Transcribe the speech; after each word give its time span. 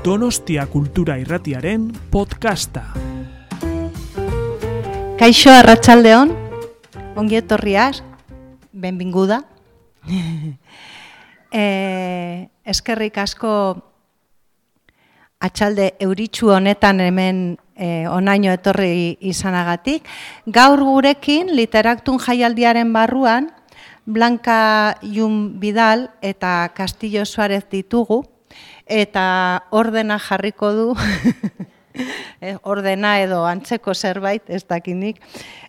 Donostia 0.00 0.64
Kultura 0.66 1.18
Irratiaren 1.20 1.90
podcasta. 2.08 2.86
Kaixo 5.20 5.52
Arratsaldeon, 5.52 6.32
ongi 7.20 7.36
etorriaz, 7.36 8.00
benvinguda. 8.72 9.42
eh, 11.52 12.48
eskerrik 12.64 13.20
asko 13.20 13.52
atxalde 15.36 15.92
euritsu 16.00 16.48
honetan 16.56 17.04
hemen 17.04 17.44
eh, 17.76 18.08
onaino 18.08 18.56
etorri 18.56 19.18
izanagatik. 19.20 20.08
Gaur 20.48 20.80
gurekin 20.80 21.52
literaktun 21.52 22.16
jaialdiaren 22.24 22.96
barruan, 22.96 23.52
Blanca 24.08 24.96
Jun 25.04 25.60
Bidal 25.60 26.08
eta 26.24 26.72
Castillo 26.72 27.28
Suarez 27.28 27.66
ditugu, 27.68 28.24
eta 28.90 29.24
ordena 29.70 30.18
jarriko 30.18 30.72
du, 30.74 30.86
eh, 32.42 32.56
ordena 32.66 33.20
edo 33.22 33.44
antzeko 33.46 33.94
zerbait, 33.94 34.42
ez 34.50 34.64
dakinik, 34.66 35.22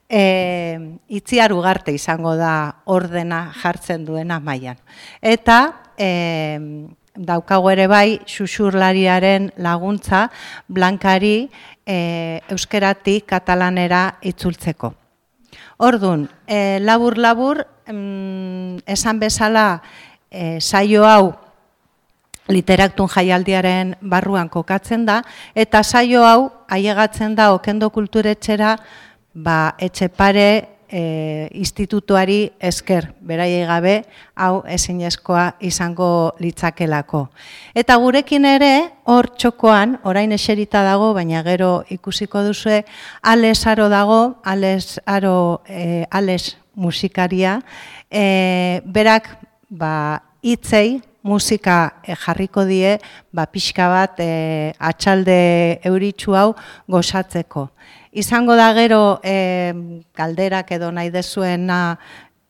e, 0.09 0.97
itziar 1.07 1.53
ugarte 1.53 1.93
izango 1.93 2.33
da 2.35 2.81
ordena 2.85 3.45
jartzen 3.61 4.05
duena 4.05 4.39
mailan. 4.43 4.79
Eta 5.21 5.59
e, 5.97 6.09
daukago 7.15 7.69
ere 7.71 7.87
bai 7.91 8.19
xuxurlariaren 8.25 9.51
laguntza 9.61 10.29
blankari 10.67 11.51
e, 11.85 12.41
euskeratik 12.49 13.29
katalanera 13.29 14.17
itzultzeko. 14.21 14.93
Ordun, 15.81 16.27
e, 16.47 16.79
labur 16.81 17.17
labur 17.17 17.63
mm, 17.87 18.83
esan 18.85 19.19
bezala 19.21 19.81
e, 20.29 20.59
saio 20.61 21.05
hau 21.05 21.50
literaktun 22.51 23.09
jaialdiaren 23.09 23.95
barruan 24.01 24.49
kokatzen 24.49 25.05
da, 25.05 25.21
eta 25.55 25.83
saio 25.83 26.25
hau 26.27 26.51
aiegatzen 26.69 27.35
da 27.35 27.51
okendo 27.55 27.89
kulturetxera 27.89 28.75
ba, 29.33 29.75
etxe 29.79 30.09
pare 30.09 30.47
e, 30.91 31.47
institutuari 31.55 32.51
esker, 32.59 33.07
beraiei 33.23 33.63
gabe, 33.65 33.95
hau 34.35 34.61
ezinezkoa 34.67 35.55
izango 35.63 36.35
litzakelako. 36.43 37.25
Eta 37.77 37.95
gurekin 38.01 38.45
ere, 38.45 38.73
hor 39.09 39.31
txokoan, 39.37 39.97
orain 40.03 40.35
eserita 40.35 40.83
dago, 40.85 41.13
baina 41.17 41.43
gero 41.47 41.81
ikusiko 41.89 42.43
duzu, 42.45 42.81
ales 43.21 43.59
aro 43.67 43.87
dago, 43.89 44.21
ales 44.43 44.99
aro, 45.05 45.61
e, 45.67 46.03
ales 46.11 46.57
musikaria, 46.75 47.61
e, 48.11 48.81
berak, 48.85 49.31
ba, 49.69 50.21
itzei, 50.41 50.99
musika 51.23 52.01
e, 52.03 52.15
jarriko 52.15 52.65
die 52.65 52.97
ba, 53.31 53.45
pixka 53.45 53.87
bat 53.91 54.19
e, 54.19 54.73
atxalde 54.79 55.79
euritxu 55.85 56.35
hau 56.35 56.51
gozatzeko. 56.87 57.69
Izango 58.11 58.57
da 58.59 58.71
gero 58.75 59.19
e, 59.23 59.73
galderak 60.17 60.71
edo 60.75 60.91
nahi 60.91 61.11
dezuena 61.13 61.97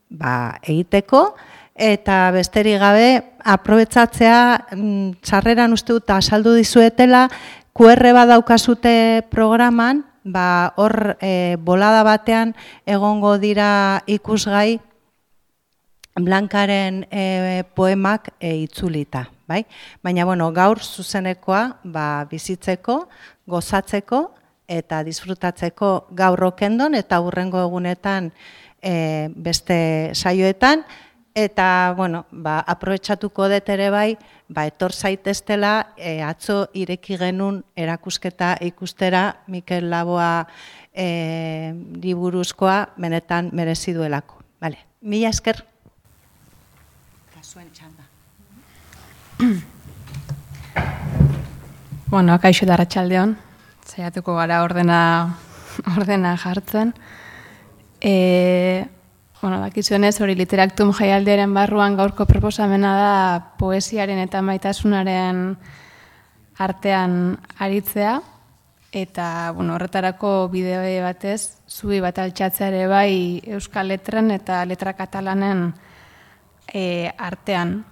ba, 0.09 0.57
egiteko, 0.63 1.35
eta 1.75 2.29
besterik 2.35 2.79
gabe 2.81 3.09
aprobetsatzea 3.47 4.39
mm, 4.75 5.21
txarreran 5.23 5.73
uste 5.73 5.95
dut 5.95 6.09
asaldu 6.13 6.53
dizuetela 6.57 7.27
QR 7.73 8.03
bat 8.13 8.29
daukazute 8.33 9.23
programan, 9.31 10.03
ba, 10.23 10.73
hor 10.77 11.15
e, 11.21 11.57
bolada 11.57 12.03
batean 12.03 12.53
egongo 12.85 13.37
dira 13.41 14.01
ikusgai 14.05 14.79
Blankaren 16.19 17.05
e, 17.09 17.63
poemak 17.75 18.33
e, 18.39 18.55
itzulita, 18.65 19.29
bai? 19.47 19.63
Baina 20.03 20.25
bueno, 20.27 20.49
gaur 20.51 20.81
zuzenekoa, 20.83 21.79
ba, 21.83 22.25
bizitzeko, 22.29 23.05
gozatzeko 23.47 24.25
eta 24.71 25.03
disfrutatzeko 25.07 25.91
gaur 26.15 26.43
okendon 26.47 26.95
eta 26.99 27.21
hurrengo 27.23 27.61
egunetan 27.63 28.31
e, 28.81 29.29
beste 29.35 30.11
saioetan 30.13 30.83
eta 31.35 31.93
bueno, 31.95 32.25
ba 32.31 32.59
aprobetxatuko 32.67 33.47
dut 33.47 33.69
ere 33.71 33.87
bai, 33.89 34.17
ba 34.51 34.65
etor 34.67 34.91
zaiteztela 34.91 35.93
e, 35.95 36.19
atzo 36.27 36.65
ireki 36.75 37.17
genun 37.19 37.63
erakusketa 37.75 38.57
ikustera 38.67 39.43
Mikel 39.47 39.89
Laboa 39.89 40.47
e, 40.91 41.71
liburuzkoa 42.03 42.97
benetan 42.97 43.51
merezi 43.53 43.95
duelako. 43.95 44.43
Vale. 44.61 44.83
Mila 45.01 45.31
esker 45.31 45.70
zuen 47.43 47.69
txanda. 47.73 48.03
bueno, 52.11 52.33
akaixo 52.33 52.65
da 52.65 52.77
ratxaldeon, 52.77 53.35
zaiatuko 53.87 54.35
gara 54.37 54.63
ordena, 54.63 55.37
ordena 55.97 56.35
jartzen. 56.37 56.93
E, 58.01 58.85
bueno, 59.41 59.59
dakizuen 59.61 60.03
ez, 60.05 60.19
hori 60.21 60.35
literaktum 60.37 60.93
jaialdearen 60.93 61.53
barruan 61.53 61.97
gaurko 61.97 62.25
proposamena 62.29 62.95
da 62.97 63.13
poesiaren 63.57 64.19
eta 64.21 64.41
maitasunaren 64.45 65.55
artean 66.61 67.37
aritzea, 67.57 68.19
eta 68.91 69.51
bueno, 69.55 69.75
horretarako 69.75 70.49
bideo 70.51 70.83
batez, 71.03 71.57
zubi 71.69 72.01
bat 72.03 72.19
altxatzea 72.19 72.67
ere 72.67 72.87
bai 72.87 73.41
Euskal 73.47 73.87
Letren 73.87 74.31
eta 74.35 74.65
Letra 74.65 74.93
Katalanen 74.93 75.71
e, 76.71 77.11
artean. 77.17 77.83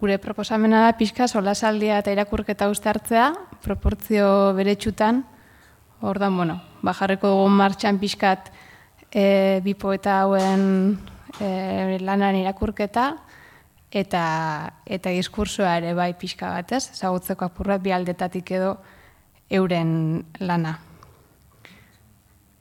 Gure 0.00 0.18
proposamena 0.18 0.82
da 0.84 0.96
pixka 0.98 1.28
solasaldia 1.28 2.00
eta 2.02 2.12
irakurketa 2.12 2.68
uste 2.72 2.90
hartzea, 2.90 3.30
proportzio 3.62 4.26
beretsutan, 4.56 5.22
hor 6.00 6.18
da, 6.18 6.28
bueno, 6.28 6.58
bajarreko 6.84 7.30
dugun 7.30 7.54
martxan 7.56 8.00
pixkat 8.00 8.50
e, 9.12 9.60
bipo 9.64 9.92
eta 9.94 10.22
hauen 10.24 10.98
e, 11.40 11.98
lanan 12.00 12.36
irakurketa, 12.40 13.12
eta 13.94 14.24
eta 14.84 15.12
diskursoa 15.14 15.76
ere 15.78 15.94
bai 15.94 16.12
pixka 16.18 16.50
batez, 16.50 16.82
zagutzeko 16.98 17.46
apurra 17.46 17.78
bi 17.78 17.94
aldetatik 17.94 18.50
edo 18.58 18.74
euren 19.48 20.24
lana. 20.40 20.78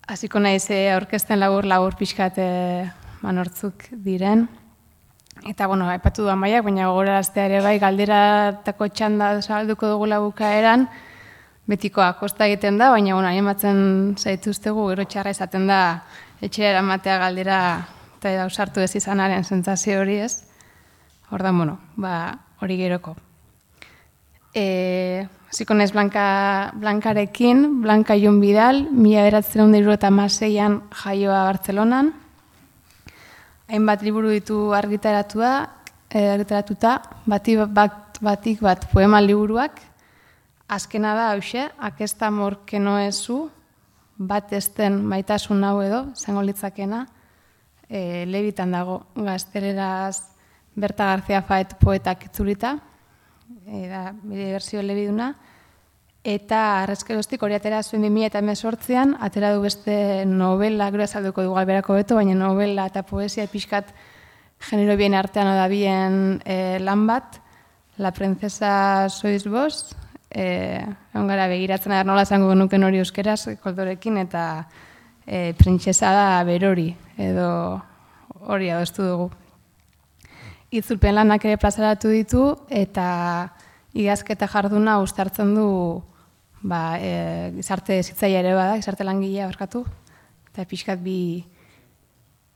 Hasiko 0.08 0.40
naiz 0.40 0.68
aurkezten 0.70 1.40
labur 1.40 1.66
labur 1.66 1.96
pixkat 1.98 2.38
e, 2.38 2.50
manortzuk 3.24 3.88
diren. 4.06 4.48
Eta, 5.42 5.68
bueno, 5.68 5.90
epatu 5.92 6.24
duan 6.24 6.40
baiak, 6.40 6.64
baina 6.64 6.88
gogora 6.88 7.18
ere 7.36 7.60
bai, 7.62 7.78
galderatako 7.80 8.88
txanda 8.88 9.42
zabalduko 9.42 9.90
dugula 9.92 10.20
bukaeran, 10.24 10.88
betikoa 11.68 12.14
kosta 12.20 12.48
egiten 12.48 12.78
da, 12.78 12.90
baina, 12.92 13.16
bueno, 13.16 13.30
ematzen 13.30 14.16
zaituztegu, 14.18 14.88
gero 14.94 15.04
txarra 15.04 15.34
izaten 15.36 15.68
da, 15.68 15.82
etxera 16.42 16.78
eramatea 16.78 17.18
galdera, 17.20 17.60
eta 18.20 18.44
ausartu 18.46 18.80
ez 18.80 18.96
izanaren 18.96 19.44
zentzazio 19.44 20.00
hori 20.00 20.22
ez. 20.24 20.46
Hor 21.30 21.44
da, 21.44 21.52
bueno, 21.52 21.80
ba, 21.98 22.40
hori 22.62 22.78
geroko. 22.80 23.18
E, 24.54 25.26
ziko 25.52 25.74
nez 25.74 25.92
Blanka, 25.92 26.72
Blankarekin, 26.80 27.82
Blanka 27.82 28.16
Ion 28.16 28.40
Bidal, 28.40 28.86
mila 28.92 29.26
beratzen 29.28 29.66
hundiru 29.66 29.92
eta 29.92 30.12
maseian 30.14 30.84
jaioa 31.04 31.44
Bartzelonan, 31.50 32.14
hainbat 33.68 34.04
liburu 34.04 34.32
ditu 34.34 34.74
argitaratua, 34.74 35.54
e, 36.10 36.28
argitaratuta, 36.34 36.98
batik 37.26 37.66
bat, 37.74 38.20
batik 38.22 38.62
bat 38.62 38.88
poema 38.92 39.22
liburuak, 39.22 39.80
azkena 40.68 41.14
da, 41.18 41.30
hause, 41.34 41.68
aquesta 41.80 42.30
morke 42.32 42.80
noezu, 42.80 43.48
bat 44.18 44.52
esten 44.54 45.00
maitasun 45.10 45.64
hau 45.66 45.80
edo, 45.82 46.06
zango 46.16 46.44
litzakena, 46.46 47.06
e, 47.90 48.26
lebitan 48.30 48.72
dago, 48.72 49.04
gaztereraz 49.16 50.30
Berta 50.76 51.12
Garzia 51.12 51.44
Faet 51.46 51.76
poetak 51.82 52.28
itzulita, 52.30 52.78
e, 53.68 53.88
da, 53.90 54.12
bide 54.24 54.52
versio 54.56 54.82
lebiduna, 54.82 55.34
Eta 56.24 56.84
arrezkeroztik 56.86 57.42
hori 57.44 57.58
atera 57.58 57.82
zuen 57.84 58.06
2000 58.08 58.30
eta 58.30 58.40
emezortzean, 58.40 59.18
atera 59.20 59.52
du 59.52 59.62
beste 59.62 60.24
novela, 60.26 60.88
gero 60.92 61.04
azalduko 61.04 61.44
dugu 61.44 61.58
alberako 61.60 61.98
beto, 62.00 62.16
baina 62.16 62.36
novela 62.40 62.86
eta 62.88 63.04
poesia 63.04 63.44
pixkat 63.52 63.92
genero 64.64 64.96
bien 64.96 65.18
artean 65.20 65.50
odabien 65.52 66.40
e, 66.46 66.80
lan 66.80 67.08
bat, 67.08 67.42
La 67.98 68.10
princesa 68.12 69.08
sois 69.10 69.46
vos, 69.46 69.94
e, 70.34 70.82
gara 71.14 71.46
begiratzen 71.48 71.92
adar 71.94 72.08
nola 72.08 72.26
zango 72.26 72.56
nuken 72.58 72.84
hori 72.84 72.98
euskeraz, 72.98 73.46
koldorekin, 73.62 74.18
eta 74.18 74.66
e, 75.28 75.54
princesa 75.60 76.10
da 76.10 76.44
berori, 76.48 76.88
edo 77.22 77.84
hori 78.50 78.72
adostu 78.74 79.06
dugu. 79.06 79.28
Itzulpen 80.74 81.14
lanak 81.20 81.46
ere 81.46 81.60
plazaratu 81.62 82.10
ditu, 82.10 82.48
eta 82.66 83.54
igazketa 83.94 84.50
jarduna 84.50 84.98
ustartzen 85.06 85.54
du 85.54 85.70
ba, 86.64 86.98
e, 86.98 87.52
gizarte 87.58 88.00
zitzaia 88.02 88.40
ere 88.40 88.56
bada, 88.56 88.78
gizarte 88.80 89.04
langilea 89.04 89.46
barkatu, 89.52 89.84
eta 90.50 90.66
pixkat 90.66 91.04
bi, 91.04 91.44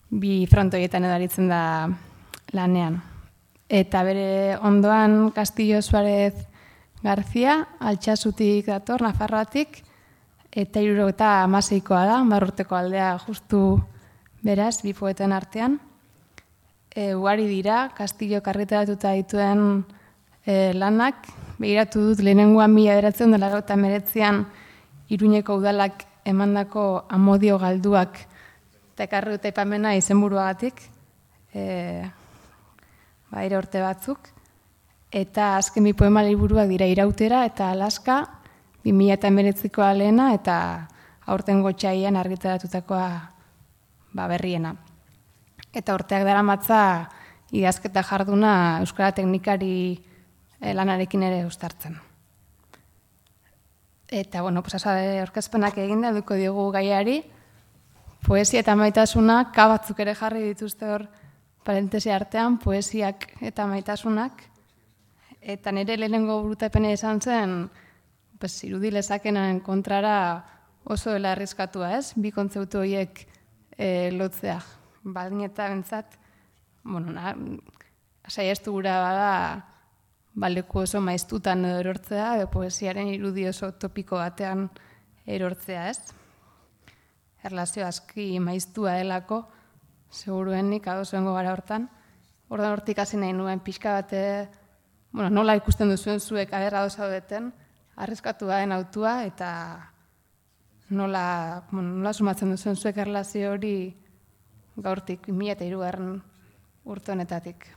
bi 0.09 0.45
frontoietan 0.49 1.05
edaritzen 1.05 1.51
da 1.51 1.61
lanean. 2.55 3.01
Eta 3.67 4.03
bere 4.07 4.55
ondoan 4.63 5.29
Castillo 5.35 5.81
Suarez 5.83 6.47
Garzia, 7.03 7.59
altxasutik 7.83 8.71
dator, 8.71 9.03
Nafarroatik, 9.03 9.83
eta 10.57 10.81
iruro 10.81 11.09
eta 11.11 11.43
amaseikoa 11.43 12.05
da, 12.07 12.21
marrurteko 12.23 12.79
aldea 12.79 13.11
justu 13.27 13.83
beraz, 14.41 14.79
bi 14.81 14.95
poeten 14.95 15.35
artean. 15.35 15.77
E, 16.95 17.13
ugari 17.13 17.45
dira, 17.45 17.89
Kastillo 17.93 18.39
karretaratuta 18.41 19.11
dituen 19.19 19.83
e, 20.47 20.71
lanak, 20.73 21.27
behiratu 21.59 22.05
dut 22.09 22.23
lehenengoan 22.23 22.71
mila 22.71 22.95
beratzen 22.95 23.35
dela 23.35 23.51
eta 23.57 23.75
meretzean 23.75 24.45
iruñeko 25.11 25.59
udalak 25.59 26.05
emandako 26.25 27.05
amodio 27.09 27.57
galduak 27.59 28.19
eta 28.97 29.05
ekarri 29.05 29.35
dute 29.35 29.51
ipamena 29.51 29.91
izenburuagatik, 29.93 30.79
e, 31.53 32.01
ba, 33.29 33.43
urte 33.59 33.83
batzuk. 33.83 34.31
Eta 35.13 35.55
azken 35.59 35.85
bi 35.85 35.93
poema 35.93 36.23
liburuak 36.25 36.65
dira 36.67 36.87
irautera 36.89 37.43
eta 37.45 37.69
alaska, 37.75 38.23
2000 38.83 39.13
eta 39.13 39.29
emeretziko 39.29 39.83
alena 39.85 40.31
eta 40.33 40.57
aurten 41.27 41.61
gotxaian 41.61 42.17
argitaratutakoa 42.17 43.07
ba, 44.17 44.27
berriena. 44.27 44.73
Eta 45.75 45.93
urteak 45.93 46.25
dara 46.25 46.41
matza 46.41 46.81
idazketa 47.53 48.01
jarduna 48.01 48.79
Euskara 48.81 49.13
Teknikari 49.13 50.01
lanarekin 50.61 51.23
ere 51.23 51.45
ustartzen. 51.45 51.97
Eta, 54.07 54.41
bueno, 54.41 54.63
pues, 54.63 54.85
orkezpenak 54.85 55.77
egin 55.83 56.01
da, 56.01 56.13
duko 56.15 56.35
diogu 56.39 56.69
gaiari, 56.71 57.21
poesia 58.23 58.61
eta 58.63 58.75
maitasuna, 58.75 59.51
kabatzuk 59.51 59.99
ere 59.99 60.13
jarri 60.15 60.45
dituzte 60.47 60.87
hor 60.87 61.07
parentesi 61.67 62.09
artean, 62.09 62.57
poesiak 62.63 63.27
eta 63.43 63.67
maitasunak, 63.67 64.45
eta 65.41 65.71
nire 65.75 65.97
lehenengo 65.97 66.41
brutapene 66.45 66.93
esan 66.95 67.19
zen, 67.21 67.57
pues, 68.39 68.63
irudi 68.63 68.91
lezakenan 68.91 69.59
kontrara 69.59 70.17
oso 70.85 71.11
dela 71.11 71.33
arriskatua, 71.33 71.97
ez? 71.97 72.13
Bi 72.15 72.31
kontzeutu 72.31 72.79
horiek 72.79 73.25
e, 73.75 74.09
lotzea. 74.15 74.61
Baldin 75.03 75.43
eta 75.47 75.67
bentzat, 75.67 76.15
bueno, 76.83 77.11
na, 77.11 77.35
saiestu 78.27 78.71
gura 78.71 79.01
bada, 79.03 79.33
baleku 80.37 80.83
oso 80.85 81.01
maiztutan 81.01 81.65
erortzea, 81.65 82.45
poesiaren 82.53 83.09
irudi 83.09 83.47
oso 83.49 83.71
topiko 83.81 84.19
batean 84.21 84.67
erortzea, 85.25 85.89
ez? 85.89 86.13
Erlazio 87.47 87.85
aski 87.87 88.37
maiztua 88.43 88.97
delako, 88.99 89.41
seguruen 90.11 90.69
nik 90.69 90.87
adozengo 90.87 91.33
gara 91.33 91.53
hortan. 91.55 91.87
Ordan 92.53 92.75
hortik 92.75 92.99
hasi 93.01 93.17
nahi 93.17 93.33
nuen 93.33 93.59
pixka 93.65 93.97
bate, 93.97 94.21
bueno, 95.11 95.29
nola 95.33 95.57
ikusten 95.57 95.89
duzuen 95.89 96.21
zuek 96.21 96.53
aderra 96.53 96.83
doza 96.85 97.09
duten, 97.11 97.51
arriskatu 97.97 98.47
den 98.51 98.71
autua 98.71 99.23
eta 99.25 99.49
nola, 100.89 101.65
bueno, 101.71 101.97
nola 101.97 102.13
sumatzen 102.13 102.53
duzuen 102.53 102.77
zuek 102.77 103.01
erlazio 103.03 103.51
hori 103.55 103.75
gaurtik, 104.77 105.27
mila 105.33 105.57
eta 105.57 105.65
irugarren 105.65 106.21
urte 106.85 107.11
honetatik. 107.11 107.76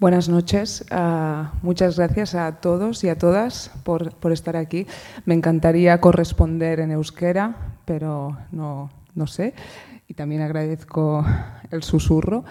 Buenas 0.00 0.28
noches. 0.28 0.84
Uh, 0.92 1.46
muchas 1.60 1.96
gracias 1.96 2.36
a 2.36 2.60
todos 2.60 3.02
y 3.02 3.08
a 3.08 3.18
todas 3.18 3.72
por, 3.82 4.14
por, 4.14 4.30
estar 4.30 4.56
aquí. 4.56 4.86
Me 5.24 5.34
encantaría 5.34 6.00
corresponder 6.00 6.78
en 6.78 6.92
euskera, 6.92 7.74
pero 7.84 8.38
no, 8.52 8.90
no 9.16 9.26
sé. 9.26 9.54
Y 10.06 10.14
también 10.14 10.42
agradezco 10.42 11.26
el 11.72 11.82
susurro. 11.82 12.44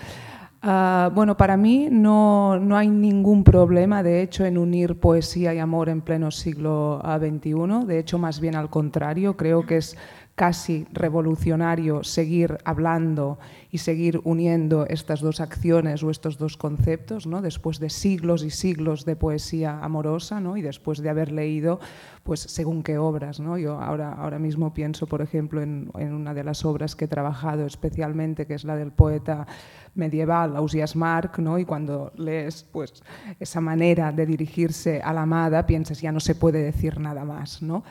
Uh, 0.61 1.09
bueno, 1.11 1.37
para 1.37 1.55
mí 1.55 1.87
no, 1.89 2.59
no, 2.59 2.75
hay 2.75 2.89
ningún 2.89 3.45
problema, 3.45 4.03
de 4.03 4.21
hecho, 4.23 4.43
en 4.43 4.57
unir 4.57 4.99
poesía 4.99 5.53
y 5.53 5.59
amor 5.59 5.87
en 5.87 6.01
pleno 6.01 6.31
siglo 6.31 7.01
XXI. 7.01 7.85
De 7.85 7.99
hecho, 7.99 8.17
más 8.17 8.41
bien 8.41 8.55
al 8.55 8.69
contrario, 8.69 9.37
creo 9.37 9.65
que 9.65 9.77
es 9.77 9.95
casi 10.37 10.85
revolucionario 10.93 12.03
seguir 12.03 12.59
hablando 12.63 13.39
y 13.71 13.79
seguir 13.79 14.21
uniendo 14.23 14.85
estas 14.85 15.19
dos 15.19 15.41
acciones 15.41 16.03
o 16.03 16.11
estos 16.11 16.37
dos 16.37 16.57
conceptos, 16.57 17.25
¿no? 17.25 17.41
después 17.41 17.79
de 17.79 17.89
siglos 17.89 18.43
y 18.43 18.51
siglos 18.51 19.03
de 19.03 19.15
poesía 19.15 19.79
amorosa 19.81 20.39
¿no? 20.39 20.55
y 20.55 20.61
después 20.61 20.99
de 20.99 21.09
haber 21.09 21.31
leído, 21.31 21.79
pues 22.21 22.41
según 22.41 22.83
qué 22.83 22.99
obras. 22.99 23.39
¿no? 23.39 23.57
Yo 23.57 23.81
ahora, 23.81 24.13
ahora 24.13 24.37
mismo 24.37 24.75
pienso, 24.75 25.07
por 25.07 25.23
ejemplo, 25.23 25.63
en, 25.63 25.89
una 25.95 26.35
de 26.35 26.43
las 26.43 26.65
obras 26.65 26.95
que 26.95 27.05
he 27.05 27.07
trabajado 27.07 27.65
especialmente, 27.65 28.45
que 28.45 28.53
es 28.53 28.63
la 28.63 28.75
del 28.75 28.91
poeta 28.91 29.47
medieval, 29.95 30.55
Ausias 30.55 30.95
Marc, 30.95 31.39
¿no? 31.39 31.57
y 31.57 31.65
cuando 31.65 32.11
lees 32.15 32.63
pues, 32.71 33.01
esa 33.39 33.59
manera 33.59 34.11
de 34.11 34.27
dirigirse 34.27 35.01
a 35.01 35.13
la 35.13 35.23
amada, 35.23 35.65
piensas 35.65 35.99
ya 35.99 36.11
no 36.11 36.19
se 36.19 36.35
puede 36.35 36.61
decir 36.61 36.99
nada 36.99 37.25
más. 37.25 37.63
¿no? 37.63 37.83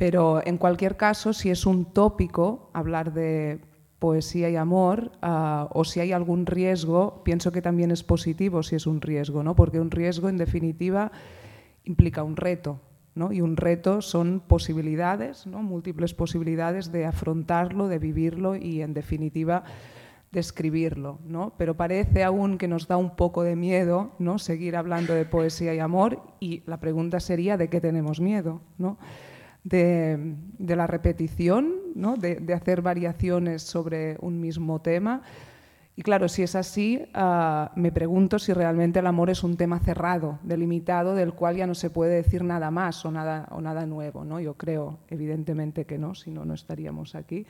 Pero 0.00 0.40
en 0.46 0.56
cualquier 0.56 0.96
caso, 0.96 1.34
si 1.34 1.50
es 1.50 1.66
un 1.66 1.84
tópico 1.84 2.70
hablar 2.72 3.12
de 3.12 3.60
poesía 3.98 4.48
y 4.48 4.56
amor, 4.56 5.12
uh, 5.22 5.66
o 5.78 5.84
si 5.84 6.00
hay 6.00 6.12
algún 6.12 6.46
riesgo, 6.46 7.22
pienso 7.22 7.52
que 7.52 7.60
también 7.60 7.90
es 7.90 8.02
positivo 8.02 8.62
si 8.62 8.76
es 8.76 8.86
un 8.86 9.02
riesgo, 9.02 9.42
¿no? 9.42 9.54
porque 9.54 9.78
un 9.78 9.90
riesgo 9.90 10.30
en 10.30 10.38
definitiva 10.38 11.12
implica 11.84 12.22
un 12.22 12.36
reto, 12.36 12.80
¿no? 13.14 13.30
y 13.30 13.42
un 13.42 13.58
reto 13.58 14.00
son 14.00 14.40
posibilidades, 14.40 15.46
¿no? 15.46 15.62
múltiples 15.62 16.14
posibilidades 16.14 16.92
de 16.92 17.04
afrontarlo, 17.04 17.86
de 17.86 17.98
vivirlo 17.98 18.56
y 18.56 18.80
en 18.80 18.94
definitiva 18.94 19.64
de 20.32 20.40
escribirlo, 20.40 21.18
¿no? 21.26 21.52
Pero 21.58 21.76
parece 21.76 22.24
aún 22.24 22.56
que 22.56 22.68
nos 22.68 22.86
da 22.86 22.96
un 22.96 23.16
poco 23.16 23.42
de 23.42 23.56
miedo, 23.56 24.12
¿no? 24.20 24.38
Seguir 24.38 24.76
hablando 24.76 25.12
de 25.12 25.24
poesía 25.24 25.74
y 25.74 25.80
amor 25.80 26.22
y 26.38 26.62
la 26.66 26.78
pregunta 26.78 27.18
sería 27.18 27.58
¿de 27.58 27.68
qué 27.68 27.80
tenemos 27.80 28.20
miedo, 28.20 28.62
¿no? 28.78 28.96
De, 29.64 30.36
la 30.58 30.86
repetición, 30.86 31.74
¿no? 31.94 32.16
de, 32.16 32.54
hacer 32.54 32.82
variaciones 32.82 33.62
sobre 33.62 34.16
un 34.20 34.40
mismo 34.40 34.80
tema. 34.80 35.22
Y 35.96 36.02
claro, 36.02 36.28
si 36.28 36.42
es 36.42 36.54
así, 36.54 37.04
ah, 37.12 37.72
me 37.76 37.92
pregunto 37.92 38.38
si 38.38 38.52
realmente 38.54 39.00
el 39.00 39.06
amor 39.06 39.28
es 39.28 39.44
un 39.44 39.56
tema 39.56 39.80
cerrado, 39.80 40.38
delimitado, 40.42 41.14
del 41.14 41.34
cual 41.34 41.56
ya 41.56 41.66
no 41.66 41.74
se 41.74 41.90
puede 41.90 42.14
decir 42.14 42.42
nada 42.42 42.70
más 42.70 43.04
o 43.04 43.10
nada, 43.10 43.48
o 43.50 43.60
nada 43.60 43.84
nuevo. 43.84 44.24
¿no? 44.24 44.40
Yo 44.40 44.54
creo, 44.54 45.00
evidentemente, 45.08 45.84
que 45.84 45.98
no, 45.98 46.14
si 46.14 46.30
no, 46.30 46.44
no 46.44 46.54
estaríamos 46.54 47.14
aquí. 47.14 47.44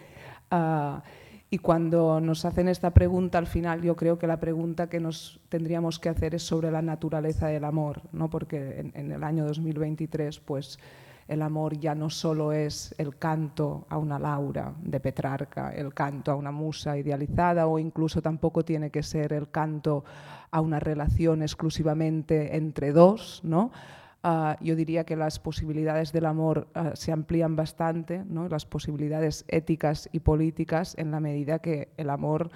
Ah, 0.50 1.02
y 1.48 1.58
cuando 1.58 2.20
nos 2.20 2.44
hacen 2.44 2.68
esta 2.68 2.90
pregunta, 2.92 3.38
al 3.38 3.46
final 3.46 3.82
yo 3.82 3.94
creo 3.94 4.18
que 4.18 4.26
la 4.26 4.40
pregunta 4.40 4.88
que 4.88 5.00
nos 5.00 5.40
tendríamos 5.48 5.98
que 5.98 6.08
hacer 6.08 6.34
es 6.34 6.42
sobre 6.42 6.70
la 6.70 6.80
naturaleza 6.80 7.48
del 7.48 7.64
amor, 7.64 8.02
¿no? 8.12 8.30
porque 8.30 8.90
en 8.94 9.12
el 9.12 9.24
año 9.24 9.44
2023, 9.44 10.38
pues 10.40 10.78
el 11.30 11.42
amor 11.42 11.78
ya 11.78 11.94
no 11.94 12.10
solo 12.10 12.52
es 12.52 12.92
el 12.98 13.16
canto 13.16 13.86
a 13.88 13.98
una 13.98 14.18
Laura 14.18 14.74
de 14.82 14.98
Petrarca, 14.98 15.70
el 15.70 15.94
canto 15.94 16.32
a 16.32 16.34
una 16.34 16.50
musa 16.50 16.98
idealizada 16.98 17.68
o 17.68 17.78
incluso 17.78 18.20
tampoco 18.20 18.64
tiene 18.64 18.90
que 18.90 19.04
ser 19.04 19.32
el 19.32 19.48
canto 19.48 20.04
a 20.50 20.60
una 20.60 20.80
relación 20.80 21.42
exclusivamente 21.42 22.56
entre 22.56 22.92
dos, 22.92 23.40
¿no? 23.44 23.70
Uh, 24.24 24.52
yo 24.60 24.74
diría 24.76 25.04
que 25.04 25.16
las 25.16 25.38
posibilidades 25.38 26.12
del 26.12 26.26
amor 26.26 26.66
uh, 26.74 26.94
se 26.94 27.12
amplían 27.12 27.56
bastante, 27.56 28.22
¿no? 28.28 28.48
las 28.48 28.66
posibilidades 28.66 29.46
éticas 29.48 30.10
y 30.12 30.20
políticas 30.20 30.94
en 30.98 31.10
la 31.10 31.20
medida 31.20 31.60
que 31.60 31.88
el 31.96 32.10
amor 32.10 32.50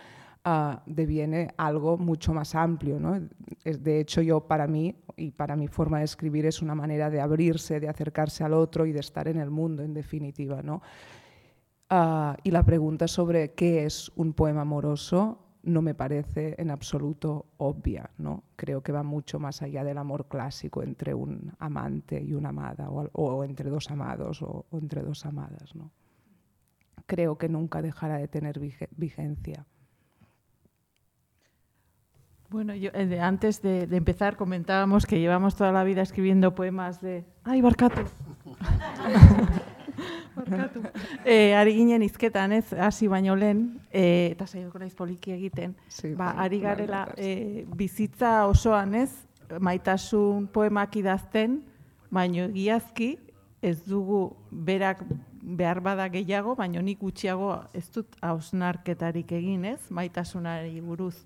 uh, 0.45 0.77
deviene 0.87 1.49
algo 1.57 1.97
mucho 1.97 2.33
más 2.33 2.55
amplio. 2.55 2.99
¿no? 2.99 3.21
De 3.65 4.01
hecho, 4.01 4.23
yo 4.23 4.47
para 4.47 4.67
mí 4.67 4.95
y 5.17 5.31
para 5.31 5.57
mi 5.57 5.69
forma 5.69 5.99
de 5.99 6.05
escribir 6.05 6.47
es 6.47 6.63
una 6.63 6.75
manera 6.75 7.11
de 7.11 7.21
abrirse, 7.21 7.81
de 7.81 7.89
acercarse 7.89 8.45
al 8.45 8.55
otro 8.55 8.87
y 8.87 8.93
de 8.93 9.01
estar 9.01 9.29
en 9.29 9.39
el 9.39 9.51
mundo, 9.51 9.83
en 9.83 9.95
definitiva. 9.95 10.63
¿no? 10.63 10.83
Uh, 11.91 12.35
y 12.43 12.51
la 12.51 12.63
pregunta 12.65 13.09
sobre 13.09 13.53
qué 13.53 13.85
es 13.85 14.11
un 14.17 14.33
poema 14.33 14.63
amoroso 14.63 15.41
no 15.65 15.81
me 15.81 15.95
parece 15.95 16.55
en 16.59 16.71
absoluto 16.71 17.47
obvia. 17.57 18.11
¿no? 18.19 18.45
Creo 18.57 18.83
que 18.83 18.93
va 18.93 19.03
mucho 19.03 19.39
más 19.39 19.63
allá 19.63 19.83
del 19.83 19.99
amor 19.99 20.29
clásico 20.29 20.83
entre 20.83 21.15
un 21.15 21.53
amante 21.59 22.23
y 22.23 22.35
una 22.35 22.51
amada, 22.51 22.91
o, 22.91 23.09
o 23.13 23.45
entre 23.45 23.71
dos 23.71 23.91
amados 23.91 24.43
o, 24.43 24.67
o, 24.71 24.79
entre 24.79 25.03
dos 25.03 25.25
amadas. 25.25 25.75
¿no? 25.75 25.91
Creo 27.07 27.39
que 27.39 27.49
nunca 27.49 27.81
dejará 27.81 28.19
de 28.19 28.29
tener 28.29 28.59
vigencia. 28.59 29.67
Bueno, 32.51 32.75
yo, 32.75 32.91
eh, 32.95 33.21
antes 33.21 33.63
de, 33.63 33.87
de, 33.87 33.97
empezar 33.97 34.37
comentábamos 34.37 35.07
que 35.07 35.19
llevamos 35.19 35.57
toda 35.57 35.73
la 35.73 35.85
vida 35.85 36.03
escribiendo 36.03 36.55
poemas 36.55 37.01
de... 37.01 37.25
¡Ay, 37.43 37.61
Barkatu! 37.63 38.03
Barkatu. 40.37 40.83
eh, 41.25 41.55
ari 41.55 41.75
ginen 41.75 42.03
izketan, 42.03 42.53
ez, 42.53 42.73
hasi 42.73 43.07
baino 43.09 43.37
lehen, 43.37 43.81
eh, 43.91 44.31
eta 44.33 44.47
saioko 44.47 44.79
naiz 44.79 44.95
poliki 44.95 45.33
egiten, 45.33 45.77
sí, 45.89 46.15
ba, 46.15 46.33
ari 46.43 46.61
garela 46.61 47.07
eh, 47.17 47.65
bizitza 47.77 48.47
osoan, 48.51 48.95
ez, 48.99 49.13
maitasun 49.61 50.49
poemak 50.51 50.97
idazten, 50.99 51.63
baino 52.11 52.49
egiazki 52.51 53.15
ez 53.65 53.79
dugu 53.87 54.37
berak 54.51 55.05
behar 55.45 55.81
bada 55.85 56.09
gehiago, 56.09 56.55
baino 56.57 56.83
nik 56.83 57.01
gutxiago 57.01 57.53
ez 57.77 57.87
dut 57.93 58.17
hausnarketarik 58.25 59.33
egin, 59.37 59.65
ez, 59.69 59.81
maitasunari 59.91 60.81
buruz. 60.81 61.17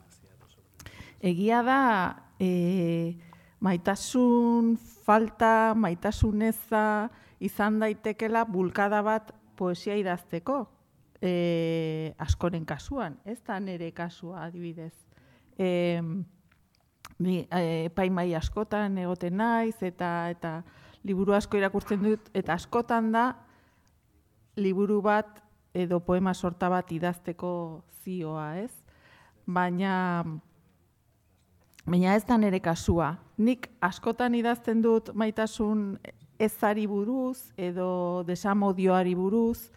Egia 1.21 1.63
da, 1.67 2.31
e, 2.39 3.19
maitasun 3.61 4.77
falta, 4.79 5.75
maitasun 5.75 6.43
eza, 6.47 7.11
izan 7.41 7.81
daitekela 7.83 8.45
bulkada 8.47 9.03
bat 9.03 9.33
poesia 9.59 9.97
idazteko, 9.99 10.69
e, 11.21 12.15
askoren 12.23 12.65
kasuan, 12.65 13.19
ez 13.27 13.41
da 13.47 13.59
nere 13.61 13.91
kasua 13.93 14.45
adibidez. 14.47 14.95
E, 15.59 15.99
ni 17.19 17.41
e, 17.51 17.91
paimai 17.95 18.31
askotan 18.39 18.99
egoten 19.03 19.41
naiz 19.41 19.77
eta 19.83 20.31
eta 20.31 20.61
liburu 21.03 21.35
asko 21.35 21.59
irakurtzen 21.59 22.05
dut 22.05 22.31
eta 22.37 22.55
askotan 22.55 23.11
da 23.11 23.25
liburu 24.59 25.01
bat 25.03 25.43
edo 25.75 25.99
poema 26.01 26.35
sorta 26.35 26.69
bat 26.71 26.91
idazteko 26.93 27.83
zioa, 28.03 28.59
ez? 28.63 28.71
Baina 29.47 30.23
baina 31.89 32.15
ez 32.15 32.25
da 32.29 32.37
nere 32.37 32.61
kasua. 32.61 33.15
Nik 33.39 33.69
askotan 33.81 34.35
idazten 34.37 34.83
dut 34.85 35.11
maitasun 35.17 35.97
ezari 36.39 36.87
buruz 36.87 37.51
edo 37.57 38.23
desamodioari 38.29 39.15
buruz 39.19 39.71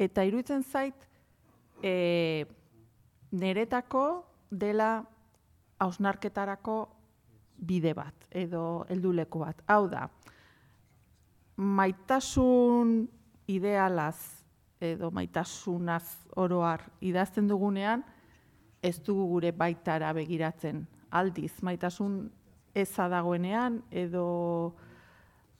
eta 0.00 0.24
iruditzen 0.24 0.62
zait 0.64 1.06
e, 1.82 2.46
neretako 3.32 4.04
dela 4.50 5.02
hausnarketarako 5.82 6.76
bide 7.56 7.92
bat 7.94 8.26
edo 8.30 8.84
helduleku 8.88 9.44
bat. 9.44 9.60
Hau 9.68 9.86
da, 9.90 10.08
maitasun 11.56 12.96
idealaz 13.52 14.16
edo 14.82 15.12
maitasunaz 15.14 16.16
oroar 16.36 16.88
idazten 17.00 17.46
dugunean, 17.46 18.02
ez 18.82 18.96
dugu 19.04 19.28
gure 19.36 19.52
baitara 19.54 20.10
begiratzen 20.16 20.82
aldiz. 21.12 21.52
Maitasun 21.62 22.30
eza 22.74 23.08
dagoenean 23.12 23.82
edo 23.90 24.74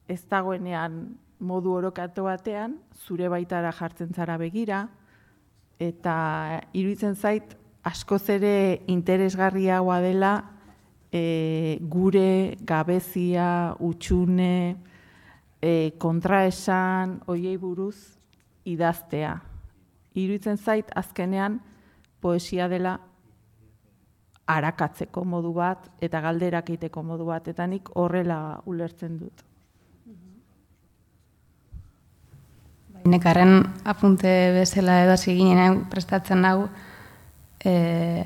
ez 0.08 0.22
dagoenean 0.28 1.18
modu 1.42 1.74
orokatu 1.76 2.26
batean, 2.28 2.78
zure 3.04 3.28
baitara 3.28 3.72
jartzen 3.74 4.14
zara 4.14 4.38
begira, 4.38 4.86
eta 5.82 6.14
iruditzen 6.72 7.16
zait, 7.16 7.56
askoz 7.82 8.22
ere 8.30 8.82
interesgarriagoa 8.92 9.98
dela 10.04 10.32
e, 11.10 11.78
gure 11.82 12.56
gabezia, 12.62 13.74
utxune, 13.82 14.76
e, 15.58 15.72
kontraesan, 15.98 17.18
oiei 17.26 17.56
buruz 17.58 17.96
idaztea. 18.64 19.34
Iruditzen 20.14 20.60
zait, 20.60 20.92
azkenean, 20.94 21.58
poesia 22.22 22.68
dela 22.70 23.00
arakatzeko 24.46 25.24
modu 25.24 25.52
bat 25.54 25.88
eta 26.00 26.20
galderak 26.20 26.70
egiteko 26.70 27.02
modu 27.06 27.26
bat, 27.30 27.48
eta 27.48 27.66
nik 27.66 27.90
horrela 27.94 28.60
ulertzen 28.66 29.18
dut. 29.18 29.44
Nekarren 33.04 33.62
apunte 33.84 34.30
bezala 34.54 35.02
edo 35.04 35.16
ginen 35.22 35.84
prestatzen 35.90 36.44
hau, 36.44 36.68
e, 37.64 38.24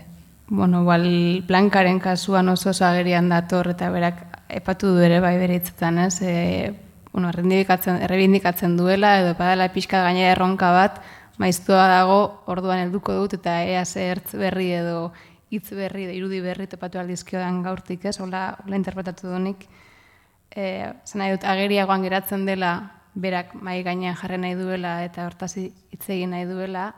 bueno, 0.48 0.84
bal, 0.84 1.06
blankaren 1.48 1.98
kasuan 2.00 2.48
oso 2.48 2.70
agerian 2.70 3.28
dator 3.28 3.70
eta 3.72 3.90
berak 3.90 4.20
epatu 4.48 4.94
du 4.94 5.00
ere 5.00 5.20
bai 5.20 5.38
beritzetan, 5.38 5.98
ez? 5.98 6.20
E, 6.22 6.74
bueno, 7.12 7.30
errebindikatzen 7.30 8.76
duela 8.76 9.20
edo 9.20 9.34
badala 9.38 9.72
pixka 9.72 10.02
gaina 10.02 10.32
erronka 10.32 10.70
bat, 10.72 11.00
maiztua 11.38 11.86
dago 11.88 12.42
orduan 12.46 12.84
helduko 12.84 13.14
dut 13.16 13.38
eta 13.40 13.62
ea 13.64 13.84
zertz 13.84 14.36
berri 14.36 14.70
edo 14.72 15.12
hitz 15.50 15.70
berri 15.70 16.04
edo 16.06 16.14
irudi 16.16 16.40
berri 16.40 16.66
topatu 16.66 16.98
aldizkioan 16.98 17.62
gaurtik, 17.62 18.04
ez? 18.04 18.18
Hola, 18.20 18.56
hola 18.64 18.76
interpretatu 18.76 19.30
dunik. 19.30 19.66
Eh, 20.50 20.92
nahi 21.14 21.34
dut 21.34 21.44
ageriagoan 21.44 22.02
geratzen 22.02 22.46
dela 22.46 22.74
berak 23.16 23.54
mai 23.54 23.82
gainean 23.82 24.16
jarri 24.16 24.38
nahi 24.38 24.54
duela 24.54 24.98
eta 25.04 25.24
hortaz 25.26 25.56
hitz 25.56 26.04
egin 26.12 26.30
nahi 26.30 26.44
duela, 26.44 26.90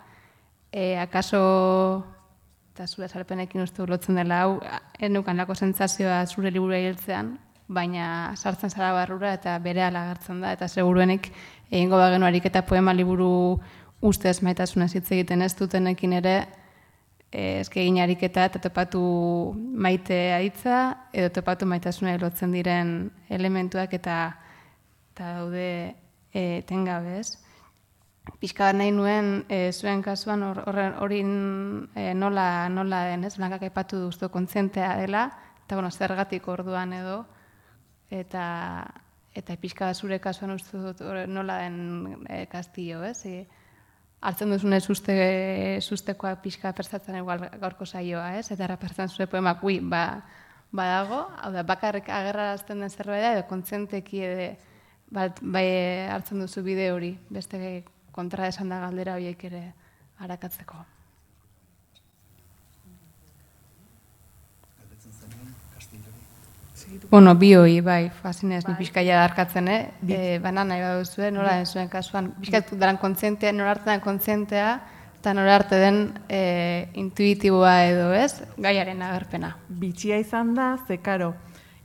e, 0.73 0.99
akaso 0.99 2.05
eta 2.75 2.87
zure 2.87 3.09
salpenekin 3.09 3.62
uste 3.62 3.83
ulotzen 3.83 4.19
dela 4.19 4.43
hau, 4.43 4.59
enukan 4.99 5.38
lako 5.38 5.55
sentzazioa 5.55 6.25
zure 6.26 6.50
liburu 6.50 6.75
hiltzean, 6.75 7.37
baina 7.69 8.35
sartzen 8.37 8.71
zara 8.71 8.93
barrura 8.97 9.33
eta 9.35 9.57
bere 9.62 9.83
alagartzen 9.87 10.40
da, 10.43 10.52
eta 10.57 10.69
seguruenik 10.69 11.31
egingo 11.71 11.99
bagenu 11.99 12.26
ariketa 12.26 12.62
poema 12.67 12.95
liburu 12.95 13.59
ustez 14.00 14.40
maitasunez 14.43 14.95
hitz 14.95 15.11
egiten 15.12 15.43
ez 15.43 15.55
dutenekin 15.59 16.14
ere, 16.21 16.37
e, 17.32 17.61
eske 17.61 17.82
egin 17.82 18.00
ariketa 18.02 18.44
eta 18.49 18.61
topatu 18.62 19.00
maite 19.56 20.18
hitza 20.44 21.08
edo 21.12 21.30
topatu 21.40 21.66
maitasuna 21.66 22.16
lotzen 22.20 22.52
diren 22.52 23.11
elementuak 23.28 23.94
eta 23.94 24.18
eta 25.12 25.35
daude 25.40 25.68
e, 26.32 26.62
tengabe, 26.68 27.18
ez? 27.20 27.38
pixka 28.40 28.73
nahi 28.76 28.92
nuen 28.92 29.44
e, 29.49 29.73
zuen 29.73 30.02
kasuan 30.02 30.42
hori 30.44 31.20
e, 31.23 32.14
nola, 32.14 32.68
nola 32.68 33.02
den, 33.08 33.25
ez? 33.25 33.35
Blankak 33.38 33.64
epatu 33.70 34.00
duztu 34.04 34.28
kontzentea 34.28 34.97
dela, 35.00 35.25
eta 35.64 35.78
bueno, 35.78 35.90
zergatik 35.90 36.49
orduan 36.49 36.92
edo, 36.92 37.23
eta 38.11 38.44
eta 39.38 39.54
pixka 39.61 39.92
zure 39.94 40.18
kasuan 40.20 40.54
uste 40.54 40.78
dut 40.82 41.02
nola 41.28 41.61
den 41.64 42.26
e, 42.28 42.44
kastillo, 42.52 43.02
ez? 43.04 43.25
E, 43.26 43.47
hartzen 44.20 44.50
duzune 44.50 44.80
suste, 44.80 45.14
sustekoa 45.80 46.34
pixka 46.42 46.72
pertsatzen 46.75 47.20
egual 47.20 47.44
gaurko 47.60 47.87
saioa, 47.87 48.32
ez? 48.38 48.48
Eta 48.50 48.66
errapertzen 48.66 49.10
zure 49.12 49.28
poemak, 49.30 49.62
ui, 49.64 49.78
ba, 49.80 50.22
badago, 50.75 51.22
hau 51.38 51.52
da, 51.54 51.62
bakarrik 51.62 52.10
agerrarazten 52.10 52.82
den 52.82 52.90
zerbait 52.90 53.22
da, 53.22 53.32
edo 53.38 53.46
kontzenteki 53.48 54.22
edo, 54.26 54.50
bat, 55.14 55.40
bai 55.40 55.66
hartzen 56.12 56.42
duzu 56.44 56.64
bide 56.66 56.90
hori, 56.92 57.14
beste 57.30 57.82
kontra 58.12 58.50
esan 58.50 58.75
da 58.75 58.82
galdera 58.84 59.16
horiek 59.16 59.44
ere 59.50 59.64
harakatzeko. 60.18 60.84
Bueno, 67.11 67.35
bi 67.35 67.54
bai, 67.80 68.11
fazinez, 68.11 68.64
bai. 68.64 68.73
ni 68.73 68.78
pixkaia 68.78 69.21
darkatzen, 69.21 69.68
eh? 69.68 69.90
E, 70.07 70.38
baina 70.38 70.64
nahi 70.64 70.80
baduzu, 70.80 71.23
eh? 71.23 71.30
Nora 71.30 71.57
den 71.57 71.66
zuen 71.66 71.88
kasuan, 71.88 72.33
pixkatu 72.40 72.76
daran 72.76 72.99
kontzentea, 72.99 73.52
nora 73.52 73.71
hartzen 73.71 73.92
den 73.92 74.00
kontzentea, 74.00 74.71
eta 75.18 75.35
nora 75.35 75.57
arte 75.57 75.76
den 75.76 76.00
e, 76.28 76.88
intuitiboa 76.95 77.85
edo, 77.88 78.12
ez? 78.12 78.42
Gaiaren 78.57 79.02
agerpena. 79.02 79.57
Bitxia 79.68 80.18
izan 80.18 80.54
da, 80.54 80.76
ze 80.87 80.99
karo, 80.99 81.35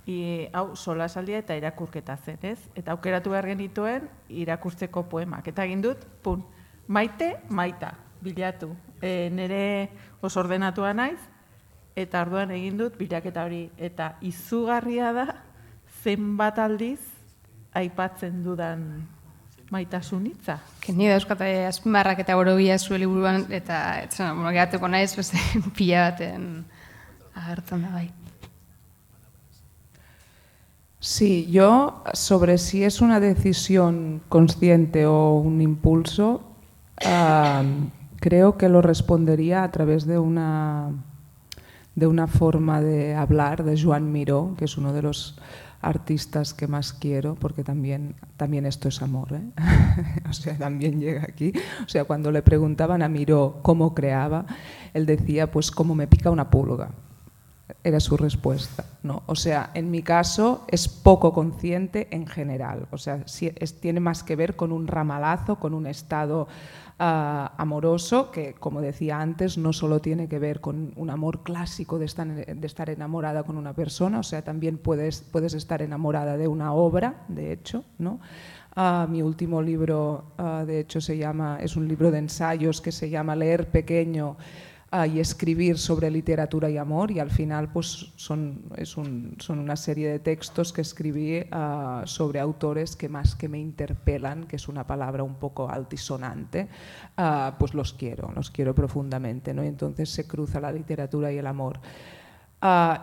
I, 0.05 0.49
hau 0.51 0.73
sola 0.75 1.05
esaldia 1.07 1.39
eta 1.39 1.55
irakurketa 1.55 2.17
zen, 2.17 2.41
ez? 2.43 2.57
Eta 2.75 2.91
aukeratu 2.91 3.31
behar 3.31 3.47
genituen 3.53 4.09
irakurtzeko 4.27 5.05
poemak. 5.07 5.47
Eta 5.47 5.63
egin 5.63 5.79
dut, 5.85 6.03
pun, 6.23 6.41
maite, 6.87 7.37
maita, 7.47 7.93
bilatu. 8.23 8.73
E, 8.99 9.29
nere 9.31 9.61
oso 10.19 10.41
ordenatua 10.41 10.91
naiz, 10.97 11.19
eta 11.95 12.21
arduan 12.21 12.51
egin 12.51 12.77
dut 12.77 12.97
bilaketa 12.97 13.45
hori. 13.45 13.67
Eta 13.77 14.13
izugarria 14.21 15.11
da, 15.15 15.27
zenbat 16.03 16.59
aldiz, 16.59 17.01
aipatzen 17.73 18.41
dudan 18.45 18.87
maitasun 19.73 20.25
hitza. 20.29 20.59
Keni 20.83 21.07
da 21.09 21.17
euskata 21.17 21.47
azpimarrak 21.67 22.21
eta 22.21 22.35
borobia 22.37 22.77
zuen 22.77 23.01
liburuan, 23.01 23.47
eta 23.53 23.79
etzen, 24.03 24.35
bueno, 24.37 24.51
gehateko 24.53 24.89
naiz, 24.91 25.13
beste 25.17 25.39
pila 25.77 26.09
baten 26.09 26.51
agertzen 27.33 27.87
da 27.87 27.93
bai. 27.95 28.09
Sí, 31.03 31.49
yo 31.51 32.03
sobre 32.13 32.57
si 32.57 32.85
es 32.85 33.01
una 33.01 33.19
decisión 33.19 34.21
consciente 34.29 35.05
o 35.05 35.33
un 35.33 35.59
impulso, 35.61 36.41
creo 38.21 38.57
que 38.57 38.69
lo 38.69 38.81
respondería 38.81 39.63
a 39.63 39.71
través 39.71 40.05
de 40.05 40.17
una, 40.17 40.91
de 41.95 42.07
una 42.07 42.27
forma 42.27 42.81
de 42.81 43.15
hablar 43.15 43.63
de 43.63 43.81
Joan 43.81 44.11
Miró, 44.11 44.55
que 44.57 44.65
es 44.65 44.77
uno 44.77 44.93
de 44.93 45.01
los 45.01 45.37
artistas 45.81 46.53
que 46.53 46.67
más 46.67 46.93
quiero, 46.93 47.35
porque 47.35 47.63
también, 47.63 48.15
también 48.37 48.65
esto 48.65 48.87
es 48.87 49.01
amor, 49.01 49.33
¿eh? 49.33 49.41
o 50.29 50.33
sea, 50.33 50.57
también 50.57 50.99
llega 50.99 51.23
aquí. 51.23 51.51
O 51.85 51.89
sea, 51.89 52.05
cuando 52.05 52.31
le 52.31 52.41
preguntaban 52.41 53.01
a 53.01 53.09
Miró 53.09 53.59
cómo 53.61 53.93
creaba, 53.93 54.45
él 54.93 55.05
decía, 55.05 55.51
pues 55.51 55.71
como 55.71 55.93
me 55.93 56.07
pica 56.07 56.31
una 56.31 56.49
pulga 56.49 56.89
era 57.83 57.99
su 57.99 58.17
respuesta. 58.17 58.85
¿no? 59.03 59.23
O 59.25 59.35
sea, 59.35 59.71
en 59.73 59.91
mi 59.91 60.01
caso 60.01 60.65
es 60.69 60.87
poco 60.87 61.33
consciente 61.33 62.07
en 62.11 62.27
general. 62.27 62.87
O 62.91 62.97
sea, 62.97 63.25
tiene 63.81 63.99
más 63.99 64.23
que 64.23 64.35
ver 64.35 64.55
con 64.55 64.71
un 64.71 64.87
ramalazo, 64.87 65.59
con 65.59 65.73
un 65.73 65.87
estado 65.87 66.47
amoroso 66.97 68.31
que, 68.31 68.53
como 68.53 68.81
decía 68.81 69.19
antes, 69.19 69.57
no 69.57 69.73
solo 69.73 69.99
tiene 69.99 70.27
que 70.27 70.39
ver 70.39 70.61
con 70.61 70.93
un 70.95 71.09
amor 71.09 71.43
clásico 71.43 71.99
de 71.99 72.05
estar, 72.05 72.27
de 72.27 72.67
estar 72.67 72.89
enamorada 72.89 73.43
con 73.43 73.57
una 73.57 73.73
persona, 73.73 74.19
o 74.19 74.23
sea, 74.23 74.43
también 74.43 74.77
puedes, 74.77 75.21
puedes 75.21 75.53
estar 75.53 75.81
enamorada 75.81 76.37
de 76.37 76.47
una 76.47 76.73
obra, 76.73 77.23
de 77.27 77.51
hecho, 77.51 77.83
¿no? 77.97 78.19
Ah, 78.75 79.07
mi 79.09 79.21
último 79.21 79.61
libro, 79.61 80.33
ah, 80.37 80.63
de 80.65 80.79
hecho, 80.79 80.99
se 80.99 81.17
llama, 81.17 81.59
es 81.61 81.75
un 81.75 81.87
libro 81.87 82.09
de 82.09 82.19
ensayos 82.19 82.81
que 82.81 82.91
se 82.91 83.09
llama 83.09 83.35
Leer 83.35 83.69
Pequeño, 83.69 84.37
y 85.07 85.19
escribir 85.19 85.79
sobre 85.79 86.11
literatura 86.11 86.69
y 86.69 86.77
amor 86.77 87.09
y 87.09 87.19
al 87.19 87.31
final 87.31 87.71
pues 87.71 88.11
son, 88.15 88.61
es 88.75 88.95
un, 88.95 89.35
son 89.39 89.57
una 89.57 89.75
serie 89.75 90.07
de 90.07 90.19
textos 90.19 90.71
que 90.71 90.81
escribí 90.81 91.39
uh, 91.39 92.05
sobre 92.05 92.39
autores 92.39 92.95
que 92.95 93.09
más 93.09 93.33
que 93.33 93.49
me 93.49 93.59
interpelan, 93.59 94.43
que 94.45 94.57
es 94.57 94.67
una 94.67 94.85
palabra 94.85 95.23
un 95.23 95.35
poco 95.35 95.67
altisonante, 95.67 96.67
uh, 97.17 97.57
pues 97.57 97.73
los 97.73 97.93
quiero, 97.93 98.31
los 98.35 98.51
quiero 98.51 98.75
profundamente. 98.75 99.51
¿no? 99.53 99.63
Y 99.63 99.67
entonces 99.67 100.11
se 100.11 100.27
cruza 100.27 100.61
la 100.61 100.71
literatura 100.71 101.31
y 101.31 101.39
el 101.39 101.47
amor. 101.47 101.79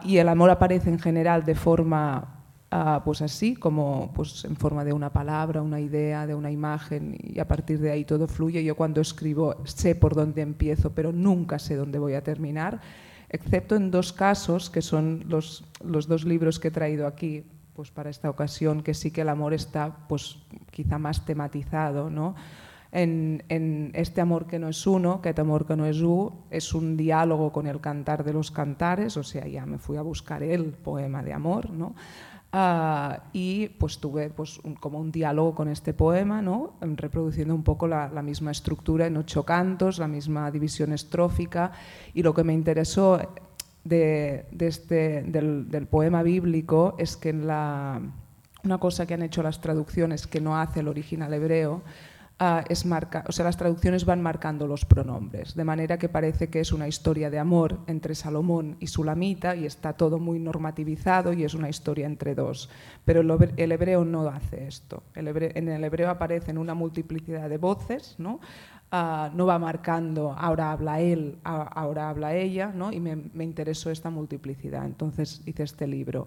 y 0.04 0.16
el 0.18 0.28
amor 0.28 0.50
aparece 0.50 0.90
en 0.90 0.98
general 1.00 1.44
de 1.44 1.56
forma 1.56 2.39
Pues 3.04 3.20
así, 3.20 3.56
como 3.56 4.12
pues 4.14 4.44
en 4.44 4.54
forma 4.54 4.84
de 4.84 4.92
una 4.92 5.10
palabra, 5.10 5.60
una 5.60 5.80
idea, 5.80 6.24
de 6.24 6.36
una 6.36 6.52
imagen, 6.52 7.18
y 7.20 7.40
a 7.40 7.48
partir 7.48 7.80
de 7.80 7.90
ahí 7.90 8.04
todo 8.04 8.28
fluye. 8.28 8.62
Yo 8.62 8.76
cuando 8.76 9.00
escribo 9.00 9.56
sé 9.64 9.96
por 9.96 10.14
dónde 10.14 10.42
empiezo, 10.42 10.90
pero 10.90 11.10
nunca 11.10 11.58
sé 11.58 11.74
dónde 11.74 11.98
voy 11.98 12.14
a 12.14 12.22
terminar, 12.22 12.80
excepto 13.28 13.74
en 13.74 13.90
dos 13.90 14.12
casos, 14.12 14.70
que 14.70 14.82
son 14.82 15.24
los, 15.26 15.64
los 15.84 16.06
dos 16.06 16.24
libros 16.24 16.60
que 16.60 16.68
he 16.68 16.70
traído 16.70 17.08
aquí 17.08 17.44
pues 17.74 17.90
para 17.90 18.08
esta 18.08 18.30
ocasión, 18.30 18.82
que 18.82 18.94
sí 18.94 19.10
que 19.10 19.22
el 19.22 19.30
amor 19.30 19.52
está 19.52 20.06
pues 20.08 20.38
quizá 20.70 20.98
más 20.98 21.24
tematizado, 21.24 22.08
¿no? 22.08 22.36
En, 22.92 23.42
en, 23.48 23.90
este 23.94 24.20
amor 24.20 24.46
que 24.46 24.58
no 24.58 24.68
es 24.68 24.86
uno, 24.86 25.22
que 25.22 25.30
este 25.30 25.40
amor 25.40 25.66
que 25.66 25.76
no 25.76 25.86
es 25.86 26.00
u, 26.02 26.32
es 26.50 26.74
un 26.74 26.96
diálogo 26.96 27.52
con 27.52 27.66
el 27.66 27.80
cantar 27.80 28.22
de 28.22 28.32
los 28.32 28.50
cantares, 28.50 29.16
o 29.16 29.22
sea, 29.22 29.46
ya 29.46 29.64
me 29.64 29.78
fui 29.78 29.96
a 29.96 30.02
buscar 30.02 30.42
el 30.42 30.66
poema 30.66 31.22
de 31.22 31.32
amor, 31.32 31.70
¿no? 31.70 31.94
Uh, 32.52 33.14
y 33.32 33.68
pues 33.68 33.98
tuve 33.98 34.28
pues, 34.28 34.58
un, 34.64 34.74
como 34.74 34.98
un 34.98 35.12
diálogo 35.12 35.54
con 35.54 35.68
este 35.68 35.94
poema, 35.94 36.42
¿no? 36.42 36.74
reproduciendo 36.80 37.54
un 37.54 37.62
poco 37.62 37.86
la, 37.86 38.08
la, 38.08 38.22
misma 38.22 38.50
estructura 38.50 39.06
en 39.06 39.16
ocho 39.16 39.44
cantos, 39.44 40.00
la 40.00 40.08
misma 40.08 40.50
división 40.50 40.92
estrófica, 40.92 41.70
y 42.12 42.24
lo 42.24 42.34
que 42.34 42.42
me 42.42 42.52
interesó 42.52 43.20
de, 43.84 44.46
de 44.50 44.66
este, 44.66 45.22
del, 45.22 45.70
del, 45.70 45.86
poema 45.86 46.24
bíblico 46.24 46.96
es 46.98 47.16
que 47.16 47.28
en 47.28 47.46
la, 47.46 48.00
una 48.64 48.78
cosa 48.78 49.06
que 49.06 49.14
han 49.14 49.22
hecho 49.22 49.44
las 49.44 49.60
traducciones 49.60 50.26
que 50.26 50.40
no 50.40 50.58
hace 50.58 50.80
el 50.80 50.88
original 50.88 51.32
hebreo, 51.32 51.82
es 52.70 52.86
marca, 52.86 53.22
o 53.28 53.32
sea, 53.32 53.44
las 53.44 53.58
traducciones 53.58 54.06
van 54.06 54.22
marcando 54.22 54.66
los 54.66 54.86
pronombres, 54.86 55.54
de 55.54 55.64
manera 55.64 55.98
que 55.98 56.08
parece 56.08 56.48
que 56.48 56.60
es 56.60 56.72
una 56.72 56.88
historia 56.88 57.28
de 57.28 57.38
amor 57.38 57.80
entre 57.86 58.14
Salomón 58.14 58.76
y 58.80 58.86
Sulamita 58.86 59.54
y 59.54 59.66
está 59.66 59.92
todo 59.92 60.18
muy 60.18 60.38
normativizado 60.38 61.34
y 61.34 61.44
es 61.44 61.52
una 61.52 61.68
historia 61.68 62.06
entre 62.06 62.34
dos. 62.34 62.70
Pero 63.04 63.20
el 63.20 63.72
hebreo 63.72 64.06
no 64.06 64.26
hace 64.28 64.66
esto. 64.66 65.02
En 65.14 65.28
el 65.68 65.84
hebreo 65.84 66.08
aparecen 66.08 66.56
una 66.56 66.72
multiplicidad 66.72 67.50
de 67.50 67.58
voces, 67.58 68.14
¿no? 68.16 68.40
Uh, 68.92 69.30
no 69.36 69.46
va 69.46 69.56
marcando 69.58 70.34
ahora 70.36 70.72
habla 70.72 71.00
él, 71.00 71.38
ahora 71.44 72.08
habla 72.08 72.34
ella, 72.34 72.72
¿no? 72.74 72.90
y 72.90 72.98
me, 72.98 73.14
me 73.14 73.44
interesó 73.44 73.90
esta 73.90 74.10
multiplicidad. 74.10 74.84
Entonces 74.84 75.42
hice 75.46 75.62
este 75.62 75.86
libro. 75.86 76.26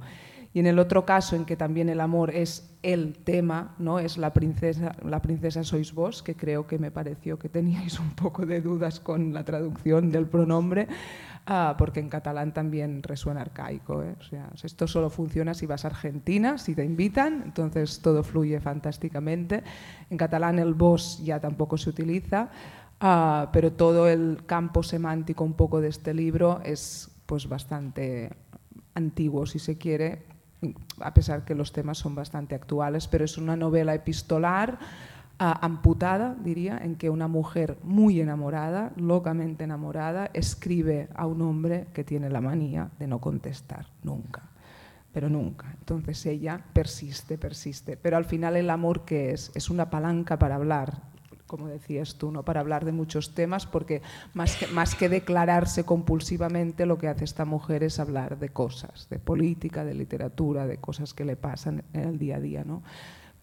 Y 0.53 0.60
en 0.60 0.67
el 0.67 0.77
otro 0.77 1.03
caso, 1.03 1.36
en 1.36 1.45
que 1.45 1.57
también 1.57 1.89
el 1.89 2.00
amor 2.00 2.29
es 2.29 2.69
el 2.83 3.15
tema, 3.15 3.74
¿no? 3.79 3.98
es 3.98 4.17
la 4.17 4.33
princesa, 4.33 4.95
la 5.03 5.22
princesa 5.22 5.63
sois 5.63 5.93
vos, 5.93 6.22
que 6.22 6.36
creo 6.36 6.67
que 6.67 6.77
me 6.77 6.91
pareció 6.91 7.39
que 7.39 7.50
teníais 7.50 8.00
un 8.00 8.12
poco 8.12 8.45
de 8.45 8.62
dudas 8.62 9.00
con 9.00 9.33
la 9.33 9.43
traducción 9.43 10.12
del 10.12 10.27
pronombre, 10.27 10.88
uh, 11.50 11.75
porque 11.75 12.01
en 12.01 12.10
catalán 12.10 12.53
también 12.53 13.01
resuena 13.01 13.41
arcaico. 13.41 14.03
¿eh? 14.03 14.15
O 14.19 14.24
sea, 14.24 14.51
esto 14.62 14.86
solo 14.86 15.10
funciona 15.10 15.55
si 15.55 15.65
vas 15.65 15.86
a 15.86 15.88
Argentina, 15.88 16.60
si 16.60 16.75
te 16.75 16.86
invitan, 16.86 17.41
entonces 17.45 18.01
todo 18.01 18.22
fluye 18.22 18.60
fantásticamente. 18.60 19.63
En 20.12 20.17
catalán 20.17 20.60
el 20.60 20.75
vos 20.75 21.19
ya 21.24 21.39
tampoco 21.39 21.77
se 21.77 21.89
utiliza, 21.89 22.51
uh, 23.01 23.48
pero 23.51 23.72
todo 23.72 24.07
el 24.07 24.43
campo 24.45 24.83
semántico 24.83 25.43
un 25.43 25.53
poco 25.53 25.81
de 25.81 25.88
este 25.88 26.13
libro 26.13 26.62
es 26.63 27.10
pues 27.25 27.48
bastante 27.48 28.29
antiguo, 28.94 29.48
si 29.48 29.57
se 29.57 29.77
quiere, 29.77 30.32
a 31.00 31.14
pesar 31.14 31.46
que 31.46 31.56
los 31.56 31.72
temas 31.72 31.98
son 31.98 32.16
bastante 32.16 32.56
actuales, 32.56 33.08
pero 33.08 33.26
es 33.26 33.38
una 33.38 33.56
novela 33.56 33.94
epistolar 33.94 34.80
uh, 35.40 35.44
amputada, 35.62 36.36
diría, 36.44 36.78
en 36.78 36.96
que 36.96 37.10
una 37.10 37.28
mujer 37.28 37.78
muy 37.84 38.20
enamorada, 38.20 38.92
locamente 38.96 39.64
enamorada, 39.64 40.30
escribe 40.34 41.10
a 41.16 41.26
un 41.26 41.42
hombre 41.42 41.88
que 41.94 42.04
tiene 42.04 42.30
la 42.30 42.42
manía 42.42 42.90
de 43.00 43.08
no 43.08 43.20
contestar 43.20 43.88
nunca, 44.04 44.44
pero 45.12 45.30
nunca. 45.30 45.74
Entonces 45.80 46.26
ella 46.26 46.60
persiste, 46.74 47.38
persiste, 47.38 47.98
pero 47.98 48.18
al 48.18 48.26
final 48.26 48.56
el 48.56 48.70
amor 48.70 49.06
que 49.06 49.32
es 49.32 49.52
es 49.56 49.70
una 49.70 49.90
palanca 49.90 50.38
para 50.40 50.56
hablar, 50.56 51.13
como 51.53 51.68
decías 51.68 52.16
tú, 52.16 52.31
¿no? 52.31 52.42
para 52.42 52.61
hablar 52.61 52.83
de 52.83 52.92
muchos 52.92 53.35
temas, 53.35 53.68
porque 53.68 54.01
más 54.33 54.55
que, 54.55 54.66
más 54.66 54.96
que 54.96 55.07
declararse 55.07 55.83
compulsivamente, 55.83 56.87
lo 56.87 56.98
que 56.98 57.07
hace 57.07 57.25
esta 57.25 57.46
mujer 57.46 57.83
es 57.83 58.00
hablar 58.00 58.39
de 58.39 58.50
cosas, 58.50 59.07
de 59.11 59.20
política, 59.20 59.85
de 59.85 59.94
literatura, 59.94 60.66
de 60.66 60.77
cosas 60.77 61.13
que 61.13 61.25
le 61.25 61.35
pasan 61.35 61.83
en 61.94 62.09
el 62.09 62.18
día 62.18 62.37
a 62.37 62.39
día. 62.39 62.63
¿no? 62.63 62.81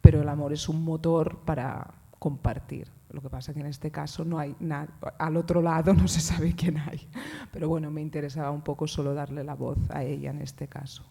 Pero 0.00 0.22
el 0.22 0.28
amor 0.28 0.52
es 0.52 0.68
un 0.68 0.82
motor 0.82 1.38
para 1.44 1.94
compartir. 2.18 2.88
Lo 3.12 3.22
que 3.22 3.30
pasa 3.30 3.54
que 3.54 3.60
en 3.60 3.66
este 3.66 3.92
caso 3.92 4.24
no 4.24 4.40
hay 4.40 4.56
nada, 4.58 4.88
al 5.16 5.36
otro 5.36 5.62
lado 5.62 5.94
no 5.94 6.08
se 6.08 6.18
sabe 6.18 6.56
quién 6.56 6.78
hay. 6.78 7.06
Pero 7.52 7.68
bueno, 7.68 7.92
me 7.92 8.00
interesaba 8.00 8.50
un 8.50 8.62
poco 8.62 8.88
solo 8.88 9.14
darle 9.14 9.44
la 9.44 9.54
voz 9.54 9.78
a 9.90 10.02
ella 10.02 10.32
en 10.32 10.42
este 10.42 10.66
caso. 10.66 11.04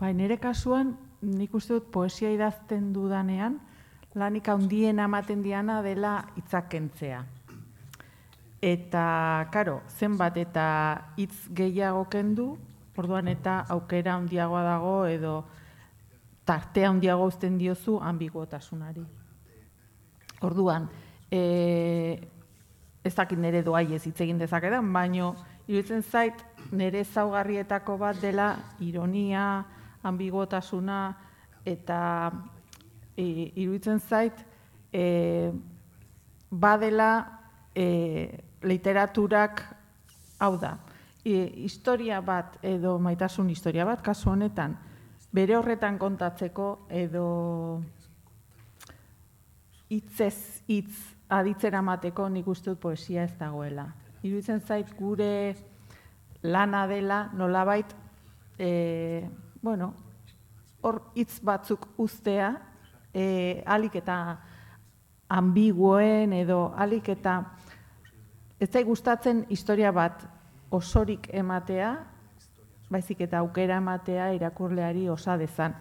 Ba, 0.00 0.12
nire 0.12 0.40
kasuan, 0.42 0.96
nik 1.22 1.54
uste 1.54 1.74
dut 1.74 1.86
poesia 1.94 2.32
idazten 2.34 2.92
dudanean, 2.92 3.60
lanik 4.14 4.48
handien 4.48 4.98
ematen 4.98 5.42
diana 5.42 5.80
dela 5.82 6.24
itzakentzea. 6.38 7.24
Eta, 8.64 9.06
karo, 9.52 9.80
zenbat 9.98 10.36
eta 10.40 10.66
hitz 11.20 11.50
gehiago 11.52 12.06
kendu, 12.08 12.54
orduan 12.96 13.28
eta 13.28 13.64
aukera 13.74 14.14
handiagoa 14.14 14.62
dago 14.64 14.94
edo 15.10 15.34
tartea 16.46 16.88
handiago 16.88 17.26
uzten 17.26 17.58
diozu 17.58 17.98
ambiguotasunari. 18.00 19.04
Orduan, 20.46 20.88
e, 21.30 21.40
ez 23.04 23.14
dakit 23.14 23.38
nire 23.38 23.62
doai 23.66 23.92
ez 23.96 24.04
hitz 24.06 24.20
egin 24.20 24.38
dezakedan, 24.38 24.92
baino 24.92 25.34
iruditzen 25.66 26.02
zait 26.02 26.44
nire 26.72 27.04
zaugarrietako 27.04 27.98
bat 27.98 28.20
dela 28.22 28.54
ironia, 28.80 29.64
ambiguotasuna 30.04 30.98
eta 31.64 32.00
e, 33.16 33.52
iruditzen 33.54 34.00
zait, 34.00 34.44
e, 34.92 35.52
badela 36.50 37.40
e, 37.74 38.44
literaturak 38.62 39.62
hau 40.38 40.56
da. 40.58 40.78
E, 41.24 41.44
historia 41.64 42.20
bat 42.20 42.58
edo 42.62 42.98
maitasun 42.98 43.50
historia 43.50 43.86
bat, 43.88 44.02
kasu 44.04 44.30
honetan, 44.30 44.76
bere 45.34 45.56
horretan 45.56 45.98
kontatzeko 45.98 46.86
edo 46.90 47.26
hitzez 49.90 50.62
hitz 50.68 50.94
aditzera 51.34 51.82
mateko 51.82 52.28
nik 52.28 52.48
uste 52.48 52.70
dut 52.70 52.82
poesia 52.82 53.24
ez 53.24 53.34
dagoela. 53.38 53.88
Iruditzen 54.22 54.60
zait 54.60 54.90
gure 54.98 55.54
lana 56.44 56.86
dela 56.86 57.30
nolabait 57.34 57.94
e, 58.58 59.24
bueno, 59.62 59.94
hor 60.84 61.00
hitz 61.16 61.40
batzuk 61.42 61.88
ustea 61.98 62.52
e, 63.14 63.62
alik 63.66 63.96
eta 64.02 64.18
ambiguoen 65.28 66.32
edo 66.32 66.72
alik 66.76 67.08
eta 67.08 67.38
ez 68.60 68.70
zai 68.70 68.84
gustatzen 68.84 69.44
historia 69.48 69.92
bat 69.92 70.26
osorik 70.70 71.28
ematea, 71.32 71.94
baizik 72.90 73.20
eta 73.20 73.38
aukera 73.38 73.78
ematea 73.78 74.32
irakurleari 74.34 75.08
osa 75.08 75.36
dezan. 75.38 75.74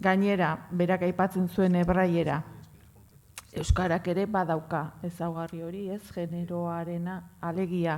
Gainera, 0.00 0.68
berak 0.70 1.02
aipatzen 1.02 1.48
zuen 1.48 1.74
ebraiera, 1.74 2.42
Euskarak 3.56 4.08
ere 4.12 4.26
badauka 4.28 4.82
ezaugarri 5.06 5.62
hori, 5.64 5.86
ez 5.88 6.12
generoarena 6.12 7.14
alegia 7.40 7.94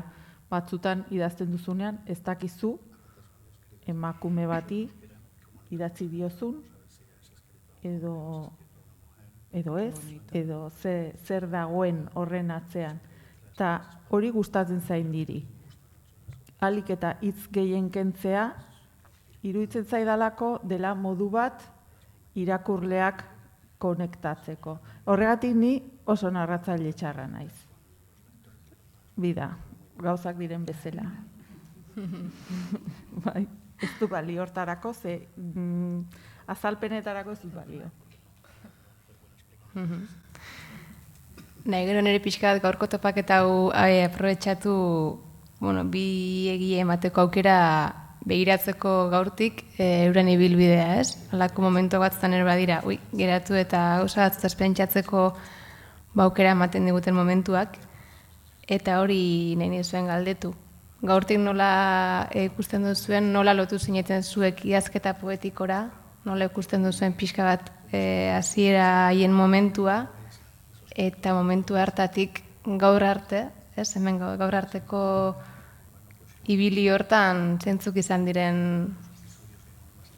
batzutan 0.50 1.02
idazten 1.10 1.50
duzunean, 1.50 1.98
ez 2.06 2.20
dakizu 2.22 2.76
emakume 3.90 4.46
bati 4.46 4.84
idatzi 5.74 6.06
diozun, 6.12 6.60
edo 7.82 8.14
edo 9.52 9.78
ez, 9.78 9.96
edo 10.32 10.70
ze, 10.70 11.14
zer 11.24 11.48
dagoen 11.50 12.06
horren 12.14 12.50
atzean. 12.50 13.00
Eta 13.52 13.78
hori 14.10 14.30
gustatzen 14.30 14.80
zain 14.80 15.10
diri. 15.12 15.42
Alik 16.60 16.90
eta 16.90 17.14
hitz 17.22 17.48
gehien 17.54 17.88
kentzea, 17.90 18.50
iruditzen 19.46 19.84
zaidalako 19.84 20.58
dela 20.66 20.94
modu 20.94 21.28
bat 21.30 21.62
irakurleak 22.38 23.22
konektatzeko. 23.78 24.78
Horregatik 25.06 25.54
ni 25.54 25.72
oso 26.06 26.30
narratzaile 26.34 26.92
txarra 26.92 27.26
naiz. 27.30 27.54
Bida, 29.18 29.52
gauzak 29.98 30.38
diren 30.38 30.66
bezala. 30.66 31.06
bai, 33.26 33.46
ez 33.82 33.90
du 33.98 34.08
balio 34.10 34.42
hortarako, 34.42 34.92
ze 34.94 35.16
mm, 35.36 36.02
azalpenetarako 36.54 37.34
ez 37.34 37.40
du 37.42 37.50
balio. 37.54 37.90
Nahi 41.68 41.86
gero 41.86 42.00
nire 42.02 42.20
pixka 42.24 42.58
gaurko 42.58 42.88
topak 42.88 43.18
eta 43.22 43.42
hau 43.42 43.70
aprobetsatu 43.70 44.74
bueno, 45.60 45.84
bi 45.84 46.48
egie 46.52 46.80
emateko 46.80 47.26
aukera 47.26 47.56
behiratzeko 48.28 49.08
gaurtik 49.10 49.64
e, 49.78 50.04
euren 50.06 50.28
ibilbidea, 50.28 51.00
ez? 51.00 51.16
Halako 51.32 51.64
momentu 51.64 51.98
bat 52.02 52.14
zaner 52.14 52.44
badira, 52.46 52.80
ui, 52.86 52.98
geratu 53.16 53.56
eta 53.58 53.98
gauza 54.02 54.28
bat 54.28 54.56
pentsatzeko 54.58 55.32
baukera 56.14 56.52
ba, 56.52 56.58
ematen 56.58 56.86
diguten 56.86 57.14
momentuak, 57.14 57.78
eta 58.68 59.00
hori 59.00 59.56
nahi 59.58 59.82
zuen 59.82 60.06
galdetu. 60.06 60.54
Gaurtik 61.02 61.38
nola 61.38 62.28
ikusten 62.34 62.84
duzuen, 62.84 63.32
nola 63.32 63.54
lotu 63.54 63.78
zineten 63.78 64.22
zuek 64.22 64.64
idazketa 64.66 65.14
poetikora, 65.20 65.88
nola 66.24 66.48
ikusten 66.50 66.82
duzuen 66.82 67.14
pixka 67.14 67.44
bat 67.44 67.70
e, 67.92 68.30
hasiera 68.34 69.08
haien 69.08 69.32
momentua, 69.32 70.08
eta 70.94 71.34
momentu 71.34 71.76
hartatik 71.76 72.42
gaur 72.64 73.04
arte, 73.04 73.48
ez, 73.76 73.88
hemen 73.96 74.18
gaur 74.18 74.54
arteko 74.54 75.02
ibili 76.48 76.88
hortan 76.90 77.58
zentzuk 77.60 77.96
izan 78.00 78.24
diren 78.26 78.58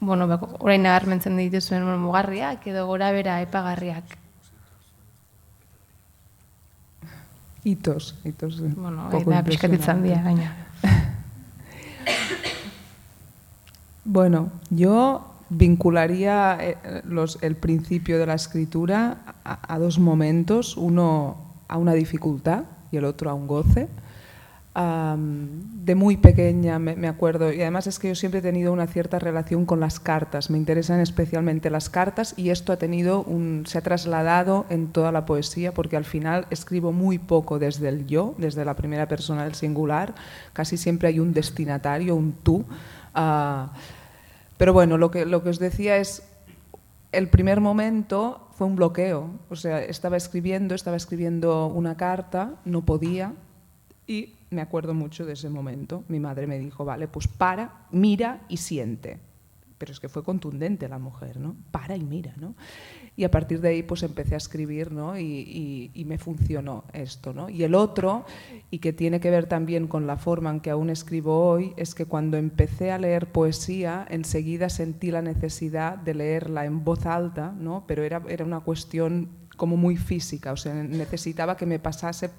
bueno, 0.01 0.25
bako, 0.27 0.55
orain 0.65 0.81
nagarmentzen 0.81 1.37
dituzuen 1.37 1.85
mugarriak 2.01 2.65
edo 2.67 2.87
gora 2.89 3.11
bera 3.13 3.37
epagarriak. 3.43 4.17
Itos, 7.63 8.15
itos. 8.25 8.57
Bueno, 8.73 9.05
da 9.11 9.43
pixkatitzan 9.45 10.01
dira, 10.01 10.23
gaina. 10.25 10.55
bueno, 14.05 14.49
yo 14.71 15.30
vincularía 15.51 16.57
eh, 16.59 17.01
los, 17.05 17.37
el 17.43 17.55
principio 17.55 18.17
de 18.17 18.25
la 18.25 18.33
escritura 18.33 19.35
a, 19.43 19.73
a 19.75 19.77
dos 19.77 19.99
momentos, 19.99 20.75
uno 20.75 21.61
a 21.67 21.77
una 21.77 21.93
dificultad 21.93 22.63
y 22.91 22.97
el 22.97 23.05
otro 23.05 23.29
a 23.29 23.35
un 23.35 23.45
goce 23.45 23.87
de 24.73 25.95
muy 25.95 26.15
pequeña, 26.15 26.79
me, 26.79 27.07
acuerdo, 27.09 27.51
y 27.51 27.61
además 27.61 27.87
es 27.87 27.99
que 27.99 28.07
yo 28.07 28.15
siempre 28.15 28.39
he 28.39 28.43
tenido 28.43 28.71
una 28.71 28.87
cierta 28.87 29.19
relación 29.19 29.65
con 29.65 29.81
las 29.81 29.99
cartas, 29.99 30.49
me 30.49 30.57
interesan 30.57 31.01
especialmente 31.01 31.69
las 31.69 31.89
cartas 31.89 32.33
y 32.37 32.51
esto 32.51 32.71
ha 32.71 32.77
tenido 32.77 33.21
un, 33.23 33.65
se 33.67 33.79
ha 33.79 33.81
trasladado 33.81 34.65
en 34.69 34.87
toda 34.87 35.11
la 35.11 35.25
poesía 35.25 35.73
porque 35.73 35.97
al 35.97 36.05
final 36.05 36.47
escribo 36.51 36.93
muy 36.93 37.19
poco 37.19 37.59
desde 37.59 37.89
el 37.89 38.07
yo, 38.07 38.33
desde 38.37 38.63
la 38.63 38.77
primera 38.77 39.09
persona 39.09 39.43
del 39.43 39.55
singular, 39.55 40.15
casi 40.53 40.77
siempre 40.77 41.09
hay 41.09 41.19
un 41.19 41.33
destinatario, 41.33 42.15
un 42.15 42.31
tú. 42.31 42.63
Ah, 43.13 43.73
pero 44.61 44.73
bueno, 44.73 44.99
lo 44.99 45.09
que, 45.09 45.25
lo 45.25 45.41
que 45.41 45.49
os 45.49 45.57
decía 45.57 45.97
es, 45.97 46.21
el 47.11 47.29
primer 47.29 47.61
momento 47.61 48.47
fue 48.51 48.67
un 48.67 48.75
bloqueo, 48.75 49.31
o 49.49 49.55
sea, 49.55 49.83
estaba 49.83 50.17
escribiendo, 50.17 50.75
estaba 50.75 50.97
escribiendo 50.97 51.65
una 51.65 51.97
carta, 51.97 52.59
no 52.63 52.85
podía 52.85 53.33
y 54.05 54.35
me 54.51 54.61
acuerdo 54.61 54.93
mucho 54.93 55.25
de 55.25 55.33
ese 55.33 55.49
momento. 55.49 56.03
Mi 56.09 56.19
madre 56.19 56.45
me 56.45 56.59
dijo, 56.59 56.85
vale, 56.85 57.07
pues 57.07 57.27
para, 57.27 57.87
mira 57.89 58.41
y 58.49 58.57
siente. 58.57 59.17
Pero 59.79 59.93
es 59.93 59.99
que 59.99 60.09
fue 60.09 60.23
contundente 60.23 60.87
la 60.87 60.99
mujer, 60.99 61.39
¿no? 61.39 61.55
Para 61.71 61.95
y 61.95 62.03
mira, 62.03 62.35
¿no? 62.37 62.53
Y 63.15 63.25
a 63.25 63.31
partir 63.31 63.59
de 63.59 63.69
ahí 63.69 63.83
pues 63.83 64.03
empecé 64.03 64.35
a 64.35 64.37
escribir, 64.37 64.91
¿no? 64.91 65.19
Y, 65.19 65.91
y, 65.93 66.05
me 66.05 66.17
funcionó 66.17 66.85
esto, 66.93 67.33
¿no? 67.33 67.49
Y 67.49 67.63
el 67.63 67.75
otro, 67.75 68.25
y 68.69 68.79
que 68.79 68.93
tiene 68.93 69.19
que 69.19 69.29
ver 69.29 69.47
también 69.47 69.87
con 69.87 70.07
la 70.07 70.17
forma 70.17 70.49
en 70.49 70.61
que 70.61 70.69
aún 70.69 70.89
escribo 70.89 71.49
hoy, 71.49 71.73
es 71.77 71.93
que 71.93 72.05
cuando 72.05 72.37
empecé 72.37 72.91
a 72.91 72.97
leer 72.97 73.31
poesía, 73.31 74.05
enseguida 74.09 74.69
sentí 74.69 75.11
la 75.11 75.21
necesidad 75.21 75.97
de 75.97 76.15
leerla 76.15 76.65
en 76.65 76.83
voz 76.83 77.05
alta, 77.05 77.51
¿no? 77.51 77.83
Pero 77.85 78.03
era, 78.03 78.21
era 78.29 78.45
una 78.45 78.61
cuestión 78.61 79.40
como 79.61 79.77
muy 79.77 79.95
física, 79.95 80.53
o 80.53 80.57
sea, 80.57 80.73
necesitaba 80.73 81.55
que 81.55 81.67
me 81.67 81.77
pasase, 81.77 82.31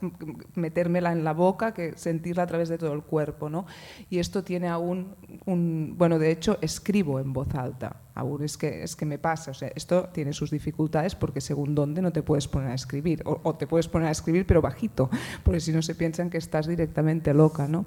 metérmela 0.57 1.13
en 1.13 1.23
la 1.23 1.33
boca, 1.33 1.73
que 1.73 1.97
sentirla 1.97 2.43
a 2.43 2.47
través 2.49 2.69
de 2.69 2.79
todo 2.79 2.93
el 2.95 3.03
cuerpo, 3.05 3.49
¿no? 3.49 3.65
Y 4.11 4.19
esto 4.19 4.43
tiene 4.43 4.67
aún 4.67 5.15
un, 5.47 5.95
bueno, 5.97 6.19
de 6.19 6.33
hecho 6.33 6.59
escribo 6.61 7.21
en 7.21 7.33
voz 7.33 7.55
alta, 7.55 8.01
aún 8.17 8.43
es 8.43 8.57
que, 8.57 8.83
es 8.83 8.97
que 8.97 9.07
me 9.07 9.19
pasa, 9.19 9.53
o 9.53 9.55
sea, 9.55 9.71
esto 9.77 10.09
tiene 10.13 10.33
sus 10.33 10.51
dificultades 10.51 11.15
porque 11.15 11.41
según 11.41 11.77
dónde 11.77 12.03
no 12.03 12.11
te 12.11 12.25
puedes 12.25 12.49
poner 12.49 12.71
a 12.71 12.75
escribir, 12.75 13.23
o, 13.25 13.55
te 13.55 13.69
puedes 13.69 13.87
poner 13.87 14.09
a 14.09 14.11
escribir 14.11 14.45
pero 14.45 14.61
bajito, 14.61 15.09
porque 15.45 15.61
si 15.61 15.71
no 15.71 15.81
se 15.81 15.95
piensan 15.95 16.29
que 16.29 16.39
estás 16.39 16.67
directamente 16.67 17.33
loca, 17.35 17.69
¿no? 17.69 17.87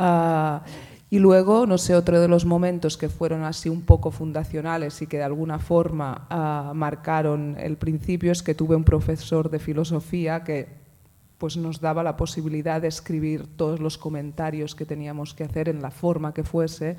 Uh, 0.00 0.58
y 1.14 1.20
luego, 1.20 1.64
no 1.64 1.78
sé, 1.78 1.94
otro 1.94 2.20
de 2.20 2.26
los 2.26 2.44
momentos 2.44 2.96
que 2.96 3.08
fueron 3.08 3.44
así 3.44 3.68
un 3.68 3.82
poco 3.82 4.10
fundacionales 4.10 5.00
y 5.00 5.06
que 5.06 5.18
de 5.18 5.22
alguna 5.22 5.60
forma 5.60 6.26
uh, 6.28 6.74
marcaron 6.74 7.54
el 7.56 7.76
principio 7.76 8.32
es 8.32 8.42
que 8.42 8.56
tuve 8.56 8.74
un 8.74 8.82
profesor 8.82 9.48
de 9.48 9.60
filosofía 9.60 10.42
que 10.42 10.66
pues 11.38 11.56
nos 11.56 11.80
daba 11.80 12.02
la 12.02 12.16
posibilidad 12.16 12.82
de 12.82 12.88
escribir 12.88 13.46
todos 13.46 13.78
los 13.78 13.96
comentarios 13.96 14.74
que 14.74 14.86
teníamos 14.86 15.34
que 15.34 15.44
hacer 15.44 15.68
en 15.68 15.82
la 15.82 15.92
forma 15.92 16.34
que 16.34 16.42
fuese 16.42 16.96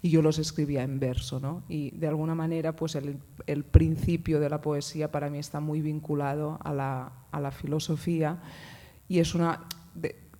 y 0.00 0.10
yo 0.10 0.22
los 0.22 0.38
escribía 0.38 0.84
en 0.84 1.00
verso. 1.00 1.40
¿no? 1.40 1.64
Y 1.68 1.90
de 1.90 2.06
alguna 2.06 2.36
manera 2.36 2.76
pues 2.76 2.94
el, 2.94 3.64
principio 3.64 4.38
de 4.38 4.48
la 4.48 4.60
poesía 4.60 5.10
para 5.10 5.28
mí 5.28 5.40
está 5.40 5.58
muy 5.58 5.80
vinculado 5.80 6.60
a 6.62 6.72
la, 6.72 7.12
a 7.32 7.40
la 7.40 7.50
filosofía 7.50 8.38
y 9.08 9.18
es 9.18 9.34
una... 9.34 9.64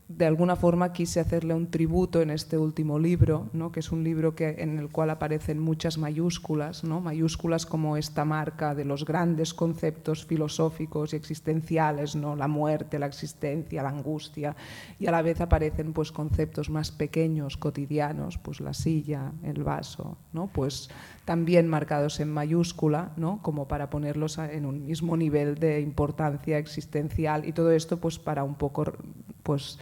de 0.09 0.25
alguna 0.25 0.55
forma 0.55 0.93
quise 0.93 1.19
hacerle 1.19 1.53
un 1.53 1.69
tributo 1.69 2.23
en 2.23 2.31
este 2.31 2.57
último 2.57 2.97
libro, 2.97 3.49
¿no? 3.53 3.73
que 3.73 3.81
es 3.81 3.91
un 3.91 4.05
libro 4.05 4.37
que, 4.37 4.57
en 4.59 4.79
el 4.79 4.89
cual 4.89 5.11
aparecen 5.11 5.59
muchas 5.59 5.99
mayúsculas, 5.99 6.85
¿no? 6.85 7.01
mayúsculas 7.01 7.67
como 7.67 7.97
esta 7.97 8.25
marca 8.25 8.77
de 8.77 8.85
los 8.85 9.05
grandes 9.05 9.53
conceptos 9.53 10.25
filosóficos 10.25 11.13
y 11.13 11.17
existenciales, 11.17 12.15
¿no? 12.15 12.37
la 12.37 12.47
muerte, 12.47 13.01
la 13.01 13.07
existencia, 13.07 13.83
la 13.83 13.89
angustia, 13.89 14.55
y 15.01 15.07
a 15.09 15.11
la 15.11 15.23
vez 15.23 15.41
aparecen 15.41 15.93
pues, 15.93 16.13
conceptos 16.13 16.71
más 16.71 16.93
pequeños, 16.93 17.57
cotidianos, 17.57 18.39
pues 18.39 18.61
la 18.61 18.75
silla, 18.75 19.33
el 19.43 19.65
vaso, 19.65 20.19
¿no? 20.33 20.47
pues 20.47 20.89
también 21.27 21.67
marcados 21.67 22.21
en 22.21 22.33
mayúscula, 22.33 23.11
¿no? 23.17 23.43
como 23.43 23.67
para 23.67 23.91
ponerlos 23.91 24.39
en 24.39 24.65
un 24.65 24.87
mismo 24.87 25.17
nivel 25.17 25.57
de 25.57 25.81
importancia 25.81 26.57
existencial, 26.57 27.45
y 27.45 27.53
todo 27.53 27.73
esto 27.73 27.99
pues, 27.99 28.21
para 28.21 28.45
un 28.45 28.55
poco 28.55 28.85
pues 29.43 29.79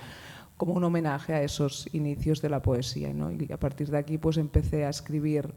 como 0.57 0.73
un 0.73 0.85
homenaje 0.85 1.35
a 1.35 1.43
esos 1.43 1.87
inicios 1.93 2.41
de 2.41 2.49
la 2.49 2.63
poesía. 2.63 3.13
¿no? 3.13 3.31
Y 3.31 3.53
a 3.53 3.59
partir 3.59 3.91
de 3.91 3.99
aquí 3.99 4.17
pues 4.17 4.39
empecé 4.39 4.87
a 4.87 4.89
escribir. 4.89 5.53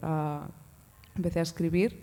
Empecé 1.16 1.38
a 1.38 1.42
escribir. 1.42 2.02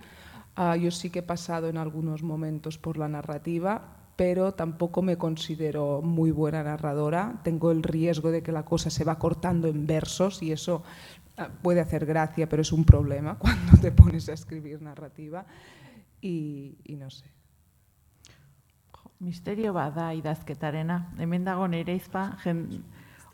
Uh, 0.58 0.76
yo 0.76 0.90
sí 0.90 1.12
que 1.12 1.20
he 1.20 1.24
pasado 1.24 1.70
en 1.70 1.78
algunos 1.78 2.24
momentos 2.24 2.80
por 2.80 2.98
la 2.98 3.08
narrativa, 3.08 3.98
pero 4.16 4.54
tampoco 4.54 5.04
me 5.04 5.18
considero 5.18 6.02
muy 6.02 6.32
buena 6.32 6.64
narradora. 6.64 7.40
Tengo 7.44 7.70
el 7.70 7.84
riesgo 7.84 8.32
de 8.32 8.42
que 8.42 8.52
la 8.52 8.66
cosa 8.66 8.90
se 8.90 9.04
va 9.04 9.20
cortando 9.20 9.68
en 9.68 9.86
versos 9.86 10.42
y 10.42 10.52
eso 10.52 10.82
puede 11.62 11.82
hacer 11.82 12.06
gracia, 12.06 12.48
pero 12.48 12.62
es 12.62 12.72
un 12.72 12.86
problema 12.86 13.38
cuando 13.40 13.78
te 13.78 13.92
pones 13.92 14.30
a 14.30 14.34
escribir 14.34 14.82
narrativa. 14.82 15.46
Y, 16.22 16.78
y 16.84 16.96
no 16.96 17.10
sé. 17.10 17.26
misterio 19.20 19.74
bat 19.74 19.96
da 19.96 20.14
idazketarena. 20.14 21.12
Hemen 21.18 21.46
dago 21.46 21.68
nire 21.68 21.96
izpa, 21.96 22.36
jen 22.44 22.84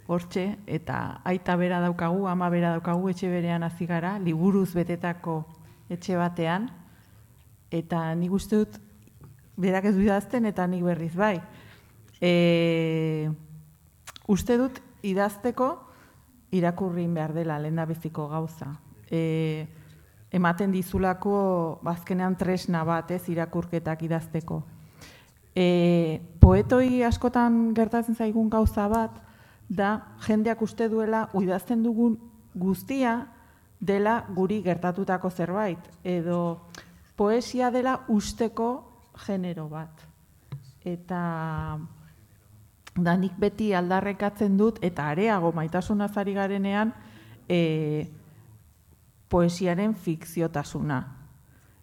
hortxe, 0.07 0.57
eta 0.67 1.21
aita 1.27 1.55
bera 1.57 1.81
daukagu, 1.81 2.27
ama 2.29 2.49
bera 2.53 2.71
daukagu, 2.75 3.09
etxe 3.09 3.29
berean 3.31 3.63
hasi 3.63 3.87
gara, 3.89 4.17
liburuz 4.19 4.71
betetako 4.75 5.41
etxe 5.91 6.15
batean, 6.19 6.69
eta 7.71 8.03
nik 8.15 8.31
uste 8.31 8.61
dut, 8.61 8.79
berak 9.59 9.89
ez 9.91 9.95
idazten, 9.97 10.45
eta 10.45 10.67
nik 10.67 10.83
berriz 10.85 11.13
bai. 11.15 11.37
E, 12.21 13.29
uste 14.31 14.57
dut, 14.61 14.79
idazteko, 15.03 15.73
irakurrin 16.51 17.13
behar 17.13 17.33
dela, 17.33 17.59
lehen 17.59 17.79
biziko 17.87 18.27
gauza. 18.27 18.75
E, 19.09 19.67
ematen 20.31 20.71
dizulako, 20.71 21.79
bazkenean 21.83 22.35
tresna 22.35 22.83
bat, 22.83 23.11
ez, 23.11 23.27
irakurketak 23.29 24.03
idazteko. 24.03 24.61
E, 25.55 26.21
poetoi 26.39 27.03
askotan 27.03 27.73
gertatzen 27.75 28.15
zaigun 28.15 28.49
gauza 28.49 28.87
bat, 28.87 29.19
da 29.71 30.17
jendeak 30.27 30.61
uste 30.61 30.89
duela 30.91 31.29
uidazten 31.33 31.83
dugun 31.83 32.17
guztia 32.55 33.27
dela 33.79 34.25
guri 34.35 34.61
gertatutako 34.61 35.29
zerbait, 35.31 35.79
edo 36.03 36.67
poesia 37.15 37.71
dela 37.71 38.01
usteko 38.09 38.69
genero 39.25 39.67
bat. 39.69 40.03
Eta 40.83 41.21
da 42.95 43.15
nik 43.17 43.37
beti 43.39 43.73
aldarrekatzen 43.75 44.57
dut, 44.57 44.79
eta 44.83 45.09
areago 45.09 45.51
maitasun 45.55 46.01
azari 46.01 46.33
garenean, 46.33 46.93
e, 47.49 48.07
poesiaren 49.29 49.93
fikziotasuna 49.95 51.01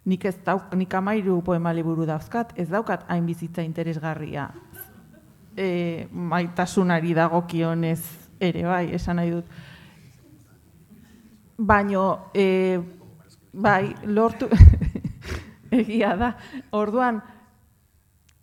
nik 0.09 0.25
ez 0.25 0.37
dauk, 0.45 0.73
nik 0.77 0.95
amairu 0.95 1.41
poema 1.45 1.73
liburu 1.77 2.07
dauzkat, 2.09 2.55
ez 2.57 2.69
daukat 2.71 3.05
hain 3.13 3.27
bizitza 3.29 3.63
interesgarria. 3.65 4.49
E, 5.59 6.07
maitasunari 6.13 7.13
dagokionez 7.19 8.01
ere 8.41 8.63
bai, 8.65 8.85
esan 8.97 9.19
nahi 9.21 9.35
dut. 9.35 9.57
Baino, 11.59 12.31
e, 12.33 12.79
bai, 13.53 13.91
lortu, 14.07 14.49
egia 15.81 16.15
da, 16.17 16.33
orduan, 16.79 17.21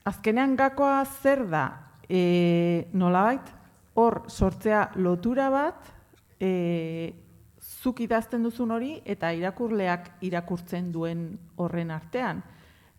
azkenean 0.06 0.54
gakoa 0.60 1.00
zer 1.24 1.46
da, 1.50 1.66
e, 2.10 2.88
nola 2.94 3.24
bait, 3.30 3.52
hor 3.96 4.24
sortzea 4.28 4.92
lotura 4.96 5.50
bat, 5.50 5.92
e, 6.40 7.14
zuk 7.62 8.02
idazten 8.02 8.44
duzun 8.44 8.72
hori 8.72 9.00
eta 9.06 9.32
irakurleak 9.34 10.12
irakurtzen 10.26 10.92
duen 10.92 11.28
horren 11.58 11.92
artean. 11.92 12.44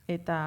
Eta 0.06 0.38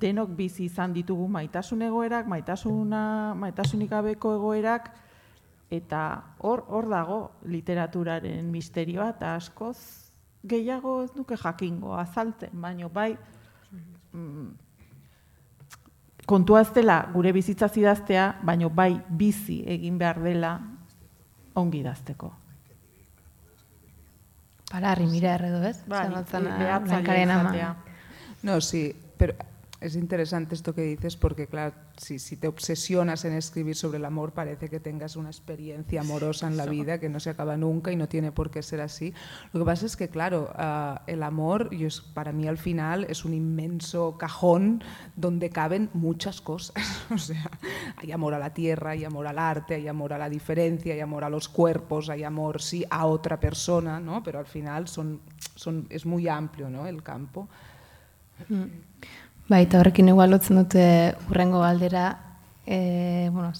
denok 0.00 0.32
bizi 0.34 0.64
izan 0.66 0.92
ditugu 0.92 1.28
maitasun 1.30 1.82
egoerak, 1.86 2.26
maitasuna, 2.26 3.34
maitasunik 3.38 3.90
gabeko 3.90 4.34
egoerak, 4.34 4.90
eta 5.70 6.00
hor 6.38 6.64
hor 6.68 6.88
dago 6.90 7.18
literaturaren 7.50 8.50
misterioa 8.50 9.10
eta 9.14 9.34
askoz 9.38 9.78
gehiago 10.44 11.02
ez 11.04 11.10
duke 11.14 11.36
jakingo 11.40 11.94
azaltzen, 11.96 12.52
baino 12.60 12.90
bai 12.92 13.14
mm, 14.12 14.48
kontua 16.26 16.60
ez 16.64 16.70
dela 16.74 17.00
gure 17.12 17.32
bizitza 17.32 17.68
zidaztea, 17.68 18.28
baino 18.42 18.70
bai 18.70 18.94
bizi 19.08 19.62
egin 19.66 19.98
behar 19.98 20.22
dela 20.22 20.54
ongi 21.54 21.80
idazteko. 21.84 22.32
Palarri 24.70 25.06
mira 25.06 25.34
erredo, 25.36 25.62
ez? 25.62 25.76
Bai, 25.86 26.06
ama. 27.30 27.76
No, 28.42 28.60
sí, 28.60 28.94
pero 29.16 29.34
es 29.84 29.96
interesante 29.96 30.54
esto 30.54 30.74
que 30.74 30.80
dices 30.80 31.14
porque, 31.16 31.46
claro, 31.46 31.74
si, 31.98 32.18
si, 32.18 32.36
te 32.36 32.48
obsesionas 32.48 33.26
en 33.26 33.34
escribir 33.34 33.76
sobre 33.76 33.98
el 33.98 34.06
amor, 34.06 34.32
parece 34.32 34.70
que 34.70 34.80
tengas 34.80 35.14
una 35.14 35.28
experiencia 35.28 36.00
amorosa 36.00 36.46
en 36.46 36.56
la 36.56 36.64
vida 36.64 36.98
que 36.98 37.10
no 37.10 37.20
se 37.20 37.28
acaba 37.28 37.58
nunca 37.58 37.92
y 37.92 37.96
no 37.96 38.08
tiene 38.08 38.32
por 38.32 38.50
qué 38.50 38.62
ser 38.62 38.80
así. 38.80 39.12
Lo 39.52 39.60
que 39.60 39.66
pasa 39.66 39.84
es 39.84 39.96
que, 39.96 40.08
claro, 40.08 40.50
uh, 40.58 41.00
el 41.06 41.22
amor, 41.22 41.68
yo 41.76 41.86
es, 41.86 42.00
para 42.00 42.32
mí 42.32 42.48
al 42.48 42.56
final, 42.56 43.04
es 43.10 43.26
un 43.26 43.34
inmenso 43.34 44.16
cajón 44.16 44.82
donde 45.16 45.50
caben 45.50 45.90
muchas 45.92 46.40
cosas. 46.40 46.74
o 47.10 47.18
sea, 47.18 47.50
hay 47.96 48.10
amor 48.10 48.32
a 48.32 48.38
la 48.38 48.54
tierra, 48.54 48.92
hay 48.92 49.04
amor 49.04 49.26
al 49.26 49.38
arte, 49.38 49.74
hay 49.74 49.86
amor 49.86 50.14
a 50.14 50.18
la 50.18 50.30
diferencia, 50.30 50.94
hay 50.94 51.00
amor 51.00 51.24
a 51.24 51.28
los 51.28 51.46
cuerpos, 51.50 52.08
hay 52.08 52.24
amor, 52.24 52.62
sí, 52.62 52.86
a 52.88 53.04
otra 53.04 53.38
persona, 53.38 54.00
¿no? 54.00 54.22
Pero 54.22 54.38
al 54.38 54.46
final 54.46 54.88
son, 54.88 55.20
son, 55.54 55.86
es 55.90 56.06
muy 56.06 56.26
amplio 56.26 56.70
¿no? 56.70 56.86
el 56.86 57.02
campo. 57.02 57.48
Mm. 58.48 58.64
Bai, 59.44 59.66
eta 59.66 59.76
horrekin 59.80 60.08
igual 60.08 60.30
lotzen 60.32 60.56
dute 60.56 60.84
urrengo 61.28 61.60
galdera, 61.60 62.04
e, 62.64 63.28
bueno, 63.30 63.52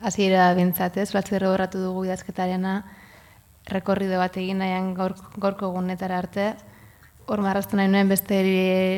hasiera 0.00 0.48
bintzat 0.58 0.96
ez, 0.98 1.12
batzerro 1.14 1.52
horratu 1.52 1.78
dugu 1.78 2.02
idazketarena, 2.08 2.80
rekorrido 3.70 4.18
bat 4.18 4.34
egin 4.42 4.58
nahian 4.58 4.90
gaur, 4.96 5.14
gaurko 5.38 5.70
gunetara 5.76 6.18
arte, 6.18 6.48
hor 7.26 7.44
marraztu 7.46 7.78
nahi 7.78 7.92
nuen 7.92 8.10
beste 8.10 8.40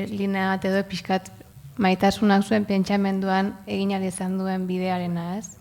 linea 0.08 0.48
bat 0.54 0.64
edo 0.64 0.80
pixkat 0.88 1.28
maitasunak 1.76 2.48
zuen 2.48 2.64
pentsamenduan 2.64 3.52
egin 3.66 3.92
izan 4.02 4.38
duen 4.38 4.66
bidearena 4.66 5.36
ez. 5.36 5.58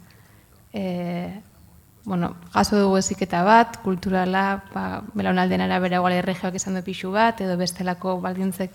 E, 0.72 1.42
bueno, 2.06 2.36
jaso 2.54 2.80
dugu 2.80 2.98
eziketa 2.98 3.44
bat, 3.44 3.82
kulturala, 3.84 4.64
ba, 4.74 5.04
belaunalden 5.14 5.68
arabera 5.68 6.00
igual 6.00 6.14
erregioak 6.14 6.56
izan 6.56 6.80
du 6.80 6.82
pixu 6.86 7.12
bat, 7.12 7.42
edo 7.42 7.58
bestelako 7.58 8.22
baldintzek 8.22 8.72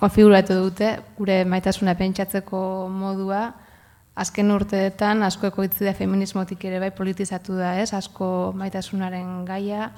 konfiguratu 0.00 0.58
dute 0.60 0.90
gure 1.16 1.44
maitasuna 1.48 1.94
pentsatzeko 1.96 2.58
modua 2.92 3.46
azken 4.16 4.50
urteetan 4.50 5.22
asko 5.26 5.50
ekoitzi 5.50 5.84
da 5.84 5.92
feminismotik 5.96 6.64
ere 6.64 6.80
bai 6.80 6.90
politizatu 6.96 7.56
da, 7.58 7.74
ez? 7.80 7.92
Asko 7.96 8.52
maitasunaren 8.56 9.44
gaia 9.48 9.90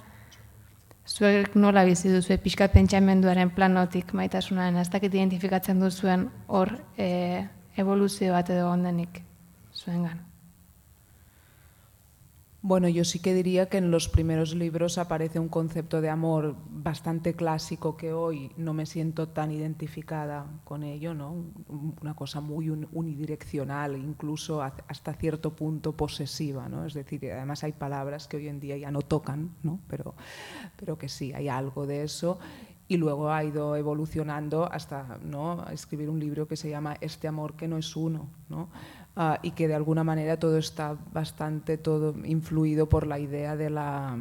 zuek 1.09 1.55
nola 1.57 1.85
bizi 1.89 2.13
duzu 2.13 2.37
pixka 2.43 2.69
pentsamenduaren 2.73 3.51
planotik 3.55 4.13
maitasunaren 4.13 4.77
ez 4.83 4.89
dakit 4.93 5.15
identifikatzen 5.15 5.81
duzuen 5.81 6.29
hor 6.49 6.75
e, 6.99 7.45
evoluzio 7.77 8.35
bat 8.35 8.51
edo 8.51 8.69
ondenik 8.71 9.23
zuengan. 9.73 10.28
Bueno, 12.69 12.87
yo 12.87 13.03
sí 13.03 13.19
que 13.19 13.33
diría 13.33 13.71
que 13.71 13.79
en 13.79 13.91
los 13.91 14.11
primeros 14.11 14.55
libros 14.55 14.99
aparece 14.99 15.39
un 15.39 15.49
concepto 15.49 16.03
de 16.03 16.11
amor 16.11 16.55
bastante 16.69 17.33
clásico 17.33 17.97
que 17.97 18.13
hoy 18.13 18.53
no 18.59 18.75
me 18.75 18.85
siento 18.85 19.29
tan 19.29 19.51
identificada 19.51 20.45
con 20.65 20.83
ello, 20.83 21.15
¿no? 21.15 21.47
Una 22.03 22.13
cosa 22.13 22.43
muy 22.43 22.69
unidireccional, 22.69 23.97
incluso 23.97 24.61
hasta 24.61 25.15
cierto 25.15 25.57
punto 25.57 25.97
posesiva, 25.97 26.69
¿no? 26.69 26.85
Es 26.85 26.93
decir, 26.93 27.33
además 27.33 27.65
hay 27.65 27.73
palabras 27.73 28.29
que 28.29 28.37
hoy 28.37 28.49
en 28.49 28.61
día 28.61 28.77
ya 28.77 28.91
no 28.91 29.01
tocan, 29.01 29.55
¿no? 29.63 29.81
Pero, 29.89 30.15
pero 30.77 30.99
que 30.99 31.09
sí, 31.09 31.33
hay 31.33 31.49
algo 31.49 31.87
de 31.87 32.03
eso 32.03 32.39
y 32.89 32.97
luego 32.97 33.31
ha 33.31 33.45
ido 33.45 33.77
evolucionando 33.77 34.71
hasta 34.71 35.19
¿no? 35.23 35.67
escribir 35.71 36.09
un 36.09 36.19
libro 36.19 36.49
que 36.49 36.57
se 36.57 36.71
llama 36.71 36.97
Este 37.01 37.29
amor 37.29 37.55
que 37.55 37.69
no 37.69 37.77
es 37.77 37.95
uno, 37.95 38.29
¿no? 38.49 38.71
Uh, 39.19 39.37
y 39.43 39.51
que 39.51 39.69
de 39.69 39.75
alguna 39.75 40.05
manera 40.05 40.39
todo 40.39 40.57
está 40.57 40.97
bastante 41.13 41.77
todo 41.77 42.15
influido 42.25 42.89
por 42.89 43.07
la 43.07 43.19
idea 43.19 43.57
de 43.57 43.69
la, 43.69 44.17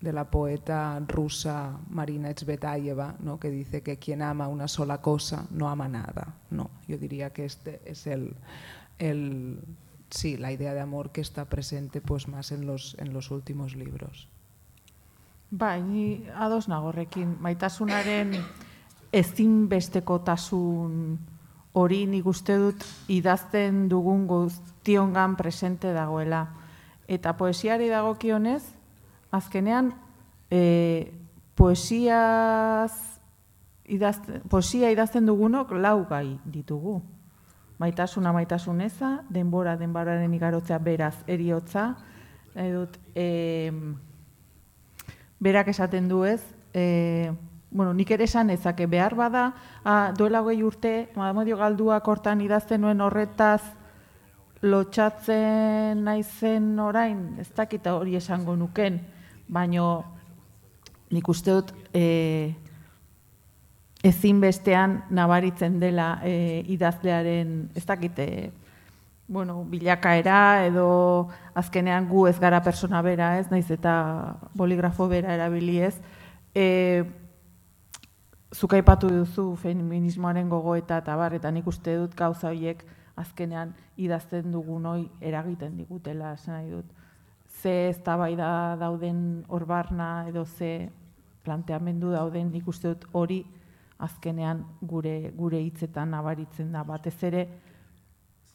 de 0.00 0.12
la 0.12 0.30
poeta 0.30 1.00
rusa 1.06 1.78
Marina 1.90 2.34
Tsvetaeva, 2.34 3.14
¿no? 3.20 3.38
que 3.38 3.50
dice 3.50 3.82
que 3.82 3.98
quien 3.98 4.22
ama 4.22 4.48
una 4.48 4.66
sola 4.66 5.00
cosa 5.00 5.46
no 5.50 5.68
ama 5.68 5.88
nada. 5.88 6.34
No, 6.50 6.70
yo 6.88 6.98
diría 6.98 7.30
que 7.30 7.44
este 7.44 7.80
es 7.84 8.06
el, 8.06 8.34
el 8.98 9.60
sí, 10.10 10.36
la 10.36 10.50
idea 10.50 10.74
de 10.74 10.80
amor 10.80 11.10
que 11.10 11.20
está 11.20 11.44
presente 11.44 12.00
pues 12.00 12.26
más 12.26 12.50
en 12.50 12.66
los, 12.66 12.96
en 12.98 13.12
los 13.12 13.30
últimos 13.30 13.76
libros. 13.76 14.28
Bai, 15.50 15.82
ni 15.82 16.24
ados 16.34 16.66
nagorrekin, 16.66 17.36
maitasunaren 17.38 18.32
ezinbestekotasun 19.12 21.18
hori 21.72 22.04
nik 22.06 22.26
uste 22.26 22.56
dut 22.60 22.84
idazten 23.08 23.86
dugun 23.88 24.26
guztiongan 24.26 25.36
presente 25.36 25.92
dagoela. 25.92 26.46
Eta 27.08 27.32
poesiari 27.36 27.88
dagokionez, 27.88 28.62
azkenean 29.32 29.92
e, 30.50 31.12
poesiaz 31.56 32.92
idazten, 33.92 34.42
poesia 34.48 34.90
idazten 34.92 35.26
dugunok 35.26 35.72
lau 35.76 36.04
gai 36.08 36.38
ditugu. 36.44 37.00
Maitasuna 37.82 38.32
maitasuneza, 38.32 39.22
denbora 39.32 39.74
denboraren 39.80 40.34
igarotzea 40.34 40.78
beraz 40.78 41.16
eriotza, 41.26 41.96
edut, 42.54 42.98
e, 43.16 43.72
berak 45.42 45.72
esaten 45.72 46.06
du 46.08 46.22
ez, 46.28 46.42
e, 46.74 47.32
bueno, 47.72 47.94
nik 47.94 48.10
ere 48.12 48.24
esan 48.28 48.50
ezake 48.52 48.86
behar 48.86 49.14
bada, 49.16 49.46
a, 49.84 50.12
duela 50.16 50.42
hogei 50.44 50.60
urte, 50.62 51.08
Madamodio 51.16 51.56
Galduak 51.56 52.06
hortan 52.08 52.42
idazten 52.44 52.84
nuen 52.84 53.00
horretaz 53.00 53.62
lotxatzen 54.62 56.04
naizen 56.04 56.78
orain, 56.78 57.32
ez 57.40 57.48
dakita 57.56 57.96
hori 57.96 58.18
esango 58.20 58.54
nuken, 58.56 59.00
baino 59.48 59.86
nik 61.12 61.28
uste 61.28 61.56
dut 61.56 61.72
e, 61.96 62.52
ezin 64.04 64.40
bestean 64.42 65.00
nabaritzen 65.10 65.80
dela 65.80 66.18
e, 66.22 66.62
idazlearen, 66.76 67.70
ez 67.74 67.86
dakite, 67.88 68.26
bueno, 69.32 69.62
bilakaera 69.64 70.66
edo 70.66 71.30
azkenean 71.56 72.04
gu 72.10 72.26
ez 72.28 72.36
gara 72.38 72.60
persona 72.60 73.00
bera 73.02 73.38
ez, 73.40 73.48
naiz 73.50 73.70
eta 73.72 74.36
boligrafo 74.54 75.08
bera 75.08 75.34
erabili 75.34 75.80
ez, 75.88 75.96
e, 76.54 77.02
zuk 78.52 78.74
aipatu 78.76 79.08
duzu 79.08 79.54
feminismoaren 79.56 80.48
gogoeta 80.48 80.98
eta 81.02 81.16
bar, 81.16 81.34
eta 81.34 81.50
nik 81.50 81.66
uste 81.66 81.96
dut 81.96 82.14
gauza 82.16 82.50
horiek 82.50 82.84
azkenean 83.16 83.72
idazten 83.96 84.52
dugun 84.52 84.86
hoi 84.86 85.08
eragiten 85.20 85.76
digutela, 85.76 86.34
esan 86.34 86.54
nahi 86.54 86.70
dut. 86.70 86.86
Ze 87.62 87.88
ez 87.88 88.02
da 88.02 88.76
dauden 88.76 89.44
horbarna 89.48 90.28
edo 90.28 90.44
ze 90.44 90.90
planteamendu 91.44 92.10
dauden 92.10 92.50
nik 92.52 92.68
uste 92.68 92.88
dut 92.88 93.06
hori 93.12 93.44
azkenean 93.98 94.64
gure 94.80 95.32
gure 95.36 95.60
hitzetan 95.62 96.10
nabaritzen 96.10 96.72
da 96.72 96.82
batez 96.84 97.22
ere 97.22 97.48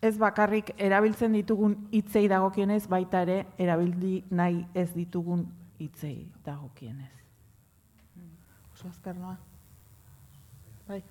ez 0.01 0.17
bakarrik 0.17 0.73
erabiltzen 0.77 1.33
ditugun 1.33 1.75
hitzei 1.91 2.27
dagokienez 2.27 2.88
baita 2.88 3.21
ere 3.21 3.45
erabildi 3.57 4.23
nahi 4.29 4.65
ez 4.73 4.93
ditugun 4.93 5.45
hitzei 5.79 6.27
dagokienez. 6.45 7.13
Oso 8.73 8.88
azkarnoa. 8.88 9.46
Bai. 10.88 11.02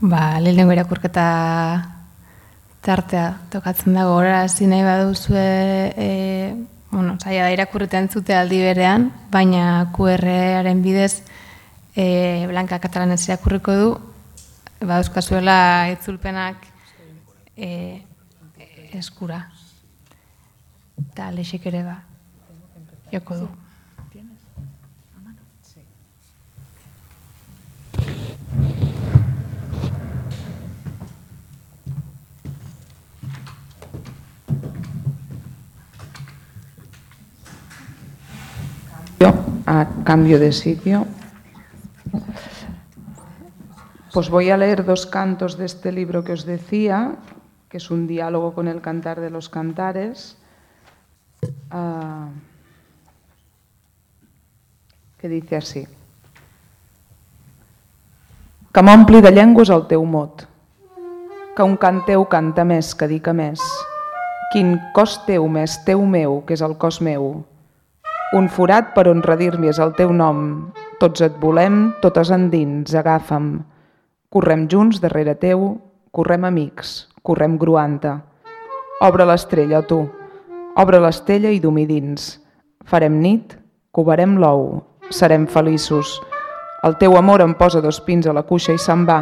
Ba, 0.00 0.38
lehenengo 0.40 0.74
irakurketa 0.76 1.28
tartea 2.84 3.28
tokatzen 3.52 3.96
dago 3.96 4.16
ora 4.20 4.42
hasi 4.42 4.66
nahi 4.68 4.84
baduzue 4.84 5.44
e, 5.96 6.08
bueno, 6.90 7.16
saia 7.18 7.46
da 7.46 7.52
irakurritan 7.52 8.10
zute 8.12 8.36
aldi 8.36 8.60
berean, 8.60 9.08
baina 9.32 9.88
QR-aren 9.96 10.82
bidez 10.84 11.22
e, 11.96 12.44
Blanka 12.50 12.78
Katalanez 12.78 13.22
irakurriko 13.26 13.76
du, 13.80 13.88
ba, 14.80 14.98
euskazuela 15.00 15.88
itzulpenak 15.94 16.68
e, 17.56 17.70
eskura. 19.00 19.46
Eta 20.98 21.30
lexek 21.32 21.66
ere 21.72 21.82
ba, 21.88 21.96
joko 23.12 23.40
du. 23.42 23.48
a 39.68 39.86
cambio 40.02 40.38
de 40.38 40.50
sitio. 40.52 41.06
Pues 44.14 44.30
voy 44.30 44.48
a 44.48 44.56
leer 44.56 44.82
dos 44.82 45.04
cantos 45.04 45.58
de 45.58 45.66
este 45.66 45.92
libro 45.92 46.24
que 46.24 46.32
os 46.32 46.46
decía, 46.46 47.16
que 47.68 47.76
es 47.76 47.90
un 47.90 48.06
diálogo 48.06 48.54
con 48.54 48.66
el 48.66 48.80
cantar 48.80 49.20
de 49.20 49.28
los 49.28 49.50
cantares, 49.50 50.38
ah, 51.70 52.30
que 55.18 55.28
dice 55.28 55.56
así. 55.56 55.86
Que 58.78 58.82
m'ompli 58.86 59.18
de 59.18 59.32
llengües 59.34 59.72
el 59.74 59.80
teu 59.90 60.04
mot, 60.06 60.44
que 61.56 61.64
un 61.66 61.72
cant 61.82 61.96
teu 62.06 62.20
canta 62.30 62.62
més 62.62 62.92
que 62.94 63.08
dica 63.10 63.32
més, 63.34 63.58
quin 64.52 64.76
cos 64.94 65.16
teu 65.26 65.48
més 65.50 65.74
teu 65.82 66.04
meu, 66.06 66.36
que 66.46 66.54
és 66.54 66.62
el 66.62 66.76
cos 66.78 67.00
meu, 67.02 67.26
un 68.38 68.46
forat 68.46 68.92
per 68.94 69.08
on 69.10 69.24
redir-m'hi 69.26 69.72
és 69.72 69.82
el 69.82 69.96
teu 69.98 70.14
nom, 70.14 70.44
tots 71.02 71.26
et 71.26 71.42
volem, 71.42 71.88
totes 72.06 72.30
endins, 72.30 72.94
agafa'm, 72.94 73.50
Correm 74.30 74.68
junts 74.70 75.02
darrere 75.02 75.34
teu, 75.42 75.66
correm 76.14 76.46
amics, 76.46 77.08
correm 77.26 77.58
gruanta. 77.58 78.20
Obre 79.02 79.26
l'estrella, 79.26 79.82
tu. 79.82 80.04
Obre 80.78 81.02
l'estella 81.02 81.50
i 81.50 81.58
dumi 81.58 81.90
dins. 81.90 82.36
Farem 82.86 83.18
nit, 83.26 83.58
covarem 83.90 84.38
l'ou, 84.38 84.84
serem 85.10 85.50
feliços. 85.50 86.20
El 86.88 86.96
teu 86.96 87.18
amor 87.20 87.44
em 87.44 87.52
posa 87.54 87.82
dos 87.84 88.00
pins 88.00 88.26
a 88.26 88.32
la 88.32 88.46
cuixa 88.48 88.72
i 88.72 88.80
se'n 88.80 89.04
va. 89.08 89.18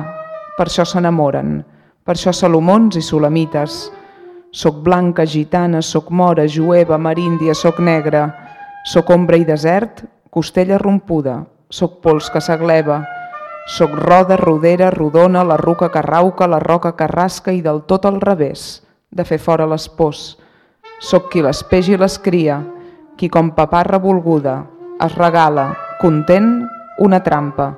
Per 0.57 0.69
això 0.69 0.87
s'enamoren. 0.87 1.59
Per 2.07 2.15
això 2.15 2.33
salomons 2.33 2.97
i 2.97 3.03
solamites. 3.03 3.81
Soc 4.55 4.79
blanca, 4.87 5.27
gitana, 5.27 5.83
soc 5.83 6.13
mora, 6.15 6.47
jueva, 6.47 6.97
maríndia, 6.97 7.59
soc 7.59 7.83
negra. 7.83 8.29
Soc 8.87 9.11
ombra 9.11 9.43
i 9.43 9.45
desert, 9.45 10.07
costella 10.31 10.79
rompuda. 10.79 11.43
Soc 11.69 12.01
pols 12.07 12.31
que 12.31 12.41
s'agleva 12.41 13.03
soc 13.67 13.91
roda, 13.99 14.37
rodera, 14.37 14.93
rodona, 14.93 15.43
la 15.43 15.57
ruca 15.57 15.91
que 15.91 16.01
rauca, 16.01 16.47
la 16.47 16.61
roca 16.61 16.93
que 16.95 17.09
rasca 17.11 17.51
i 17.51 17.59
del 17.65 17.83
tot 17.83 18.07
al 18.07 18.21
revés, 18.23 18.85
de 19.11 19.25
fer 19.27 19.41
fora 19.43 19.67
les 19.67 19.89
pors. 19.91 20.37
Soc 21.03 21.33
qui 21.33 21.43
les 21.43 21.65
peix 21.67 21.91
i 21.91 21.99
les 21.99 22.15
cria, 22.23 22.61
qui 23.19 23.27
com 23.29 23.51
paparra 23.59 23.99
volguda 23.99 24.61
es 25.03 25.17
regala, 25.19 25.73
content, 25.99 26.63
una 26.99 27.21
trampa. 27.23 27.75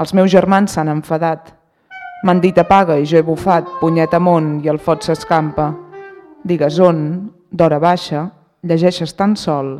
Els 0.00 0.12
meus 0.14 0.30
germans 0.32 0.74
s'han 0.74 0.90
enfadat. 0.92 1.52
M'han 2.24 2.40
dit 2.40 2.58
apaga 2.60 2.98
i 3.00 3.06
jo 3.08 3.18
he 3.20 3.24
bufat, 3.24 3.68
punyet 3.80 4.14
amunt 4.16 4.58
i 4.64 4.68
el 4.68 4.78
fot 4.78 5.04
s'escampa. 5.04 5.70
Digues 6.44 6.78
on, 6.80 7.30
d'hora 7.50 7.78
baixa, 7.80 8.26
llegeixes 8.62 9.14
tan 9.16 9.36
sol, 9.36 9.78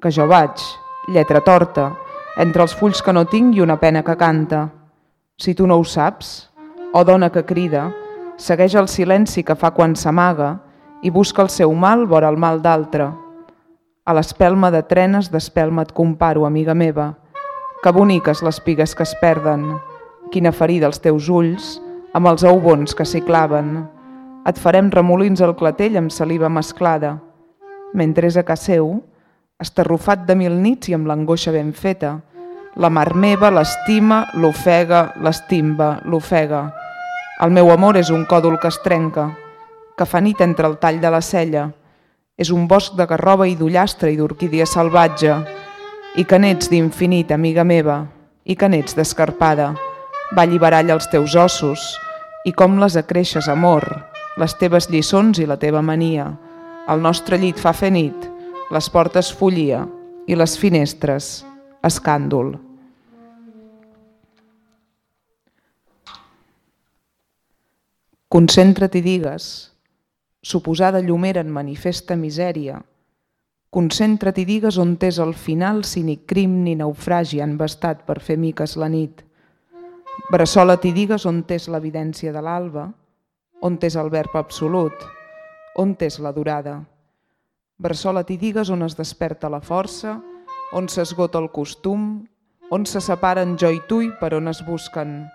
que 0.00 0.12
jo 0.12 0.26
vaig, 0.28 0.60
lletra 1.08 1.40
torta, 1.40 1.90
entre 2.36 2.62
els 2.62 2.74
fulls 2.76 3.00
que 3.02 3.12
no 3.12 3.24
tinc 3.28 3.56
i 3.56 3.64
una 3.64 3.78
pena 3.80 4.04
que 4.04 4.16
canta. 4.16 4.68
Si 5.38 5.54
tu 5.54 5.66
no 5.66 5.78
ho 5.78 5.84
saps, 5.84 6.50
o 6.92 7.04
dona 7.04 7.30
que 7.32 7.44
crida, 7.44 7.88
segueix 8.36 8.76
el 8.76 8.88
silenci 8.88 9.42
que 9.44 9.56
fa 9.56 9.72
quan 9.74 9.96
s'amaga 9.96 10.58
i 11.02 11.10
busca 11.10 11.42
el 11.42 11.50
seu 11.50 11.72
mal 11.72 12.06
vora 12.06 12.28
el 12.28 12.36
mal 12.36 12.60
d'altre. 12.62 13.08
A 14.04 14.14
l'espelma 14.16 14.70
de 14.72 14.82
trenes 14.88 15.28
d'espelma 15.32 15.84
et 15.84 15.92
comparo, 15.92 16.46
amiga 16.46 16.74
meva. 16.74 17.14
Que 17.78 17.92
boniques 17.94 18.42
les 18.42 18.58
pigues 18.60 18.94
que 18.98 19.04
es 19.06 19.14
perden. 19.20 19.68
Quina 20.32 20.50
ferida 20.50 20.88
als 20.88 20.98
teus 20.98 21.28
ulls, 21.30 21.76
amb 22.12 22.26
els 22.26 22.42
aubons 22.42 22.94
que 22.98 23.04
s'hi 23.06 23.20
claven. 23.22 23.84
Et 24.50 24.58
farem 24.58 24.88
remolins 24.90 25.38
al 25.44 25.54
clatell 25.54 25.98
amb 26.00 26.10
saliva 26.10 26.50
mesclada. 26.50 27.18
Mentre 27.94 28.26
és 28.26 28.36
a 28.36 28.42
casa 28.42 28.72
seu, 28.72 28.96
estarrufat 29.62 30.26
de 30.26 30.34
mil 30.38 30.58
nits 30.58 30.90
i 30.90 30.96
amb 30.98 31.06
l'angoixa 31.06 31.54
ben 31.54 31.70
feta, 31.70 32.16
la 32.78 32.90
mar 32.90 33.14
meva 33.14 33.50
l'estima, 33.50 34.24
l'ofega, 34.34 35.14
l'estimba, 35.22 36.00
l'ofega. 36.04 36.64
El 37.42 37.54
meu 37.54 37.70
amor 37.70 37.96
és 37.98 38.10
un 38.10 38.24
còdol 38.26 38.58
que 38.58 38.70
es 38.70 38.80
trenca, 38.82 39.28
que 39.98 40.06
fa 40.06 40.20
nit 40.22 40.42
entre 40.42 40.66
el 40.66 40.76
tall 40.82 40.98
de 41.02 41.10
la 41.14 41.22
cella. 41.22 41.68
És 42.38 42.50
un 42.54 42.66
bosc 42.70 42.98
de 42.98 43.06
garroba 43.06 43.46
i 43.46 43.54
d'ullastre 43.58 44.10
i 44.10 44.18
d'orquídia 44.18 44.66
salvatge. 44.66 45.38
I 46.18 46.24
que 46.26 46.38
n'ets 46.42 46.66
d'infinit, 46.66 47.30
amiga 47.30 47.62
meva, 47.62 48.00
i 48.42 48.56
que 48.58 48.66
n'ets 48.66 48.96
d'escarpada. 48.98 49.68
Va 50.34 50.42
alliberar 50.42 50.82
els 50.90 51.06
teus 51.12 51.36
ossos, 51.38 51.84
i 52.42 52.50
com 52.50 52.74
les 52.82 52.96
acreixes, 52.98 53.46
amor, 53.46 53.86
les 54.34 54.54
teves 54.58 54.90
lliçons 54.90 55.38
i 55.38 55.46
la 55.46 55.60
teva 55.62 55.78
mania. 55.78 56.26
El 56.90 57.04
nostre 57.06 57.38
llit 57.38 57.62
fa 57.62 57.70
fer 57.70 57.92
nit, 57.94 58.26
les 58.74 58.90
portes 58.90 59.30
follia 59.30 59.84
i 60.26 60.34
les 60.34 60.58
finestres 60.58 61.44
escàndol. 61.86 62.56
Concentra't 68.28 68.98
i 68.98 69.06
digues, 69.06 69.70
suposada 70.42 70.98
llumera 71.00 71.46
en 71.46 71.54
manifesta 71.54 72.16
misèria, 72.18 72.82
concentra't 73.70 74.40
i 74.40 74.44
digues 74.48 74.78
on 74.80 74.96
t'és 74.96 75.18
el 75.22 75.34
final 75.34 75.84
si 75.84 76.02
ni 76.02 76.16
crim 76.26 76.62
ni 76.64 76.74
naufragi 76.76 77.42
han 77.44 77.56
bastat 77.60 78.04
per 78.06 78.20
fer 78.24 78.38
miques 78.38 78.76
la 78.76 78.88
nit. 78.88 79.24
Bressola 80.32 80.78
i 80.82 80.92
digues 80.92 81.26
on 81.26 81.42
t'és 81.44 81.68
l'evidència 81.68 82.32
de 82.32 82.42
l'alba, 82.42 82.88
on 83.62 83.78
t'és 83.78 83.96
el 83.96 84.10
verb 84.10 84.34
absolut, 84.36 85.06
on 85.76 85.94
t'és 85.94 86.18
la 86.18 86.32
durada. 86.32 86.80
Bressola 87.78 88.24
i 88.28 88.36
digues 88.36 88.70
on 88.70 88.82
es 88.82 88.96
desperta 88.96 89.48
la 89.48 89.60
força, 89.60 90.18
on 90.72 90.88
s'esgota 90.88 91.38
el 91.38 91.50
costum, 91.50 92.26
on 92.70 92.84
se 92.86 93.00
separen 93.00 93.56
jo 93.56 93.70
i 93.72 93.80
tu 93.88 94.02
i 94.02 94.10
per 94.20 94.34
on 94.34 94.48
es 94.48 94.64
busquen 94.66 95.28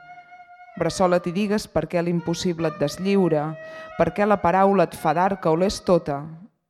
Bressola-t'hi 0.73 1.29
digues 1.35 1.67
per 1.69 1.83
què 1.85 2.01
l'impossible 2.01 2.71
et 2.71 2.79
deslliura, 2.81 3.51
per 3.99 4.09
què 4.17 4.25
la 4.25 4.39
paraula 4.41 4.87
et 4.89 4.95
fa 4.97 5.11
d'arca 5.13 5.51
o 5.51 5.57
l'és 5.59 5.77
tota, 5.85 6.23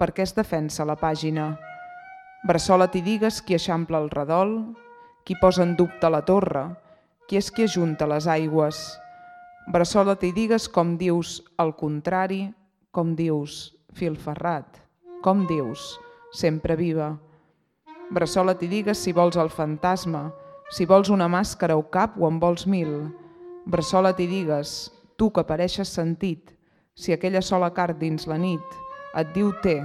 per 0.04 0.12
què 0.12 0.26
es 0.28 0.34
defensa 0.36 0.84
la 0.84 0.98
pàgina. 1.00 1.54
Bressola-t'hi 2.44 3.00
digues 3.06 3.38
qui 3.40 3.56
eixampla 3.56 4.02
el 4.04 4.10
redol, 4.12 4.58
qui 5.24 5.38
posa 5.40 5.64
en 5.64 5.78
dubte 5.80 6.10
la 6.12 6.20
torre, 6.28 6.66
qui 7.24 7.40
és 7.40 7.48
qui 7.56 7.64
ajunta 7.64 8.10
les 8.12 8.28
aigües. 8.28 8.82
Bressola-t'hi 9.72 10.34
digues 10.36 10.68
com 10.68 10.98
dius 11.00 11.38
el 11.64 11.72
contrari, 11.80 12.42
com 12.92 13.16
dius 13.16 13.78
filferrat, 13.96 14.82
com 15.24 15.48
dius 15.48 15.94
sempre 16.36 16.76
viva. 16.76 17.14
Bressola-t'hi 18.12 18.68
digues 18.68 19.00
si 19.00 19.16
vols 19.16 19.40
el 19.40 19.54
fantasma, 19.56 20.26
si 20.68 20.84
vols 20.84 21.16
una 21.16 21.32
màscara 21.32 21.80
o 21.80 21.88
cap 21.88 22.20
o 22.20 22.28
en 22.28 22.44
vols 22.44 22.68
mil, 22.68 22.98
Bressola 23.64 24.12
t'hi 24.12 24.28
digues, 24.28 24.92
tu 25.16 25.32
que 25.32 25.48
pareixes 25.48 25.96
sentit, 25.96 26.52
si 26.92 27.16
aquella 27.16 27.40
sola 27.40 27.72
carn 27.72 27.96
dins 28.04 28.28
la 28.28 28.36
nit 28.36 28.83
et 29.18 29.34
diu 29.36 29.52
té, 29.62 29.78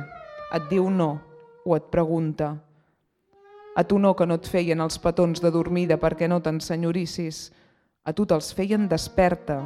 et 0.54 0.68
diu 0.70 0.88
no 0.90 1.18
o 1.64 1.76
et 1.76 1.90
pregunta. 1.92 2.54
A 3.76 3.84
tu 3.84 3.98
no 3.98 4.14
que 4.16 4.26
no 4.26 4.38
et 4.40 4.48
feien 4.48 4.80
els 4.80 4.98
petons 4.98 5.42
de 5.42 5.50
dormida 5.54 5.98
perquè 6.00 6.28
no 6.28 6.40
t'ensenyorissis, 6.42 7.48
a 8.04 8.14
tu 8.16 8.24
te'ls 8.26 8.54
feien 8.56 8.88
desperta 8.88 9.60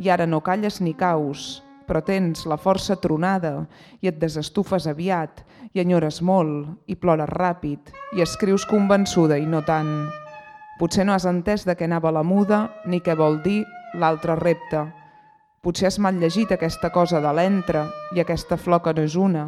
i 0.00 0.08
ara 0.08 0.26
no 0.26 0.40
calles 0.40 0.78
ni 0.80 0.94
caus, 0.94 1.60
però 1.90 2.04
tens 2.06 2.46
la 2.46 2.56
força 2.56 2.94
tronada 3.02 3.66
i 4.00 4.08
et 4.08 4.20
desestufes 4.22 4.86
aviat 4.86 5.42
i 5.74 5.82
enyores 5.82 6.20
molt 6.22 6.86
i 6.86 6.94
plores 6.94 7.28
ràpid 7.34 7.90
i 8.16 8.22
escrius 8.22 8.64
convençuda 8.70 9.36
i 9.42 9.46
no 9.46 9.64
tant. 9.66 10.06
Potser 10.78 11.04
no 11.04 11.12
has 11.12 11.26
entès 11.26 11.66
de 11.66 11.74
què 11.74 11.90
anava 11.90 12.14
la 12.14 12.22
muda 12.22 12.68
ni 12.86 13.02
què 13.02 13.18
vol 13.18 13.42
dir 13.42 13.64
l'altre 13.98 14.38
repte. 14.38 14.86
Potser 15.60 15.90
has 15.90 15.98
mal 16.00 16.16
llegit 16.16 16.54
aquesta 16.54 16.88
cosa 16.88 17.18
de 17.20 17.30
l'entre 17.36 17.82
i 18.16 18.20
aquesta 18.22 18.56
flor 18.56 18.80
que 18.80 18.94
no 18.96 19.02
és 19.04 19.16
una, 19.20 19.42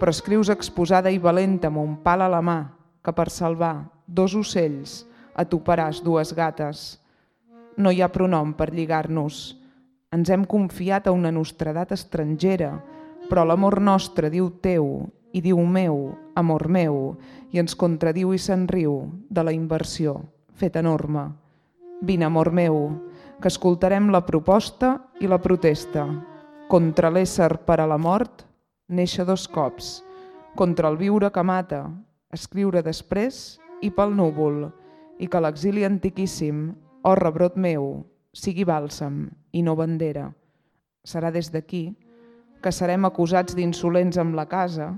però 0.00 0.12
escrius 0.14 0.48
exposada 0.48 1.10
i 1.12 1.18
valenta 1.20 1.68
amb 1.68 1.82
un 1.82 1.98
pal 2.06 2.24
a 2.24 2.28
la 2.32 2.40
mà 2.40 2.56
que 3.04 3.12
per 3.12 3.28
salvar 3.28 3.74
dos 4.06 4.32
ocells 4.40 5.02
atoparàs 5.36 6.00
dues 6.00 6.32
gates. 6.32 6.86
No 7.76 7.92
hi 7.92 8.00
ha 8.00 8.08
pronom 8.08 8.54
per 8.56 8.70
lligar-nos. 8.72 9.58
Ens 10.16 10.30
hem 10.32 10.46
confiat 10.48 11.10
a 11.10 11.12
una 11.12 11.34
nostredat 11.34 11.92
estrangera, 11.92 12.72
però 13.28 13.44
l'amor 13.44 13.82
nostre 13.84 14.30
diu 14.32 14.48
teu 14.64 15.10
i 15.36 15.42
diu 15.44 15.60
meu, 15.60 16.14
amor 16.40 16.70
meu, 16.72 17.18
i 17.52 17.60
ens 17.60 17.76
contradiu 17.76 18.32
i 18.32 18.40
se'n 18.40 18.64
riu 18.70 19.02
de 19.28 19.44
la 19.44 19.52
inversió 19.52 20.22
fet 20.54 20.76
enorme. 20.80 21.28
Vine, 22.00 22.24
amor 22.24 22.52
meu, 22.52 22.78
que 23.44 23.50
escoltarem 23.52 24.06
la 24.08 24.22
proposta 24.24 24.94
i 25.20 25.28
la 25.28 25.36
protesta. 25.36 26.06
Contra 26.72 27.10
l'ésser 27.12 27.58
per 27.68 27.76
a 27.82 27.84
la 27.84 27.98
mort, 28.00 28.46
néixer 28.88 29.26
dos 29.28 29.42
cops. 29.52 29.98
Contra 30.56 30.88
el 30.88 30.96
viure 30.96 31.28
que 31.28 31.42
mata, 31.44 31.82
escriure 32.32 32.80
després 32.80 33.58
i 33.84 33.90
pel 33.92 34.16
núvol, 34.16 34.70
i 35.20 35.28
que 35.28 35.42
l'exili 35.44 35.84
antiquíssim, 35.84 36.70
o 37.04 37.12
rebrot 37.20 37.60
meu, 37.60 38.06
sigui 38.32 38.64
bàlsam 38.64 39.26
i 39.52 39.60
no 39.60 39.76
bandera. 39.76 40.30
Serà 41.04 41.28
des 41.28 41.52
d'aquí 41.52 41.90
que 42.64 42.72
serem 42.72 43.04
acusats 43.04 43.52
d'insolents 43.52 44.16
amb 44.16 44.40
la 44.40 44.48
casa, 44.48 44.94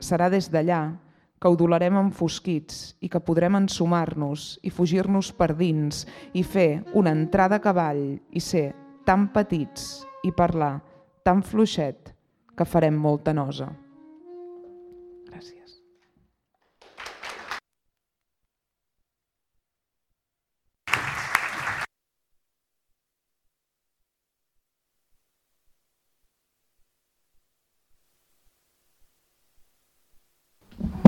serà 0.00 0.30
des 0.32 0.48
d'allà 0.48 0.94
que 1.40 1.48
ho 1.48 1.56
dolarem 1.56 1.98
enfosquits 2.00 2.96
i 3.04 3.10
que 3.12 3.20
podrem 3.20 3.58
ensumar-nos 3.60 4.56
i 4.64 4.72
fugir-nos 4.72 5.32
per 5.36 5.52
dins 5.56 6.04
i 6.32 6.42
fer 6.42 6.82
una 6.94 7.12
entrada 7.12 7.60
a 7.60 7.64
cavall 7.64 8.04
i 8.32 8.40
ser 8.40 8.70
tan 9.06 9.28
petits 9.34 10.06
i 10.24 10.32
parlar 10.34 10.78
tan 11.26 11.42
fluixet 11.42 12.14
que 12.56 12.64
farem 12.64 12.96
molta 12.96 13.34
nosa. 13.36 13.68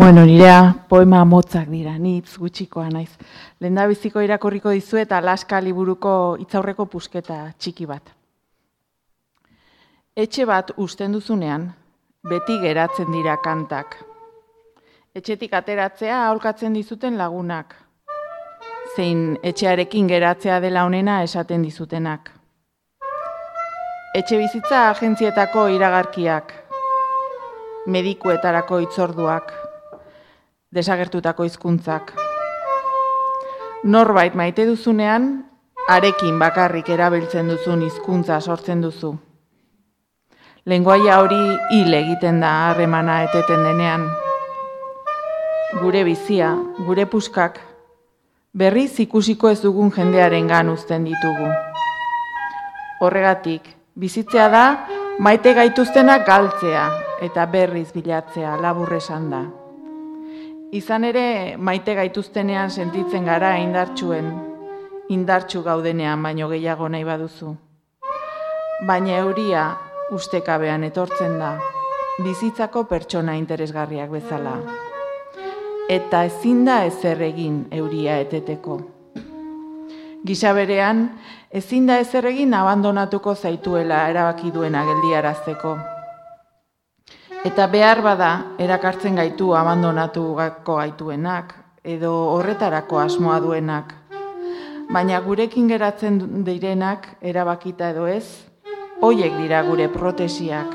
Bueno, 0.09 0.25
nirea 0.25 0.87
poema 0.89 1.19
motzak 1.29 1.67
dira, 1.69 1.91
nitz 2.01 2.39
gutxikoa 2.41 2.87
naiz. 2.89 3.11
Lenda 3.61 3.83
biziko 3.91 4.23
irakurriko 4.25 4.73
dizu 4.73 4.97
eta 5.03 5.19
laska 5.21 5.59
liburuko 5.61 6.13
itzaurreko 6.41 6.87
pusketa 6.89 7.37
txiki 7.59 7.85
bat. 7.91 8.09
Etxe 10.17 10.47
bat 10.49 10.73
usten 10.87 11.13
duzunean, 11.13 11.69
beti 12.25 12.57
geratzen 12.65 13.13
dira 13.13 13.37
kantak. 13.45 13.99
Etxetik 15.13 15.53
ateratzea 15.61 16.23
aholkatzen 16.23 16.81
dizuten 16.81 17.21
lagunak. 17.21 17.77
Zein 18.97 19.37
etxearekin 19.45 20.09
geratzea 20.09 20.59
dela 20.65 20.89
honena 20.89 21.21
esaten 21.29 21.69
dizutenak. 21.69 22.33
Etxe 24.17 24.41
bizitza 24.41 24.89
agentzietako 24.89 25.69
iragarkiak. 25.77 26.61
Medikuetarako 27.93 28.87
itzorduak 28.89 29.68
desagertutako 30.79 31.47
hizkuntzak. 31.49 32.15
Norbait 33.85 34.35
maite 34.39 34.67
duzunean, 34.67 35.29
arekin 35.89 36.39
bakarrik 36.39 36.91
erabiltzen 36.95 37.49
duzun 37.51 37.83
hizkuntza 37.87 38.41
sortzen 38.41 38.83
duzu. 38.85 39.15
Lenguaia 40.69 41.21
hori 41.23 41.41
hil 41.73 41.95
egiten 41.97 42.43
da 42.45 42.51
harremana 42.69 43.23
eteten 43.25 43.63
denean. 43.65 44.05
Gure 45.81 46.03
bizia, 46.05 46.51
gure 46.85 47.07
puskak, 47.09 47.61
berriz 48.53 48.93
ikusiko 49.01 49.49
ez 49.49 49.61
dugun 49.63 49.93
jendearen 49.95 50.49
gan 50.51 50.69
uzten 50.73 51.07
ditugu. 51.09 51.49
Horregatik, 53.01 53.71
bizitzea 53.95 54.49
da, 54.53 54.65
maite 55.19 55.55
gaituztenak 55.55 56.27
galtzea 56.27 56.85
eta 57.25 57.47
berriz 57.47 57.89
bilatzea 57.95 58.59
laburresan 58.61 59.31
da. 59.33 59.47
Izan 60.69 61.07
ere, 61.09 61.57
maite 61.57 61.95
gaituztenean 61.97 62.69
sentitzen 62.69 63.25
gara 63.25 63.55
indartsuen, 63.57 64.27
indartsu 65.09 65.63
gaudenean 65.65 66.21
baino 66.21 66.49
gehiago 66.51 66.91
nahi 66.93 67.07
baduzu. 67.09 67.55
Baina 68.85 69.17
euria 69.23 69.63
ustekabean 70.13 70.85
etortzen 70.85 71.39
da, 71.41 71.55
bizitzako 72.21 72.85
pertsona 72.85 73.39
interesgarriak 73.41 74.13
bezala. 74.13 74.59
Eta 75.89 76.27
ezin 76.29 76.67
da 76.69 76.83
ezer 76.85 77.23
egin 77.31 77.63
euria 77.73 78.21
eteteko. 78.21 78.83
Gisa 80.29 80.53
berean, 80.53 81.07
ezin 81.49 81.89
da 81.89 81.97
ezer 82.03 82.29
egin 82.29 82.53
abandonatuko 82.53 83.35
zaituela 83.35 84.09
erabaki 84.13 84.53
duena 84.53 84.85
geldiarazteko. 84.85 85.79
Eta 87.47 87.69
behar 87.71 88.01
bada, 88.03 88.31
erakartzen 88.59 89.15
gaitu 89.15 89.53
abandonatu 89.55 90.25
gako 90.35 90.81
gaituenak, 90.81 91.53
edo 91.87 92.11
horretarako 92.35 92.99
asmoa 92.99 93.39
duenak. 93.39 93.93
Baina 94.91 95.21
gurekin 95.23 95.69
geratzen 95.71 96.19
direnak, 96.43 97.07
erabakita 97.23 97.93
edo 97.95 98.09
ez, 98.11 98.27
hoiek 99.01 99.39
dira 99.39 99.63
gure 99.63 99.87
protesiak. 99.93 100.75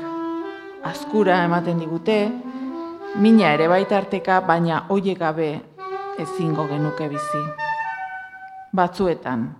Azkura 0.88 1.42
ematen 1.44 1.84
digute, 1.84 2.18
mina 3.20 3.52
ere 3.52 3.68
baitarteka, 3.68 4.40
baina 4.40 4.86
hoiek 4.88 5.20
gabe 5.20 5.52
ezingo 6.16 6.64
genuke 6.72 7.12
bizi. 7.12 7.44
Batzuetan, 8.72 9.50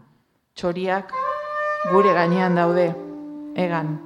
txoriak 0.56 1.12
gure 1.92 2.16
gainean 2.16 2.56
daude, 2.56 2.94
egan, 3.60 3.98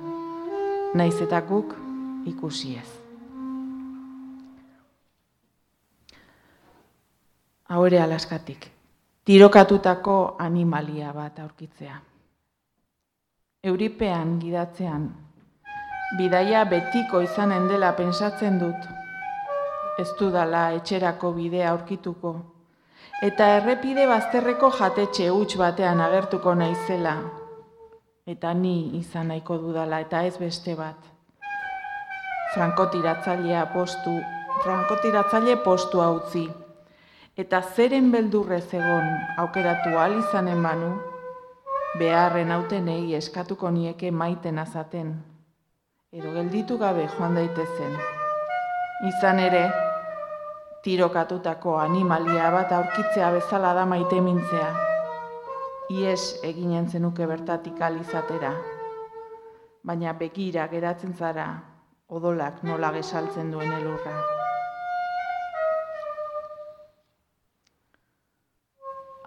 naiz 0.98 1.14
eta 1.22 1.46
guk, 1.46 1.76
ikusi 2.28 2.76
ez. 2.76 2.88
Haure 7.68 8.00
alaskatik, 8.00 8.70
tirokatutako 9.24 10.36
animalia 10.38 11.12
bat 11.12 11.38
aurkitzea. 11.38 11.98
Euripean 13.68 14.38
gidatzean, 14.40 15.08
bidaia 16.16 16.62
betiko 16.64 17.20
izanen 17.20 17.66
dela 17.68 17.90
pensatzen 17.98 18.56
dut, 18.62 18.86
ez 20.00 20.08
dudala 20.20 20.62
etxerako 20.78 21.34
bidea 21.36 21.74
aurkituko, 21.74 22.32
eta 23.28 23.50
errepide 23.58 24.06
bazterreko 24.08 24.72
jatetxe 24.78 25.28
huts 25.34 25.58
batean 25.60 26.00
agertuko 26.00 26.54
naizela, 26.54 27.18
eta 28.24 28.54
ni 28.54 28.96
izan 29.02 29.28
nahiko 29.34 29.58
dudala, 29.60 30.00
eta 30.06 30.24
ez 30.24 30.36
beste 30.38 30.78
bat 30.78 31.17
frankotiratzailea 32.54 33.66
postu, 33.66 34.10
frankotiratzaile 34.62 35.56
postua 35.56 36.10
utzi. 36.10 36.48
Eta 37.38 37.60
zeren 37.62 38.10
beldurrez 38.12 38.66
egon 38.74 39.10
aukeratu 39.38 39.92
ahal 39.96 40.16
izanen 40.18 40.62
banu, 40.62 40.88
beharren 41.98 42.50
hautenei 42.50 43.14
eskatuko 43.18 43.70
nieke 43.70 44.10
maiten 44.10 44.58
azaten, 44.58 45.12
edo 46.12 46.32
gelditu 46.32 46.78
gabe 46.78 47.06
joan 47.18 47.38
daitezen. 47.38 47.94
Izan 49.12 49.38
ere, 49.44 49.62
tirokatutako 50.82 51.76
animalia 51.78 52.50
bat 52.50 52.72
aurkitzea 52.72 53.30
bezala 53.36 53.74
da 53.76 53.86
maite 53.86 54.20
mintzea. 54.20 54.68
Ies 55.94 56.40
eginen 56.44 56.88
zenuke 56.88 57.26
bertatik 57.26 57.80
alizatera, 57.80 58.52
baina 59.84 60.12
begira 60.12 60.66
geratzen 60.68 61.14
zara 61.14 61.48
odolak 62.08 62.62
nola 62.64 62.90
gesaltzen 62.92 63.50
duen 63.52 63.72
elurra. 63.72 64.14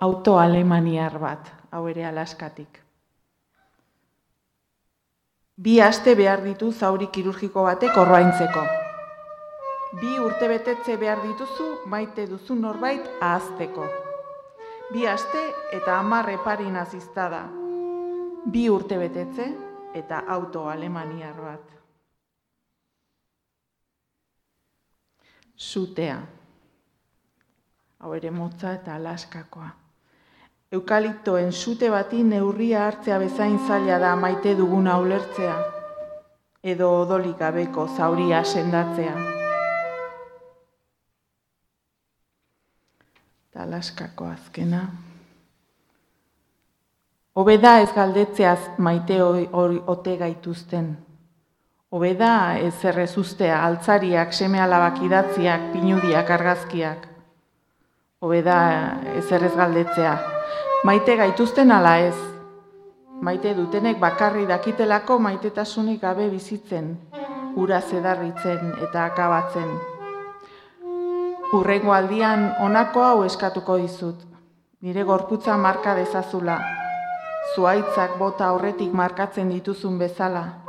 Auto 0.01 0.37
alemaniar 0.41 1.19
bat, 1.21 1.51
hau 1.71 1.83
ere 1.87 2.05
alaskatik. 2.09 2.79
Bi 5.61 5.75
aste 5.85 6.15
behar 6.17 6.41
ditu 6.41 6.71
zauri 6.71 7.11
kirurgiko 7.13 7.67
batek 7.67 7.97
orbaintzeko. 8.01 8.63
Bi 9.99 10.15
urte 10.23 10.47
betetze 10.49 10.95
behar 10.97 11.21
dituzu 11.21 11.67
maite 11.91 12.25
duzu 12.31 12.55
norbait 12.55 13.11
ahazteko. 13.19 13.85
Bi 14.93 15.05
aste 15.05 15.43
eta 15.77 15.99
amarre 15.99 16.39
pari 16.43 16.65
naziztada. 16.71 17.43
Bi 18.47 18.65
urte 18.73 18.97
betetze 18.97 19.51
eta 19.93 20.23
auto 20.37 20.65
alemaniar 20.71 21.37
bat. 21.43 21.80
Zutea. 25.61 26.21
Hau 27.99 28.13
ere 28.17 28.31
motza 28.31 28.73
eta 28.73 28.95
alaskakoa. 28.95 29.69
Eukaliptoen 30.71 31.51
zute 31.51 31.89
bati 31.91 32.23
neurria 32.23 32.85
hartzea 32.87 33.19
bezain 33.19 33.59
zaila 33.67 33.99
da 33.99 34.15
maite 34.15 34.55
duguna 34.57 34.97
ulertzea, 35.03 35.57
edo 36.63 36.89
odolik 37.01 37.37
gabeko 37.37 37.85
zauria 37.97 38.43
sendatzea. 38.43 39.13
Eta 43.51 43.63
alaskako 43.67 44.31
azkena. 44.31 44.81
Hobeda 47.35 47.77
ez 47.83 47.91
galdetzeaz 47.95 48.59
maite 48.77 49.21
ote 49.23 50.17
gaituzten. 50.17 50.95
Obeda 51.91 52.55
ez 52.55 52.85
errezustea, 52.87 53.57
altzariak, 53.67 54.29
seme 54.31 54.61
alabak 54.63 55.01
idatziak, 55.03 55.73
pinudiak, 55.73 56.29
argazkiak. 56.31 57.01
Obeda 58.23 58.59
ez 59.11 59.25
errez 59.27 59.51
galdetzea. 59.57 60.13
Maite 60.87 61.17
gaituzten 61.19 61.73
ala 61.75 61.97
ez. 61.99 62.15
Maite 63.27 63.51
dutenek 63.57 63.99
bakarri 63.99 64.45
dakitelako 64.47 65.19
maitetasunik 65.19 65.99
gabe 66.05 66.29
bizitzen, 66.31 66.95
ura 67.59 67.81
zedarritzen 67.81 68.71
eta 68.87 69.03
akabatzen. 69.11 69.75
Urrengo 71.59 71.91
aldian 71.91 72.53
honako 72.63 73.03
hau 73.03 73.27
eskatuko 73.27 73.75
dizut. 73.83 74.23
Nire 74.79 75.03
gorputza 75.03 75.59
marka 75.59 75.99
dezazula. 75.99 76.55
Zuaitzak 77.51 78.15
bota 78.15 78.53
horretik 78.55 78.95
markatzen 78.95 79.51
dituzun 79.51 79.99
bezala 79.99 80.60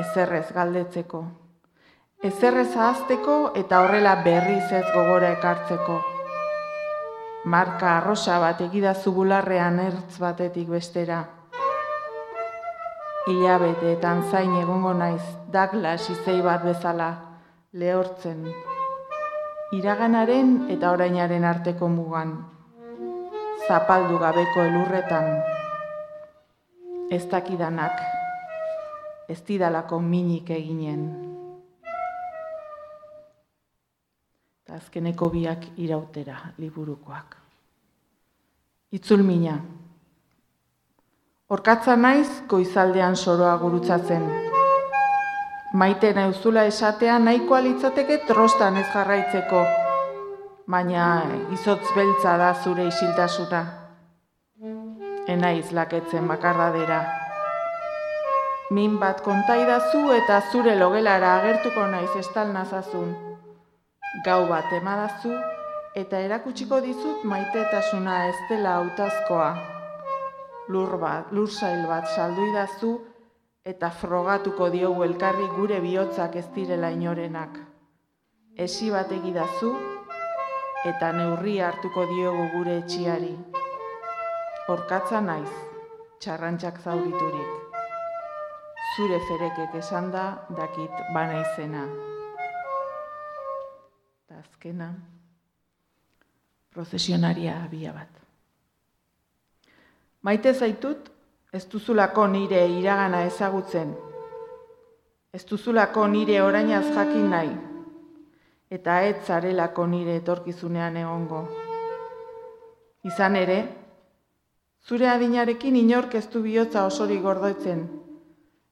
ezerrez 0.00 0.46
galdetzeko. 0.52 1.22
Ezerrez 2.24 2.70
ahazteko 2.76 3.36
eta 3.60 3.80
horrela 3.84 4.14
berriz 4.24 4.64
ez 4.72 4.84
gogora 4.94 5.32
ekartzeko. 5.36 5.96
Marka 7.46 7.92
arrosa 7.98 8.38
bat 8.42 8.60
egidazu 8.64 9.12
bularrean 9.14 9.78
ertz 9.78 10.18
batetik 10.18 10.68
bestera. 10.72 11.20
Ilabeteetan 13.30 14.24
zain 14.30 14.56
egongo 14.62 14.92
naiz 14.94 15.22
Douglas 15.52 16.08
izei 16.10 16.40
bat 16.42 16.64
bezala, 16.66 17.08
lehortzen. 17.72 18.44
Iraganaren 19.76 20.52
eta 20.74 20.92
orainaren 20.94 21.44
arteko 21.44 21.88
mugan. 21.90 22.36
Zapaldu 23.68 24.18
gabeko 24.22 24.66
elurretan. 24.66 25.32
Ez 27.10 27.24
dakidanak. 27.30 28.15
Ez 29.28 29.40
didalako 29.42 29.98
minik 30.00 30.50
eginen. 30.54 31.00
Eta 34.62 34.78
azkeneko 34.78 35.30
biak 35.30 35.66
irautera 35.82 36.38
liburukoak. 36.58 37.36
Itzul 38.94 39.22
mina. 39.26 39.56
Orkatza 41.50 41.96
naiz 41.96 42.28
goizaldean 42.50 43.16
soroa 43.16 43.56
gurutzatzen. 43.58 44.24
Maite 45.74 46.12
nauzula 46.14 46.64
esatea 46.70 47.18
nahikoa 47.18 47.60
litzateke 47.66 48.22
trostan 48.26 48.78
ez 48.78 48.86
jarraitzeko, 48.94 49.64
baina 50.70 51.04
izotz 51.54 51.90
beltza 51.94 52.38
da 52.38 52.54
zure 52.54 52.86
isiltasuna. 52.86 53.62
Enaiz 55.26 55.72
laketzen 55.74 56.26
bakardadera. 56.30 57.25
Min 58.70 58.98
bat 58.98 59.22
kontaidazu 59.22 60.02
eta 60.16 60.40
zure 60.52 60.74
logelara 60.78 61.36
agertuko 61.38 61.86
naiz 61.86 62.10
estal 62.18 62.50
nazazun. 62.56 63.14
Gau 64.24 64.42
bat 64.48 64.72
emadazu 64.80 65.32
eta 65.94 66.18
erakutsiko 66.18 66.82
dizut 66.82 67.24
maitetasuna 67.24 68.18
ez 68.28 68.36
dela 68.50 68.76
hautazkoa 68.80 69.50
lur 70.68 70.98
bat, 70.98 71.30
lur 71.32 71.48
zail 71.50 71.86
bat 71.86 72.08
saldu 72.14 72.46
idazu, 72.50 72.92
eta 73.64 73.90
frogatuko 73.90 74.68
diogu 74.70 75.04
elkarri 75.06 75.46
gure 75.54 75.80
bihotzak 75.80 76.36
ez 76.42 76.46
direla 76.54 76.90
inorenak. 76.94 77.58
Esi 78.66 78.90
bat 78.90 79.12
egidazu, 79.12 79.72
eta 80.90 81.12
neurri 81.12 81.58
hartuko 81.60 82.06
diogu 82.10 82.48
gure 82.54 82.80
etxiari. 82.82 83.34
Horkatza 84.66 85.20
naiz, 85.20 85.52
txarrantxak 86.20 86.82
zauriturik. 86.82 87.65
Zure 88.96 89.18
ferekek 89.28 89.74
esan 89.76 90.06
da, 90.08 90.22
dakit 90.56 91.00
bana 91.12 91.42
izena. 91.42 91.82
Eta 94.24 94.38
azkena, 94.38 94.86
prozesionaria 96.72 97.58
abia 97.66 97.92
bat. 97.92 98.22
Maite 100.24 100.54
zaitut, 100.54 101.10
ez 101.52 101.66
duzulako 101.68 102.24
nire 102.26 102.62
iragana 102.78 103.20
ezagutzen. 103.26 103.92
Ez 105.28 105.42
duzulako 105.44 106.06
nire 106.14 106.40
orainaz 106.40 106.86
jakin 106.88 107.28
nahi. 107.34 107.52
Eta 108.72 109.02
ez 109.10 109.18
zarelako 109.26 109.86
nire 109.92 110.16
etorkizunean 110.22 110.96
egongo. 111.02 111.42
Izan 113.04 113.36
ere, 113.44 113.60
zure 114.88 115.12
adinarekin 115.12 115.76
inork 115.84 116.16
ez 116.16 116.26
du 116.32 116.40
bihotza 116.48 116.88
osori 116.88 117.20
gordoetzen. 117.20 118.05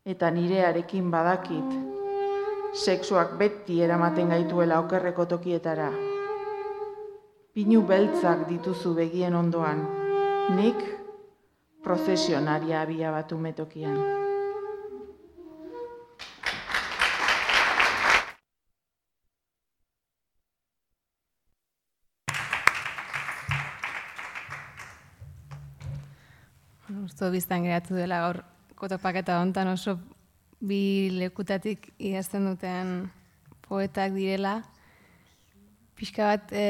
Eta 0.04 0.28
nirearekin 0.30 1.06
badakit. 1.08 1.70
Sexuak 2.76 3.38
beti 3.40 3.78
eramaten 3.80 4.28
gaituela 4.34 4.76
okerreko 4.82 5.24
tokietara. 5.30 5.88
Pinu 7.56 7.80
beltzak 7.88 8.44
dituzu 8.50 8.92
begien 8.98 9.32
ondoan. 9.34 9.80
Nik 10.58 10.84
prozesionaria 11.80 12.82
abia 12.84 13.16
bat 13.16 13.32
umetokian. 13.32 13.96
Usto 27.04 27.30
biztan 27.32 27.64
geratu 27.64 27.96
dela 27.96 28.20
gaur 28.26 28.44
kotopaketa 28.74 29.40
hontan 29.40 29.68
oso 29.68 29.98
bi 30.60 31.10
lekutatik 31.14 31.92
idazten 31.98 32.46
duten 32.50 32.94
poetak 33.68 34.12
direla. 34.16 34.60
Pixka 35.94 36.26
bat 36.32 36.52
e, 36.52 36.64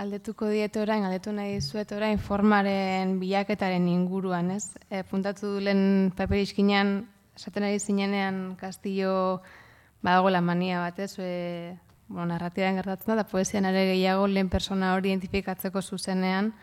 Galdetuko 0.00 0.46
diet 0.48 0.78
orain, 0.80 1.02
galdetu 1.04 1.32
nahi 1.36 1.58
zuet 1.60 1.90
orain 1.92 2.16
formaren 2.24 3.18
bilaketaren 3.20 3.84
inguruan, 3.92 4.48
ez? 4.54 4.70
E, 4.88 5.02
puntatu 5.04 5.58
lehen 5.60 6.08
paperiskinean, 6.16 6.94
esaten 7.36 7.66
ari 7.68 7.76
zinenean 7.84 8.38
kastillo 8.56 9.42
badago 10.00 10.30
la 10.32 10.40
mania 10.40 10.80
bat, 10.80 11.02
ez? 11.04 11.18
E, 11.20 11.76
bueno, 12.08 12.30
narratiaren 12.32 12.80
gertatzen 12.80 13.12
da, 13.20 13.26
poesian 13.28 13.68
ere 13.68 13.84
gehiago 13.90 14.24
lehen 14.24 14.48
persona 14.48 14.94
hori 14.94 15.12
identifikatzeko 15.12 15.82
zuzenean 15.82 16.54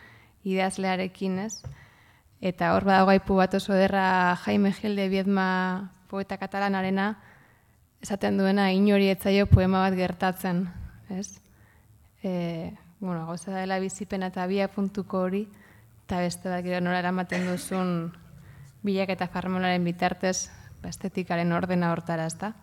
ideazlearekin, 0.42 1.38
ez? 1.46 1.62
Eta 2.42 2.76
hor 2.76 2.86
badago 2.86 3.10
aipu 3.10 3.36
bat 3.40 3.54
oso 3.58 3.74
derra 3.74 4.36
Jaime 4.44 4.72
Gil 4.74 4.96
de 4.96 5.08
Biedma 5.10 5.92
poeta 6.08 6.38
katalanarena, 6.38 7.18
esaten 8.02 8.38
duena 8.38 8.72
inori 8.72 9.10
etzaio 9.10 9.48
poema 9.50 9.82
bat 9.82 9.98
gertatzen, 9.98 10.68
ez? 11.10 11.40
Eh, 12.24 12.74
bueno, 13.00 13.26
gauza 13.26 13.52
dela 13.56 13.80
bizipena 13.80 14.30
eta 14.30 14.46
bia 14.48 14.68
puntuko 14.68 15.26
hori, 15.26 15.48
eta 16.06 16.22
beste 16.22 16.50
da, 16.50 16.62
gero 16.62 16.80
nora 16.82 17.02
eramaten 17.02 17.48
duzun 17.50 18.14
bilak 18.86 19.10
eta 19.12 19.28
farmolaren 19.28 19.84
bitartez, 19.84 20.50
estetikaren 20.88 21.52
ordena 21.52 21.92
hortara, 21.92 22.30
ez 22.30 22.38
da. 22.40 22.54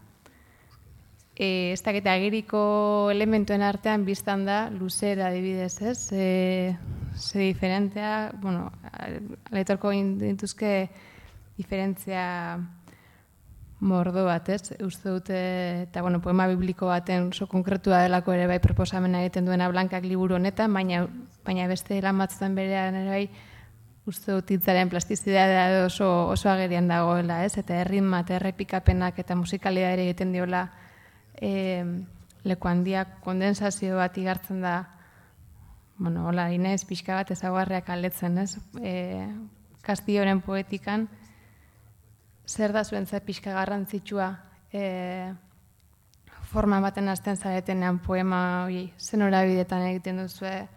E, 1.35 1.73
ez 1.75 1.83
da, 1.83 1.91
agiriko 2.15 3.11
elementuen 3.11 3.63
artean 3.63 4.05
biztan 4.07 4.47
da, 4.47 4.69
luzera 4.71 5.29
adibidez, 5.29 5.83
ez? 5.83 5.99
E, 6.13 6.77
ze 7.17 7.39
diferentea, 7.39 8.33
bueno, 8.41 8.73
aletorko 9.51 9.91
dintuzke 9.91 10.91
diferentzia 11.57 12.59
mordo 13.85 14.25
bat, 14.25 14.49
ez? 14.49 14.75
Uste 14.83 15.11
dute, 15.11 15.39
eta 15.85 16.03
bueno, 16.03 16.21
poema 16.23 16.47
bibliko 16.49 16.89
baten 16.89 17.29
oso 17.33 17.47
konkretua 17.51 18.01
delako 18.05 18.33
ere 18.33 18.47
bai 18.49 18.59
proposamena 18.63 19.21
egiten 19.23 19.47
duena 19.47 19.69
blankak 19.69 20.07
liburu 20.09 20.39
honetan, 20.39 20.73
baina, 20.73 21.05
baina 21.45 21.67
beste 21.69 22.01
lan 22.03 22.19
batzutan 22.19 22.55
berean 22.57 22.97
ere 23.03 23.11
bai, 23.11 23.27
uste 24.09 24.33
dut 24.33 24.51
hitzaren 24.51 24.91
plastizidadea 24.93 25.85
oso, 25.87 26.09
oso 26.33 26.51
agerian 26.51 26.89
dagoela, 26.89 27.43
ez? 27.45 27.57
Eta 27.61 27.81
erritma 27.85 28.25
eta 28.25 28.39
errepikapenak 28.41 29.21
eta 29.21 29.37
musikalidea 29.37 29.95
ere 29.97 30.09
egiten 30.09 30.33
diola 30.33 30.67
e, 31.41 31.85
leku 32.45 32.69
handiak 32.69 33.21
kondensazio 33.25 33.97
bat 34.01 34.17
igartzen 34.21 34.61
da, 34.65 34.77
bueno, 35.97 36.27
hola, 36.27 36.53
inez, 36.53 36.85
pixka 36.85 37.15
bat 37.15 37.31
ezaguarreak 37.31 37.89
aletzen, 37.89 38.39
ez? 38.39 38.57
E, 38.83 39.29
Kastioren 39.85 40.41
poetikan, 40.41 41.09
zer 42.47 42.73
da 42.73 42.85
zuen 42.85 43.07
ze 43.07 43.21
pixka 43.21 43.53
garrantzitsua 43.53 44.29
e, 44.73 45.33
forma 46.51 46.81
baten 46.81 47.09
hasten 47.09 47.37
zaretenean 47.37 47.99
poema 47.99 48.65
hori, 48.65 48.93
zen 48.99 49.21
bidetan 49.21 49.83
egiten 49.83 50.19
duzue 50.23 50.69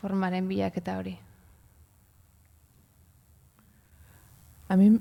formaren 0.00 0.48
bilak 0.48 0.76
eta 0.76 0.98
hori? 0.98 1.18
A 4.68 4.76
mí, 4.76 4.98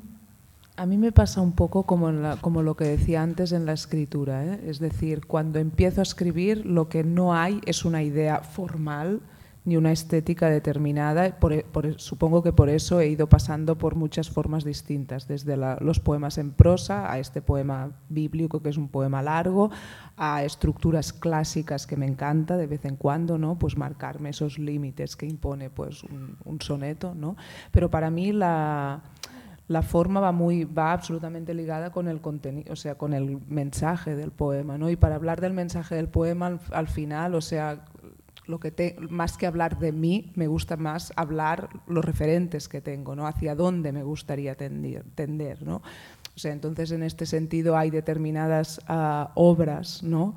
a 0.76 0.86
mí 0.86 0.98
me 0.98 1.12
pasa 1.12 1.42
un 1.42 1.54
poco 1.54 1.84
como, 1.84 2.10
en 2.10 2.22
la, 2.22 2.36
como 2.38 2.62
lo 2.62 2.76
que 2.76 2.86
decía 2.86 3.22
antes 3.22 3.52
en 3.52 3.66
la 3.66 3.74
escritura, 3.74 4.46
¿eh? 4.46 4.60
es 4.68 4.80
decir, 4.80 5.26
cuando 5.26 5.60
empiezo 5.60 6.02
a 6.02 6.04
escribir 6.04 6.66
lo 6.66 6.90
que 6.90 7.04
no 7.04 7.34
hay 7.34 7.62
es 7.66 7.86
una 7.86 8.04
idea 8.04 8.40
formal, 8.40 9.22
ni 9.64 9.78
una 9.78 9.92
estética 9.92 10.50
determinada. 10.50 11.28
E, 11.28 11.36
supongo 11.98 12.42
que 12.42 12.54
por 12.54 12.70
eso 12.70 13.00
he 13.00 13.08
ido 13.08 13.28
pasando 13.30 13.78
por 13.78 13.96
muchas 13.96 14.30
formas 14.30 14.64
distintas, 14.64 15.28
desde 15.28 15.56
los 15.80 16.00
poemas 16.00 16.38
en 16.38 16.52
prosa 16.52 17.12
a 17.12 17.20
este 17.20 17.42
poema 17.42 17.92
bíblico 18.10 18.62
que 18.62 18.70
es 18.70 18.78
un 18.78 18.90
poema 18.90 19.22
largo, 19.22 19.70
a 20.18 20.44
estructuras 20.44 21.14
clásicas 21.14 21.86
que 21.86 21.96
me 21.96 22.08
encanta 22.08 22.58
de 22.58 22.68
vez 22.68 22.86
en 22.86 22.96
cuando, 22.96 23.38
¿no? 23.38 23.58
Pues 23.60 23.78
marcarme 23.78 24.30
esos 24.30 24.58
límites 24.58 25.16
que 25.16 25.26
impone 25.26 25.70
pues 25.70 26.04
un, 26.04 26.62
soneto, 26.62 27.14
¿no? 27.16 27.36
Pero 27.72 27.90
para 27.90 28.10
mí 28.10 28.32
la 28.32 29.02
forma 29.84 30.20
va 30.20 30.32
muy 30.32 30.66
va 30.66 30.92
absolutamente 30.92 31.54
ligada 31.54 31.92
con 31.92 32.08
el 32.08 32.20
contenido, 32.20 32.74
o 32.74 32.76
sea, 32.76 32.96
con 32.96 33.14
el 33.14 33.40
mensaje 33.48 34.16
del 34.16 34.32
poema, 34.32 34.78
¿no? 34.78 34.90
Y 34.90 34.96
para 34.96 35.16
hablar 35.16 35.40
del 35.40 35.54
mensaje 35.54 35.96
del 35.96 36.08
poema 36.08 36.60
al 36.72 36.88
final, 36.88 37.36
o 37.36 37.42
sea, 37.42 37.86
lo 38.46 38.60
que 38.60 38.72
te, 38.72 38.96
más 39.10 39.38
que 39.38 39.48
hablar 39.48 39.80
de 39.80 39.92
mí, 39.92 40.32
me 40.36 40.48
gusta 40.48 40.78
más 40.78 41.14
hablar 41.16 41.70
los 41.88 42.04
referentes 42.04 42.68
que 42.68 42.82
tengo, 42.82 43.16
¿no? 43.16 43.28
Hacia 43.28 43.56
dónde 43.56 43.92
me 43.92 44.04
gustaría 44.04 44.56
tender, 44.56 45.64
¿no? 45.64 45.82
O 46.36 46.40
sea, 46.40 46.54
entonces 46.54 46.92
en 46.92 47.04
este 47.04 47.26
sentido 47.26 47.78
hay 47.78 47.90
determinadas 47.90 48.80
uh, 48.90 49.30
obras, 49.36 50.02
¿no? 50.02 50.36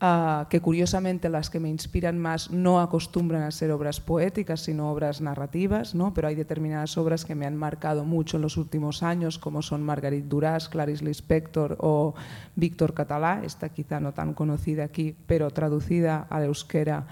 Uh, 0.00 0.48
que 0.48 0.60
curiosamente 0.60 1.28
las 1.28 1.48
que 1.48 1.60
me 1.60 1.68
inspiran 1.68 2.18
más 2.18 2.50
no 2.50 2.80
acostumbran 2.80 3.42
a 3.42 3.52
ser 3.52 3.70
obras 3.70 4.00
poéticas, 4.00 4.58
sino 4.58 4.90
obras 4.90 5.20
narrativas, 5.20 5.94
¿no? 5.94 6.12
pero 6.12 6.26
hay 6.26 6.34
determinadas 6.34 6.98
obras 6.98 7.24
que 7.24 7.36
me 7.36 7.46
han 7.46 7.56
marcado 7.56 8.04
mucho 8.04 8.36
en 8.36 8.42
los 8.42 8.56
últimos 8.56 9.04
años, 9.04 9.38
como 9.38 9.62
son 9.62 9.84
Margarit 9.84 10.24
Duras, 10.24 10.68
Clarice 10.68 11.04
Lispector 11.04 11.76
o 11.78 12.16
Víctor 12.56 12.94
Catalá, 12.94 13.42
esta 13.44 13.68
quizá 13.68 14.00
no 14.00 14.12
tan 14.12 14.34
conocida 14.34 14.82
aquí, 14.82 15.14
pero 15.28 15.52
traducida 15.52 16.26
al 16.30 16.46
euskera 16.46 17.06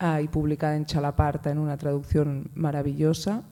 uh, 0.00 0.20
y 0.22 0.28
publicada 0.28 0.76
en 0.76 0.86
Chalaparta 0.86 1.50
en 1.50 1.58
una 1.58 1.76
traducción 1.76 2.50
maravillosa. 2.54 3.42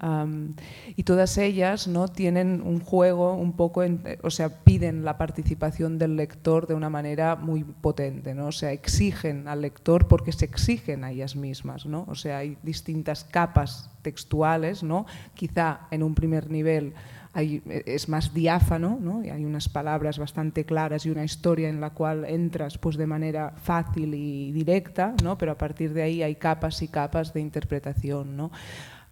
Y 0.97 1.03
todas 1.03 1.39
ellas 1.39 1.89
¿no? 1.89 2.09
tienen 2.09 2.63
un 2.63 2.81
juego 2.81 3.35
un 3.35 3.53
poco, 3.53 3.83
o 4.23 4.31
sea, 4.31 4.65
piden 4.65 5.05
la 5.05 5.19
participación 5.19 5.99
del 5.99 6.17
lector 6.17 6.67
de 6.67 6.75
una 6.75 6.91
manera 6.91 7.37
muy 7.37 7.65
potente, 7.65 8.35
¿no? 8.35 8.47
o 8.47 8.53
sea, 8.53 8.73
exigen 8.73 9.49
al 9.49 9.63
lector 9.63 10.09
porque 10.09 10.33
se 10.33 10.45
exigen 10.45 11.05
a 11.05 11.13
ellas 11.13 11.37
mismas, 11.37 11.87
¿no? 11.87 12.05
o 12.09 12.15
sea, 12.15 12.39
hay 12.39 12.57
distintas 12.63 13.25
capas 13.25 13.91
textuales, 14.03 14.83
¿no? 14.83 15.07
quizá 15.35 15.81
en 15.91 16.03
un 16.03 16.15
primer 16.15 16.51
nivel 16.51 16.95
hay, 17.37 17.63
es 17.85 18.09
más 18.09 18.33
diáfano, 18.33 18.99
¿no? 18.99 19.23
y 19.23 19.29
hay 19.29 19.45
unas 19.45 19.69
palabras 19.69 20.19
bastante 20.19 20.65
claras 20.65 21.05
y 21.05 21.11
una 21.11 21.23
historia 21.23 21.69
en 21.69 21.83
la 21.83 21.91
cual 21.91 22.25
entras 22.25 22.79
pues, 22.79 22.97
de 22.97 23.07
manera 23.07 23.53
fácil 23.63 24.15
y 24.15 24.53
directa, 24.53 25.15
¿no? 25.23 25.37
pero 25.37 25.53
a 25.53 25.59
partir 25.59 25.93
de 25.93 26.03
ahí 26.03 26.23
hay 26.23 26.37
capas 26.37 26.81
y 26.81 26.89
capas 26.89 27.35
de 27.35 27.41
interpretación. 27.43 28.39
¿no? 28.39 28.51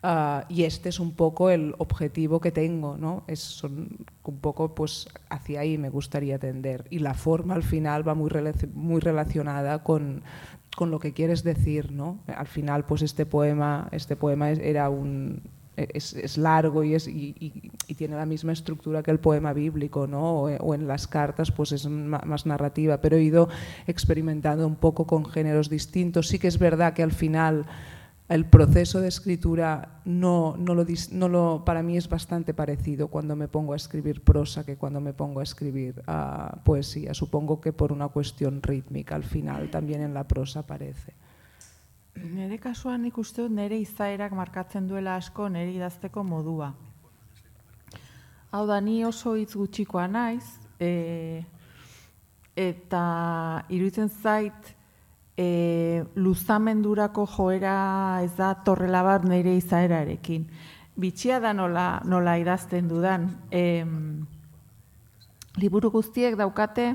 Uh, 0.02 0.40
y 0.48 0.64
este 0.64 0.88
es 0.88 1.00
un 1.00 1.12
poco 1.12 1.50
el 1.50 1.74
objetivo 1.78 2.40
que 2.40 2.50
tengo, 2.50 2.98
¿no? 2.98 3.24
Es 3.26 3.64
un 3.64 4.06
poco 4.42 4.74
pues 4.74 5.08
hacia 5.30 5.60
ahí 5.60 5.78
me 5.78 5.88
gustaría 5.88 6.38
tender 6.38 6.84
y 6.90 6.98
la 6.98 7.14
forma 7.14 7.54
al 7.54 7.62
final 7.62 8.06
va 8.06 8.14
muy, 8.14 8.30
muy 8.74 9.00
relacionada 9.00 9.82
con, 9.82 10.22
con 10.76 10.90
lo 10.90 10.98
que 10.98 11.14
quieres 11.14 11.42
decir, 11.42 11.90
¿no? 11.90 12.18
Al 12.26 12.48
final 12.48 12.84
pues 12.84 13.00
este 13.00 13.24
poema, 13.24 13.88
este 13.92 14.14
poema 14.14 14.50
era 14.50 14.90
un, 14.90 15.42
es, 15.76 16.38
largo 16.38 16.84
y, 16.84 17.70
tiene 17.96 18.16
la 18.16 18.26
misma 18.26 18.52
estructura 18.52 19.02
que 19.02 19.10
el 19.10 19.20
poema 19.20 19.52
bíblico, 19.52 20.02
o, 20.02 20.74
en 20.74 20.86
las 20.86 21.06
cartas 21.06 21.50
pues 21.50 21.72
es 21.72 21.86
más 21.86 22.46
narrativa, 22.46 23.00
pero 23.00 23.16
he 23.16 23.22
ido 23.22 23.48
experimentando 23.86 24.66
un 24.66 24.76
poco 24.76 25.06
con 25.06 25.24
géneros 25.24 25.68
distintos. 25.68 26.28
Sí 26.28 26.38
que 26.38 26.48
es 26.48 26.58
verdad 26.58 26.94
que 26.94 27.02
al 27.02 27.12
final 27.12 27.66
el 28.28 28.46
proceso 28.46 29.00
de 29.00 29.08
escritura 29.08 30.00
no, 30.06 30.56
lo, 30.56 31.64
para 31.64 31.82
mí 31.82 31.96
es 31.96 32.08
bastante 32.08 32.54
parecido 32.54 33.08
cuando 33.08 33.36
me 33.36 33.48
pongo 33.48 33.74
a 33.74 33.76
escribir 33.76 34.22
prosa 34.22 34.64
que 34.64 34.76
cuando 34.76 35.00
me 35.00 35.12
pongo 35.12 35.40
a 35.40 35.42
escribir 35.42 36.02
uh, 36.08 36.56
poesía. 36.64 37.12
Supongo 37.12 37.60
que 37.60 37.72
por 37.72 37.92
una 37.92 38.08
cuestión 38.08 38.62
rítmica 38.62 39.14
al 39.14 39.24
final 39.24 39.70
también 39.70 40.00
en 40.00 40.14
la 40.14 40.26
prosa 40.26 40.60
aparece. 40.60 41.12
Nere 42.14 42.60
kasuan 42.62 43.02
nik 43.02 43.16
uste 43.18 43.42
dut 43.42 43.52
nere 43.52 43.76
izaerak 43.82 44.32
markatzen 44.38 44.86
duela 44.86 45.16
asko 45.18 45.48
nere 45.50 45.72
idazteko 45.74 46.22
modua. 46.22 46.70
Hau 48.54 48.66
da, 48.70 48.78
ni 48.80 49.02
oso 49.04 49.34
hitz 49.34 49.56
gutxikoa 49.58 50.06
naiz, 50.06 50.44
e, 50.78 51.42
eta 52.54 53.02
iruditzen 53.68 54.08
zait 54.08 54.70
e, 55.36 56.04
luzamendurako 56.14 57.26
joera 57.34 58.20
ez 58.22 58.30
da 58.38 58.52
torrela 58.54 59.02
bat 59.02 59.26
nire 59.26 59.56
izaerarekin. 59.58 60.46
Bitxia 60.94 61.40
da 61.42 61.50
nola, 61.52 61.88
nola 62.06 62.36
idazten 62.38 62.86
dudan. 62.88 63.26
E, 63.50 63.82
liburu 65.58 65.90
guztiek 65.90 66.38
daukate 66.38 66.92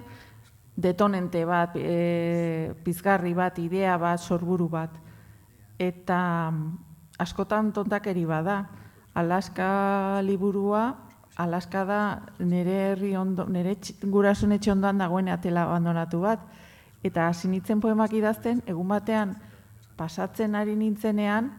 detonente 0.80 1.44
bat, 1.44 1.76
e, 1.76 2.72
pizgarri 2.88 3.36
bat, 3.36 3.60
idea 3.60 4.00
bat, 4.00 4.24
sorburu 4.24 4.72
bat 4.72 5.09
eta 5.80 6.52
mm, 6.52 6.78
askotan 7.20 7.72
tontakeri 7.74 8.26
bada. 8.26 8.66
Alaska 9.16 10.22
liburua, 10.24 10.84
Alaska 11.40 11.86
da 11.86 12.02
nire 12.40 12.76
herri 12.92 13.16
ondo, 13.16 13.46
nire 13.48 13.78
gurasun 14.04 14.52
etxe 14.52 14.74
ondoan 14.74 15.00
dagoen 15.00 15.32
atela 15.32 15.64
abandonatu 15.64 16.20
bat. 16.22 16.44
Eta 17.04 17.30
hasi 17.30 17.48
nintzen 17.48 17.80
poemak 17.80 18.14
idazten, 18.14 18.62
egun 18.68 18.88
batean 18.92 19.38
pasatzen 19.98 20.56
ari 20.56 20.76
nintzenean, 20.76 21.50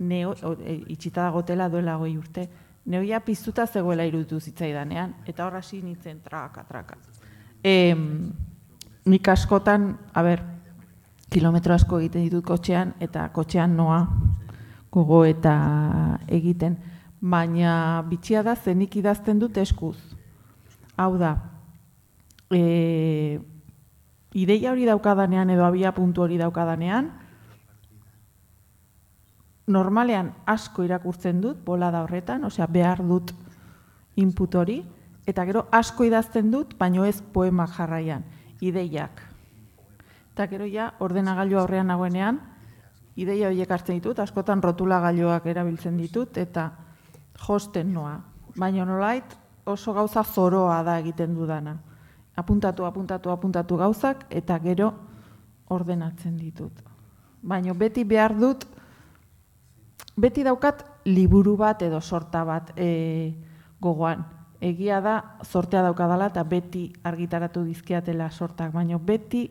neo, 0.00 0.34
e, 0.60 0.76
itxita 0.92 1.24
dagotela 1.28 1.68
duela 1.72 1.96
goi 2.00 2.14
urte, 2.18 2.46
neoia 2.86 3.20
piztuta 3.24 3.66
zegoela 3.66 4.04
irutu 4.08 4.40
zitzaidanean, 4.40 5.14
eta 5.28 5.46
horra 5.46 5.60
hasi 5.64 5.80
nintzen 5.82 6.20
traka, 6.24 6.64
traka. 6.68 6.96
E, 7.64 7.94
nik 9.04 9.28
askotan, 9.28 9.92
a 10.12 10.22
ber, 10.24 10.44
kilometro 11.30 11.74
asko 11.74 12.00
egiten 12.00 12.26
ditut 12.26 12.44
kotxean, 12.44 12.94
eta 13.00 13.28
kotxean 13.34 13.76
noa 13.78 14.00
gogo 14.90 15.22
eta 15.24 15.54
egiten. 16.28 16.76
Baina 17.20 18.02
bitxia 18.08 18.42
da 18.42 18.56
zenik 18.56 18.96
idazten 18.96 19.38
dut 19.38 19.56
eskuz. 19.60 19.96
Hau 20.98 21.14
da, 21.20 21.36
e, 22.50 23.38
ideia 24.34 24.72
hori 24.72 24.88
daukadanean 24.88 25.50
edo 25.54 25.64
abia 25.64 25.94
puntu 25.94 26.26
hori 26.26 26.40
daukadanean, 26.40 27.12
normalean 29.70 30.32
asko 30.50 30.82
irakurtzen 30.82 31.40
dut, 31.40 31.62
bola 31.64 31.92
da 31.94 32.02
horretan, 32.02 32.44
osea 32.44 32.66
behar 32.66 33.04
dut 33.06 33.32
input 34.18 34.54
hori, 34.58 34.80
eta 35.30 35.46
gero 35.46 35.68
asko 35.70 36.04
idazten 36.08 36.50
dut, 36.50 36.74
baino 36.78 37.06
ez 37.06 37.20
poema 37.32 37.68
jarraian, 37.70 38.24
ideiak 38.60 39.29
eta 40.40 40.48
gero 40.48 40.64
ja 40.64 40.94
ordenagailu 41.04 41.58
aurrean 41.60 41.90
nagoenean 41.92 42.38
ideia 43.20 43.50
horiek 43.50 43.68
hartzen 43.68 43.98
ditut, 43.98 44.22
askotan 44.22 44.62
rotula 44.64 44.96
gailuak 45.04 45.44
erabiltzen 45.52 45.98
ditut 46.00 46.38
eta 46.40 46.70
josten 47.44 47.92
noa. 47.92 48.14
Baina 48.56 48.86
nolait 48.88 49.36
oso 49.68 49.92
gauza 49.92 50.24
zoroa 50.24 50.78
da 50.82 50.96
egiten 51.02 51.34
dudana. 51.36 51.76
Apuntatu, 52.40 52.86
apuntatu, 52.88 53.28
apuntatu 53.30 53.76
gauzak 53.76 54.24
eta 54.30 54.56
gero 54.64 54.94
ordenatzen 55.68 56.38
ditut. 56.40 56.80
Baina 57.42 57.76
beti 57.76 58.04
behar 58.08 58.32
dut, 58.32 58.64
beti 60.16 60.42
daukat 60.42 60.86
liburu 61.04 61.58
bat 61.60 61.82
edo 61.82 62.00
sorta 62.00 62.46
bat 62.48 62.72
e, 62.80 63.34
gogoan. 63.80 64.24
Egia 64.60 65.04
da, 65.04 65.20
sortea 65.44 65.82
daukadala 65.82 66.32
eta 66.32 66.44
beti 66.44 66.88
argitaratu 67.04 67.64
dizkiatela 67.64 68.30
sortak, 68.30 68.72
baina 68.72 68.96
beti 68.96 69.50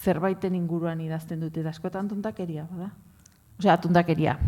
zerbaiten 0.00 0.54
inguruan 0.56 1.00
idazten 1.04 1.40
dute, 1.44 1.62
da 1.62 1.74
askotan 1.74 2.08
tontakeria, 2.08 2.64
bada? 2.70 2.90
Osea, 3.60 3.76
tontakeria. 3.80 4.38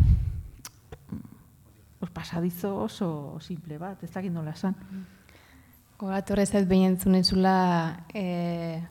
Os 2.01 2.09
pasadizo 2.09 2.75
oso 2.81 3.39
simple 3.39 3.77
bat, 3.77 4.01
ez 4.03 4.09
dakit 4.11 4.33
nola 4.33 4.55
esan. 4.57 4.73
Gogatu 6.01 6.33
horrezat 6.33 6.65
behin 6.67 6.95
entzunezula 6.95 7.57
e, 8.13 8.81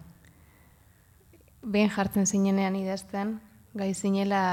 behin 1.62 1.90
jartzen 1.90 2.30
zinenean 2.30 2.78
idazten, 2.78 3.40
gai 3.74 3.90
zinela, 3.94 4.44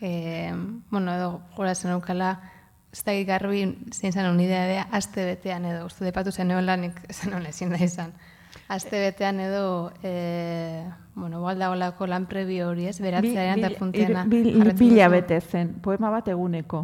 e, 0.00 0.52
bueno, 0.90 1.16
edo 1.16 1.32
gora 1.56 1.74
zen 1.74 1.96
aukala, 1.96 2.36
ez 2.92 3.02
da 3.08 3.16
garbi 3.24 3.64
zein 3.92 4.12
zen 4.12 4.28
unidea 4.28 4.66
de 4.68 4.78
aste 4.92 5.24
betean 5.24 5.64
edo, 5.64 5.86
uste 5.88 6.04
depatu 6.04 6.30
zen 6.30 6.52
lanik 6.66 7.00
zen 7.10 7.34
ezin 7.46 7.72
da 7.72 7.80
izan. 7.82 8.12
Aste 8.68 9.00
betean 9.00 9.40
edo, 9.40 9.92
e, 10.02 10.84
bueno, 11.16 11.40
balda 11.40 11.70
olako 11.70 12.06
lan 12.06 12.26
prebio 12.28 12.68
hori 12.68 12.86
ez, 12.86 12.98
beratzearen 13.00 13.64
eta 13.64 13.78
punteana. 13.78 14.26
Bila 14.28 15.08
bete 15.08 15.40
zen, 15.40 15.72
poema 15.80 16.10
bat 16.12 16.28
eguneko. 16.28 16.82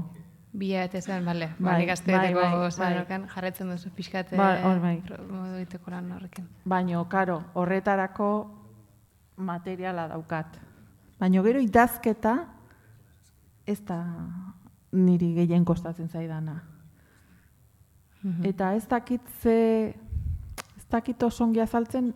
Bila 0.53 0.87
bete 0.87 1.03
zen, 1.03 1.25
bale. 1.25 1.51
Bai, 1.59 1.83
bai, 1.83 1.91
aste 1.93 2.17
bai, 2.17 2.33
bai, 2.35 2.71
bai. 2.79 3.19
jarretzen 3.35 3.69
duzu 3.69 3.91
pixkate 3.95 4.37
ba, 4.37 4.57
bai. 4.81 5.03
modu 5.29 5.59
diteko 5.61 5.93
lan 5.93 6.11
horrekin. 6.17 6.49
Baina, 6.65 7.05
karo, 7.09 7.43
horretarako 7.53 8.31
materiala 9.37 10.09
daukat. 10.09 10.57
Baina 11.21 11.43
gero 11.43 11.61
idazketa 11.61 12.37
ez 13.67 13.81
da 13.85 14.01
niri 14.93 15.35
gehien 15.35 15.65
kostatzen 15.65 16.09
zaidana. 16.09 16.63
Mhm. 18.23 18.47
Eta 18.49 18.75
ez 18.75 18.89
dakitze 18.89 19.95
dakit 20.93 21.23
osongi 21.23 21.61
azaltzen 21.61 22.13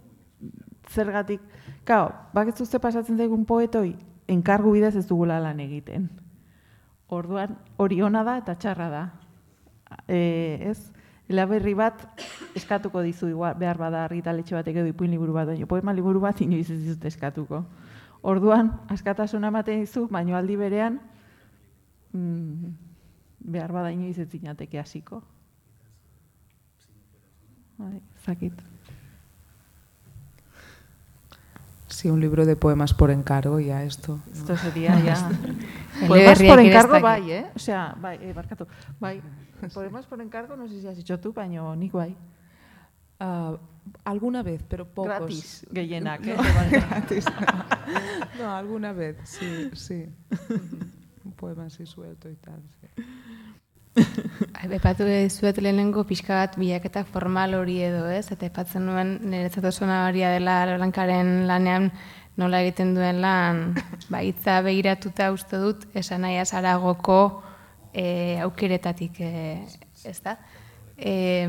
zergatik. 0.91 1.41
Kao, 1.85 2.11
bakizu 2.35 2.67
ze 2.67 2.79
pasatzen 2.79 3.17
zaigun 3.17 3.45
poetoi, 3.45 3.97
enkargu 4.29 4.73
bidez 4.73 4.97
ez 4.97 5.07
dugula 5.07 5.39
lan 5.41 5.61
egiten. 5.61 6.09
Orduan, 7.09 7.57
hori 7.77 8.01
ona 8.03 8.25
da 8.27 8.37
eta 8.41 8.57
txarra 8.59 8.89
da. 8.91 9.03
E, 10.09 10.21
ez? 10.71 10.79
Elaberri 11.31 11.75
bat 11.75 12.03
eskatuko 12.59 13.03
dizu 13.03 13.31
igual, 13.33 13.55
behar 13.59 13.79
bada 13.79 14.05
argitaletxe 14.07 14.55
batek 14.55 14.77
edo 14.79 14.91
ipuin 14.91 15.11
liburu 15.11 15.35
bat, 15.35 15.49
baina 15.51 15.67
poema 15.67 15.95
liburu 15.95 16.23
bat 16.23 16.41
inoiz 16.43 16.69
ez 16.71 16.79
dizut 16.79 17.05
eskatuko. 17.11 17.65
Orduan, 18.27 18.73
askatasuna 18.91 19.51
ematen 19.51 19.83
dizu, 19.83 20.07
baino 20.11 20.37
aldi 20.39 20.57
berean, 20.59 21.01
mm, 22.15 22.71
behar 23.57 23.75
bada 23.75 23.91
inoiz 23.95 24.19
ez 24.23 24.29
zinateke 24.31 24.79
hasiko. 24.79 25.23
Bai, 27.79 28.01
zakit. 28.25 28.76
Sí, 31.97 32.11
un 32.11 32.21
libro 32.21 32.45
de 32.45 32.57
poemas 32.57 32.93
por 32.93 33.11
encargo, 33.11 33.59
ya 33.59 33.83
esto. 33.83 34.21
¿no? 34.27 34.33
Esto 34.35 34.55
sería 34.59 35.01
ya. 35.01 35.31
poemas 36.07 36.43
por 36.43 36.61
encargo, 36.61 37.01
bai, 37.01 37.31
eh? 37.31 37.47
O 37.55 37.59
sea, 37.59 37.97
bai, 37.99 38.19
eh, 38.21 38.35
barkatu. 38.35 38.67
Bai, 39.01 39.23
poemas 39.73 40.05
por 40.05 40.21
encargo, 40.21 40.57
no 40.57 40.69
sé 40.69 40.79
si 40.79 40.87
has 40.87 40.99
dicho 40.99 41.19
tú, 41.19 41.33
baino 41.33 41.75
nik 41.75 41.93
bai. 41.93 42.15
Uh, 43.19 43.57
alguna 44.05 44.43
vez, 44.43 44.63
pero 44.69 44.85
pocos. 44.85 45.09
Gratis, 45.09 45.67
gehienak, 45.73 46.21
no, 46.21 46.35
gratis, 46.71 47.25
no. 47.25 48.45
no, 48.45 48.55
alguna 48.55 48.93
vez, 48.93 49.17
sí, 49.25 49.71
sí. 49.73 50.05
un 51.25 51.33
poema 51.33 51.65
así 51.65 51.87
suelto 51.87 52.29
y 52.29 52.37
tal, 52.37 52.63
sí. 52.77 54.05
Epatu 54.65 55.05
zuet 55.29 55.59
lehenengo 55.61 56.05
pixka 56.09 56.35
bat 56.41 56.55
bilaketak 56.57 57.09
formal 57.13 57.55
hori 57.59 57.81
edo, 57.85 58.07
ez? 58.09 58.31
Eta 58.33 58.47
epatzen 58.49 58.87
nuen 58.89 59.17
niretzat 59.29 59.65
oso 59.69 59.87
nabaria 59.87 60.31
dela 60.33 60.79
lankaren 60.81 61.47
lanean 61.49 61.91
nola 62.37 62.61
egiten 62.65 62.95
duen 62.97 63.21
lan, 63.21 63.75
ba, 64.13 64.23
itza 64.25 64.61
begiratuta 64.65 65.31
uste 65.33 65.61
dut, 65.61 65.87
esan 65.95 66.25
nahi 66.25 66.39
azaragoko 66.41 67.21
e, 67.93 68.39
aukeretatik, 68.45 69.21
e, 69.21 69.57
ez 70.05 70.19
da? 70.25 70.37
E, 70.97 71.45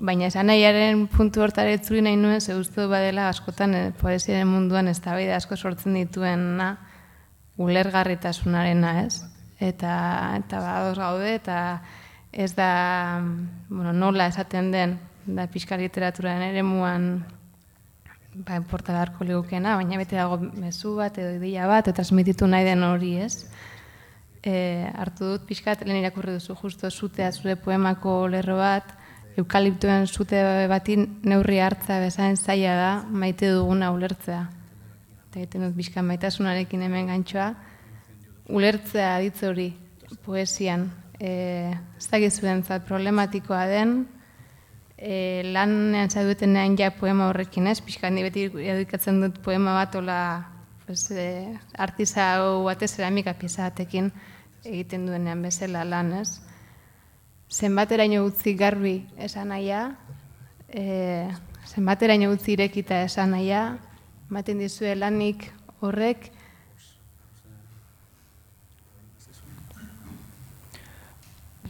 baina 0.00 0.28
esan 0.28 0.48
nahiaren 0.48 1.06
puntu 1.12 1.44
hortare 1.44 1.76
etzuri 1.78 2.02
nahi 2.04 2.16
nuen, 2.20 2.40
ze 2.40 2.56
uste 2.56 2.88
badela 2.88 3.28
askotan 3.32 3.76
e, 3.76 3.84
poesiaren 4.00 4.48
munduan 4.48 4.88
ez 4.88 5.00
da 5.04 5.16
asko 5.36 5.56
sortzen 5.56 5.96
dituena 5.96 6.74
ulergarritasunarena, 7.56 8.98
ez? 9.04 9.22
eta 9.60 9.94
eta 10.38 10.60
badoz 10.60 10.96
gaude 10.98 11.34
eta 11.34 11.58
ez 12.34 12.54
da 12.54 13.22
bueno, 13.68 13.92
nola 13.92 14.26
esaten 14.26 14.72
den 14.74 14.98
da 15.24 15.46
pixka 15.48 15.78
literaturaren 15.78 16.42
ere 16.50 16.62
muan 16.66 17.24
ba, 18.34 18.56
enporta 18.56 18.92
beharko 18.92 19.24
ligukena, 19.24 19.76
baina 19.78 19.98
bete 20.00 20.18
dago 20.18 20.38
mezu 20.42 20.96
bat 20.98 21.16
edo 21.18 21.36
ideia 21.38 21.68
bat, 21.70 21.86
eta 21.86 22.02
transmititu 22.02 22.48
nahi 22.50 22.66
den 22.66 22.82
hori 22.82 23.14
ez. 23.22 23.46
E, 24.44 24.90
hartu 24.92 25.30
dut 25.30 25.46
pixkat, 25.48 25.86
lehen 25.86 26.02
irakurri 26.02 26.34
duzu 26.36 26.56
justo 26.58 26.90
zutea 26.90 27.30
zure 27.32 27.56
poemako 27.56 28.26
lerro 28.28 28.58
bat, 28.58 28.90
eukaliptuen 29.40 30.06
zute 30.06 30.42
batin 30.70 31.06
neurri 31.24 31.60
hartza 31.62 31.98
bezain 32.02 32.36
zaila 32.36 32.74
da 32.78 32.90
maite 33.08 33.50
duguna 33.54 33.90
ulertzea. 33.94 34.42
Eta 35.30 35.40
egiten 35.40 35.64
dut 35.68 35.78
pixka 35.78 36.02
maitasunarekin 36.02 36.84
hemen 36.84 37.08
gantxoa, 37.10 37.48
ulertzea 38.50 39.14
aditz 39.16 39.40
hori 39.46 39.72
poesian. 40.26 40.90
E, 41.24 41.72
ez 41.96 42.06
da 42.10 42.20
gizuentzat 42.20 42.84
problematikoa 42.88 43.64
den, 43.70 43.94
e, 44.98 45.42
lanean 45.54 46.10
zaduetenean 46.10 46.76
ja 46.76 46.90
poema 46.92 47.30
horrekin 47.30 47.68
ez, 47.70 47.78
pixka 47.84 48.10
handi 48.10 48.24
beti 48.26 48.48
edikatzen 48.74 49.22
dut 49.22 49.40
poema 49.44 49.76
bat 49.78 49.96
ola 50.00 50.18
pues, 50.84 51.06
e, 51.10 51.54
artiza 51.80 52.34
hau 52.34 52.64
batez 52.66 52.90
ceramika 52.96 53.34
pizatekin 53.40 54.10
egiten 54.64 55.06
duenean 55.08 55.42
bezala 55.44 55.84
lan 55.88 56.12
ez. 56.20 56.40
Zenbateraino 57.52 58.24
utzi 58.26 58.56
garbi 58.58 58.96
esan 59.16 59.52
naia, 59.52 59.86
e, 60.68 61.28
zenbateraino 61.70 62.32
utzi 62.34 62.56
irekita 62.58 63.04
esan 63.06 63.36
naia, 63.36 63.66
maten 64.28 64.60
dizue 64.60 64.94
lanik 64.96 65.46
horrek, 65.80 66.32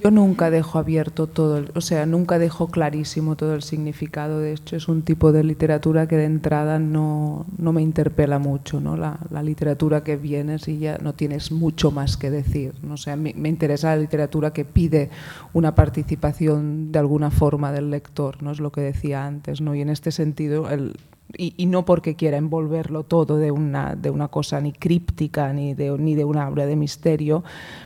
Yo 0.02 0.10
nunca 0.10 0.50
dejo 0.50 0.78
abierto 0.78 1.26
todo, 1.26 1.58
el, 1.58 1.70
o 1.74 1.80
sea, 1.80 2.04
nunca 2.04 2.38
dejo 2.38 2.68
clarísimo 2.68 3.36
todo 3.36 3.54
el 3.54 3.62
significado. 3.62 4.40
De 4.40 4.52
hecho, 4.52 4.76
es 4.76 4.88
un 4.88 5.02
tipo 5.02 5.32
de 5.32 5.44
literatura 5.44 6.06
que 6.06 6.16
de 6.16 6.24
entrada 6.24 6.78
no, 6.78 7.46
no 7.56 7.72
me 7.72 7.80
interpela 7.80 8.38
mucho, 8.38 8.80
¿no? 8.80 8.96
La, 8.96 9.18
la, 9.30 9.42
literatura 9.42 10.04
que 10.04 10.16
vienes 10.16 10.68
y 10.68 10.78
ya 10.78 10.98
no 10.98 11.14
tienes 11.14 11.52
mucho 11.52 11.90
más 11.90 12.16
que 12.16 12.30
decir. 12.30 12.74
¿no? 12.82 12.94
O 12.94 12.96
sea, 12.96 13.16
me, 13.16 13.32
me, 13.34 13.48
interesa 13.48 13.90
la 13.90 14.02
literatura 14.02 14.52
que 14.52 14.64
pide 14.64 15.10
una 15.52 15.74
participación 15.74 16.92
de 16.92 16.98
alguna 16.98 17.30
forma 17.30 17.72
del 17.72 17.90
lector, 17.90 18.42
¿no? 18.42 18.50
Es 18.50 18.60
lo 18.60 18.72
que 18.72 18.80
decía 18.80 19.24
antes, 19.26 19.60
¿no? 19.60 19.74
Y 19.74 19.80
en 19.80 19.90
este 19.90 20.10
sentido, 20.10 20.68
el, 20.70 20.96
y, 21.36 21.54
y, 21.56 21.66
no 21.66 21.84
porque 21.84 22.14
quiera 22.14 22.36
envolverlo 22.36 23.04
todo 23.04 23.38
de 23.38 23.50
una, 23.50 23.96
de 23.96 24.10
una 24.10 24.28
cosa 24.28 24.60
ni 24.60 24.72
críptica 24.72 25.52
ni 25.52 25.74
de, 25.74 25.96
ni 25.98 26.14
de 26.14 26.24
una 26.24 26.48
obra 26.48 26.66
de 26.66 26.76
misterio, 26.76 27.42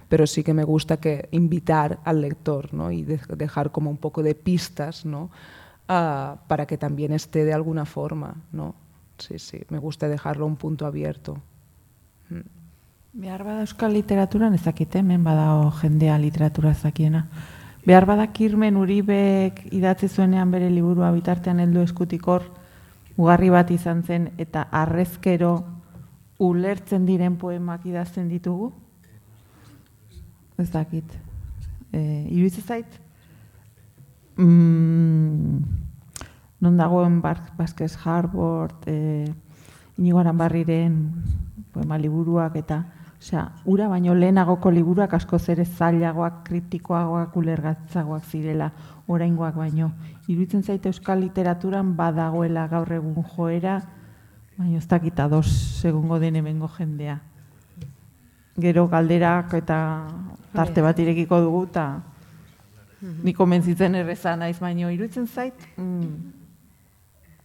pero 0.08 0.26
sí 0.26 0.42
que 0.42 0.54
me 0.54 0.64
gusta 0.64 0.98
que 0.98 1.28
invitar 1.30 2.00
al 2.04 2.20
lector 2.20 2.74
¿no? 2.74 2.90
y 2.90 3.02
de, 3.02 3.20
dejar 3.36 3.70
como 3.70 3.90
un 3.90 3.96
poco 3.96 4.22
de 4.22 4.34
pistas 4.34 5.04
¿no? 5.04 5.30
Uh, 5.88 6.36
para 6.46 6.66
que 6.66 6.76
también 6.76 7.12
esté 7.12 7.44
de 7.44 7.54
alguna 7.54 7.86
forma. 7.86 8.34
¿no? 8.52 8.74
Sí, 9.18 9.38
sí, 9.38 9.60
me 9.70 9.78
gusta 9.78 10.08
dejarlo 10.08 10.44
un 10.44 10.56
punto 10.56 10.84
abierto. 10.84 11.38
Mm. 12.28 12.58
Behar 13.18 13.42
bada 13.42 13.64
euskal 13.64 13.94
literaturan 13.96 14.54
ezakite, 14.54 15.00
hemen 15.00 15.24
badao 15.24 15.70
jendea 15.72 16.18
literatura 16.18 16.70
ezakiena. 16.70 17.26
Behar 17.86 18.04
bada 18.06 18.26
kirmen 18.36 18.76
uribek 18.76 19.64
idatzi 19.72 20.08
zuenean 20.08 20.52
bere 20.52 20.68
liburua 20.70 21.10
bitartean 21.10 21.58
heldu 21.58 21.80
eskutikor, 21.80 22.44
ugarri 23.18 23.50
bat 23.50 23.70
izan 23.74 24.04
zen 24.06 24.30
eta 24.38 24.68
arrezkero 24.70 25.52
ulertzen 26.38 27.04
diren 27.06 27.36
poemak 27.36 27.84
idazten 27.86 28.28
ditugu? 28.30 28.70
Ez 30.58 30.70
dakit. 30.70 31.18
E, 31.92 32.00
Iruiz 32.30 32.62
zait? 32.62 33.00
Mm, 34.38 35.58
non 36.60 36.76
dagoen 36.78 37.20
Baskes 37.20 37.98
Harvard, 38.04 38.86
e, 38.86 39.26
inigo 39.98 40.22
barriren 40.32 41.24
poema 41.72 41.98
liburuak 41.98 42.56
eta 42.56 42.84
Osea, 43.18 43.50
ura 43.66 43.88
baino 43.90 44.14
lehenagoko 44.14 44.70
liburuak 44.70 45.14
asko 45.14 45.40
zere 45.40 45.64
zailagoak, 45.64 46.44
kritikoagoak, 46.46 47.36
ulergatzagoak 47.36 48.24
zirela, 48.30 48.70
oraingoak 49.08 49.56
baino. 49.58 49.90
Iruditzen 50.28 50.62
zaite 50.62 50.90
euskal 50.92 51.22
literaturan 51.24 51.94
badagoela 51.96 52.66
gaur 52.68 52.90
egun 52.92 53.24
joera, 53.34 53.78
baina 54.58 54.76
ez 54.76 54.86
dakita 54.88 55.28
dos 55.28 55.48
segungo 55.80 56.18
den 56.20 56.36
hemengo 56.36 56.68
jendea. 56.68 57.20
Gero 58.60 58.88
galderak 58.92 59.54
eta 59.54 59.78
tarte 60.52 60.82
bat 60.82 60.98
irekiko 60.98 61.40
dugu 61.40 61.64
eta 61.70 61.86
ni 63.00 63.32
komentzitzen 63.32 63.94
erreza 63.94 64.34
naiz 64.36 64.58
baino 64.60 64.90
iruditzen 64.90 65.26
zait 65.26 65.54
mm, 65.76 66.08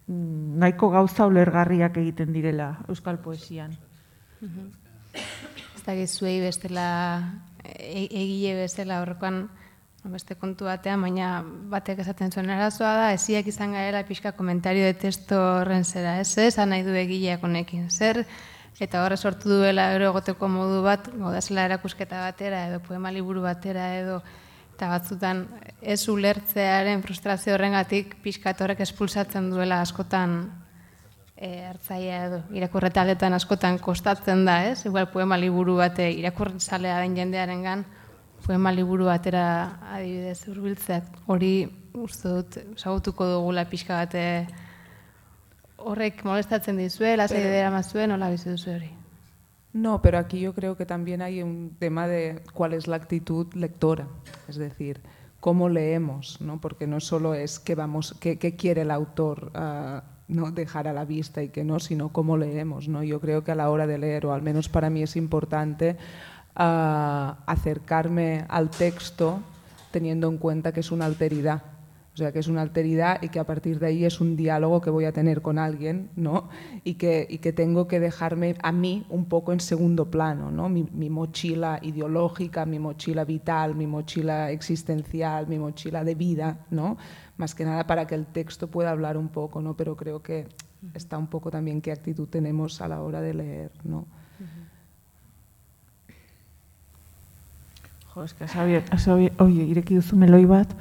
mm, 0.07 0.59
nahiko 0.59 0.89
gauza 0.89 1.27
ulergarriak 1.29 1.97
egiten 2.01 2.33
direla 2.33 2.71
euskal 2.89 3.21
poesian. 3.21 3.75
Ez 5.13 5.83
da 5.85 5.95
gizuei 5.95 6.39
bestela 6.41 6.87
e, 7.63 8.07
egile 8.09 8.57
bezala 8.63 8.99
horrekoan 9.03 9.45
beste 10.11 10.35
kontu 10.35 10.67
batean, 10.67 11.01
baina 11.01 11.43
batek 11.71 12.01
esaten 12.03 12.31
zuen 12.31 12.49
arazoa 12.51 12.91
da, 12.99 13.11
eziak 13.15 13.47
izan 13.47 13.71
gaela 13.75 14.03
pixka 14.03 14.33
komentario 14.35 14.83
de 14.83 14.93
testo 14.99 15.37
horren 15.61 15.85
zera, 15.85 16.17
ez? 16.19 16.37
Ez, 16.37 16.57
nahi 16.57 16.83
du 16.83 16.91
egileak 16.91 17.43
honekin, 17.43 17.89
zer, 17.89 18.25
eta 18.83 19.03
horre 19.05 19.17
sortu 19.17 19.49
duela 19.49 19.91
ero 19.95 20.09
egoteko 20.11 20.49
modu 20.51 20.81
bat, 20.83 21.07
godazela 21.15 21.67
erakusketa 21.69 22.19
batera, 22.25 22.65
edo 22.67 22.81
poema 22.83 23.11
liburu 23.15 23.45
batera, 23.45 23.93
edo, 23.95 24.19
eta 24.73 24.89
batzutan 24.91 25.45
ez 25.81 26.01
ulertzearen 26.09 27.03
frustrazio 27.05 27.53
horrengatik 27.55 28.17
pixka 28.23 28.55
horrek 28.59 28.81
espulsatzen 28.83 29.51
duela 29.53 29.79
askotan 29.85 30.39
e, 31.37 31.63
hartzaia 31.69 32.23
edo 32.27 32.39
irakurretaletan 32.57 33.37
askotan 33.37 33.79
kostatzen 33.79 34.43
da, 34.45 34.63
ez? 34.67 34.83
Igual 34.89 35.07
poema 35.13 35.37
liburu 35.37 35.77
bate 35.79 36.09
irakurretzalea 36.11 36.99
den 37.05 37.15
jendearen 37.15 37.63
gan, 37.63 37.85
poema 38.43 38.71
liburu 38.71 39.05
batera 39.05 39.79
adibidez 39.95 40.47
urbiltzeak 40.51 41.23
hori 41.27 41.53
uste 41.93 42.29
dut 42.29 42.57
sagutuko 42.77 43.27
dugula 43.31 43.65
pixka 43.69 44.01
bate 44.03 44.23
horrek 45.83 46.23
molestatzen 46.25 46.77
dizue, 46.77 47.15
lasai 47.17 47.43
dira 47.43 47.71
mazuen, 47.71 48.11
hola 48.15 48.29
bizi 48.31 48.49
duzu 48.49 48.71
hori. 48.71 48.91
No, 49.73 50.01
pero 50.01 50.19
aquí 50.19 50.39
yo 50.39 50.53
creo 50.53 50.77
que 50.77 50.85
también 50.85 51.21
hay 51.21 51.41
un 51.41 51.75
tema 51.79 52.07
de 52.07 52.41
cuál 52.53 52.73
es 52.73 52.87
la 52.87 52.95
actitud 52.95 53.51
lectora, 53.55 54.07
es 54.47 54.55
decir, 54.55 55.01
cómo 55.39 55.67
leemos, 55.67 56.39
¿no? 56.41 56.61
Porque 56.61 56.85
no 56.85 56.99
solo 56.99 57.33
es 57.33 57.59
qué 57.59 57.73
vamos, 57.75 58.15
qué, 58.19 58.37
qué 58.37 58.55
quiere 58.55 58.81
el 58.81 58.91
autor 58.91 59.51
uh, 59.55 60.01
no 60.27 60.51
dejar 60.51 60.87
a 60.87 60.93
la 60.93 61.05
vista 61.05 61.41
y 61.41 61.49
que 61.49 61.63
no, 61.63 61.79
sino 61.79 62.09
cómo 62.09 62.37
leemos, 62.37 62.87
¿no? 62.87 63.03
Yo 63.03 63.19
creo 63.19 63.43
que 63.43 63.51
a 63.51 63.55
la 63.55 63.69
hora 63.69 63.87
de 63.87 63.97
leer, 63.97 64.27
o 64.27 64.33
al 64.33 64.43
menos 64.43 64.69
para 64.69 64.91
mí 64.91 65.01
es 65.01 65.15
importante 65.15 65.97
uh, 66.55 67.35
acercarme 67.45 68.45
al 68.49 68.69
texto 68.69 69.41
teniendo 69.91 70.27
en 70.27 70.37
cuenta 70.37 70.71
que 70.71 70.79
es 70.81 70.91
una 70.91 71.05
alteridad. 71.05 71.61
O 72.13 72.15
sea, 72.17 72.31
que 72.31 72.37
es 72.37 72.47
una 72.47 72.61
alteridad 72.61 73.23
y 73.23 73.29
que 73.29 73.39
a 73.39 73.43
partir 73.43 73.79
de 73.79 73.87
ahí 73.87 74.05
es 74.05 74.21
un 74.21 74.35
diálogo 74.35 74.81
que 74.81 74.91
voy 74.91 75.05
a 75.05 75.11
tener 75.11 75.41
con 75.41 75.57
alguien, 75.57 76.11
¿no? 76.15 76.47
Y 76.83 76.93
que, 76.93 77.25
y 77.27 77.39
que 77.39 77.53
tengo 77.53 77.87
que 77.87 77.99
dejarme 77.99 78.55
a 78.61 78.71
mí 78.71 79.03
un 79.09 79.25
poco 79.25 79.51
en 79.51 79.59
segundo 79.59 80.11
plano, 80.11 80.51
¿no? 80.51 80.69
Mi, 80.69 80.83
mi, 80.83 81.09
mochila 81.09 81.79
ideológica, 81.81 82.67
mi 82.67 82.77
mochila 82.77 83.25
vital, 83.25 83.73
mi 83.73 83.87
mochila 83.87 84.51
existencial, 84.51 85.47
mi 85.47 85.57
mochila 85.57 86.03
de 86.03 86.13
vida, 86.13 86.59
¿no? 86.69 86.97
Más 87.37 87.55
que 87.55 87.65
nada 87.65 87.87
para 87.87 88.05
que 88.05 88.13
el 88.13 88.27
texto 88.27 88.67
pueda 88.67 88.91
hablar 88.91 89.17
un 89.17 89.29
poco, 89.29 89.59
¿no? 89.63 89.75
Pero 89.75 89.97
creo 89.97 90.21
que 90.21 90.47
está 90.93 91.17
un 91.17 91.27
poco 91.27 91.49
también 91.49 91.81
qué 91.81 91.91
actitud 91.91 92.27
tenemos 92.27 92.79
a 92.81 92.87
la 92.87 93.01
hora 93.01 93.21
de 93.21 93.33
leer, 93.33 93.71
¿no? 93.83 94.05
Jo, 98.13 98.23
eska, 98.23 98.47
Xavier, 98.47 98.83
Xavier, 98.93 99.33
oie, 99.41 99.63
ireki 99.73 99.97
duzu 99.97 100.15
meloi 100.15 100.45
bat, 100.45 100.75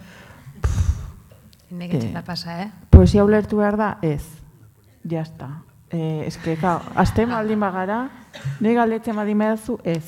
Neketxe 1.72 2.12
da 2.12 2.20
pasa, 2.20 2.58
eh? 2.60 2.70
Poesia 2.92 3.24
ulertu 3.24 3.62
behar 3.62 3.78
da, 3.80 3.96
ez. 4.04 4.24
Ya 5.08 5.22
está. 5.22 5.62
Eh, 5.90 6.24
es 6.26 6.36
que, 6.36 6.56
claro, 6.56 6.82
azte 6.94 7.24
maldin 7.26 7.60
bagara, 7.60 8.10
nire 8.60 8.74
galdetzen 8.76 9.16
maldin 9.16 9.38
behazu, 9.40 9.78
ez. 9.84 10.04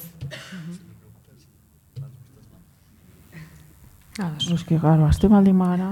Es 4.52 4.64
que, 4.64 4.78
claro, 4.78 5.06
azte 5.06 5.28
maldin 5.28 5.58
bagara. 5.58 5.90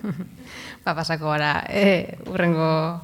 ba, 0.84 0.94
pasako 0.94 1.34
gara, 1.34 1.64
e, 1.68 2.18
urrengo, 2.30 3.02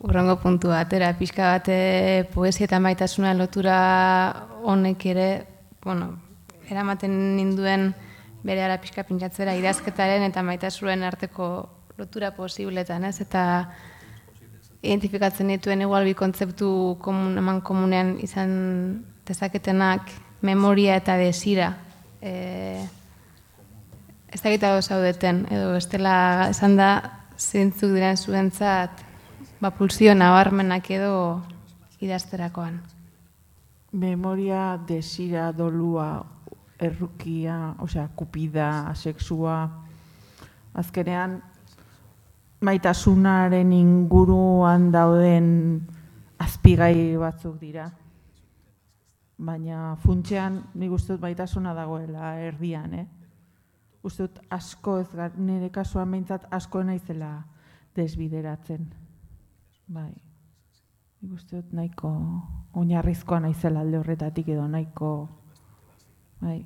urrengo 0.00 0.40
puntu 0.40 0.72
atera, 0.72 1.12
pixka 1.18 1.52
bate 1.52 2.28
poesia 2.32 2.66
eta 2.66 2.80
maitasuna 2.80 3.34
lotura 3.36 3.76
honek 4.64 5.06
ere, 5.12 5.28
bueno, 5.84 6.16
eramaten 6.70 7.36
ninduen, 7.36 7.92
bere 8.46 8.62
ara 8.64 8.78
pixka 8.82 9.04
pintzatzera 9.06 9.56
idazketaren 9.58 10.22
eta 10.28 10.42
maitasuen 10.46 11.02
arteko 11.06 11.48
lotura 11.98 12.32
posibletan, 12.36 13.04
ez? 13.08 13.20
Eta 13.24 13.42
identifikatzen 14.82 15.50
dituen 15.50 15.82
igual 15.82 16.06
bi 16.06 16.14
kontzeptu 16.14 16.68
komun, 17.02 17.38
eman 17.40 17.60
komunean 17.66 18.16
izan 18.22 18.52
dezaketenak 19.26 20.12
memoria 20.46 20.96
eta 21.00 21.16
desira. 21.18 21.72
E, 22.20 22.84
ez 24.30 24.40
da 24.42 24.52
gitago 24.52 24.82
zaudeten, 24.82 25.46
edo 25.50 25.74
estela 25.78 26.16
esan 26.50 26.76
da 26.78 26.90
zintzuk 27.36 27.92
diren 27.94 28.16
zuentzat 28.16 29.02
ba, 29.60 29.70
pulsio 29.70 30.14
nabarmenak 30.14 30.90
edo 30.90 31.16
idazterakoan. 32.04 32.80
Memoria, 33.96 34.76
desira, 34.88 35.50
dolua, 35.56 36.20
errukia, 36.80 37.74
osea, 37.80 38.08
kupida, 38.16 38.94
sexua, 38.94 39.56
azkenean, 40.74 41.40
maitasunaren 42.60 43.72
inguruan 43.72 44.90
dauden 44.92 45.48
azpigai 46.38 47.16
batzuk 47.20 47.58
dira. 47.60 47.90
Baina 49.36 49.96
funtzean, 50.00 50.62
nik 50.74 50.92
uste 50.96 51.14
dut 51.14 51.24
maitasuna 51.24 51.74
dagoela 51.76 52.36
erdian, 52.40 52.94
eh? 52.96 53.06
Uste 54.06 54.28
dut 54.28 54.38
asko 54.50 55.00
ez 55.00 55.08
nire 55.36 55.68
kasuan 55.70 56.10
behintzat 56.10 56.46
asko 56.50 56.82
naizela 56.82 57.44
desbideratzen. 57.96 58.86
Bai. 59.88 60.12
Nik 61.20 61.32
uste 61.32 61.60
dut 61.60 61.72
nahiko 61.72 62.12
oinarrizkoa 62.76 63.40
naizela 63.40 63.80
alde 63.80 63.98
horretatik 63.98 64.48
edo 64.48 64.66
nahiko 64.68 65.10
Bai. 66.40 66.58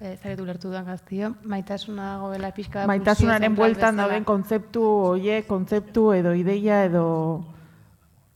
Eh, 0.00 0.16
Zaretu 0.22 0.44
lertu 0.46 0.70
duan 0.70 0.86
gaztio, 0.86 1.32
maitasuna 1.42 2.12
dagoela 2.14 2.52
pixka... 2.54 2.86
Maitasunaren 2.86 3.54
bueltan 3.58 3.98
dauden 3.98 4.26
kontzeptu, 4.26 4.82
oie, 5.14 5.40
kontzeptu 5.48 6.12
edo 6.14 6.34
ideia 6.38 6.84
edo 6.86 7.06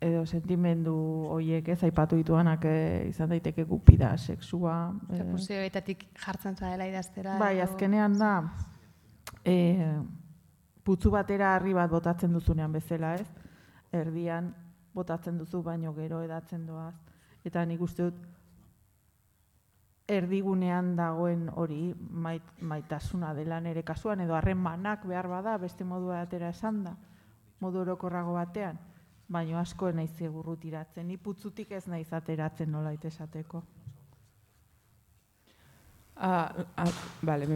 edo 0.03 0.25
sentimendu 0.27 0.95
hoiek 1.31 1.69
ez 1.71 1.79
aipatu 1.87 2.19
dituanak 2.19 2.65
eh, 2.67 3.05
izan 3.13 3.31
daiteke 3.31 3.63
gupida, 3.69 4.17
sexua... 4.19 4.75
Eh. 5.15 5.95
jartzen 6.25 6.57
zaela 6.57 6.89
idaztera. 6.91 7.37
Bai, 7.39 7.61
azkenean 7.63 8.19
da, 8.19 8.33
eh, 9.45 9.95
putzu 10.83 11.13
batera 11.15 11.55
harri 11.55 11.75
bat 11.75 11.91
botatzen 11.91 12.33
duzunean 12.35 12.73
bezala, 12.73 13.15
ez? 13.15 13.29
Erdian 13.93 14.51
botatzen 14.95 15.39
duzu 15.39 15.63
baino 15.63 15.95
gero 15.95 16.21
edatzen 16.23 16.67
doaz. 16.67 16.95
Eta 17.45 17.65
nik 17.65 17.81
uste 17.81 18.11
dut, 18.11 18.19
erdigunean 20.17 20.95
dagoen 20.97 21.49
hori 21.55 21.95
mait, 21.97 22.43
maitasuna 22.61 23.35
dela 23.35 23.61
nere 23.61 23.83
kasuan 23.83 24.21
edo 24.21 24.35
harremanak 24.35 25.07
behar 25.07 25.29
bada 25.29 25.57
beste 25.59 25.85
modu 25.85 26.13
batera 26.13 26.51
esan 26.55 26.85
da 26.85 26.97
modu 27.61 27.83
orokorrago 27.83 28.35
batean 28.35 28.79
baino 29.29 29.59
asko 29.59 29.93
naiz 29.93 30.15
egurrutiratzen 30.21 31.09
ni 31.09 31.17
putzutik 31.17 31.73
ez 31.73 31.87
naiz 31.89 32.13
ateratzen 32.13 32.71
nola 32.71 32.93
esateko 32.93 33.63
Ah, 36.15 36.53
ah, 36.77 36.85
vale, 37.23 37.49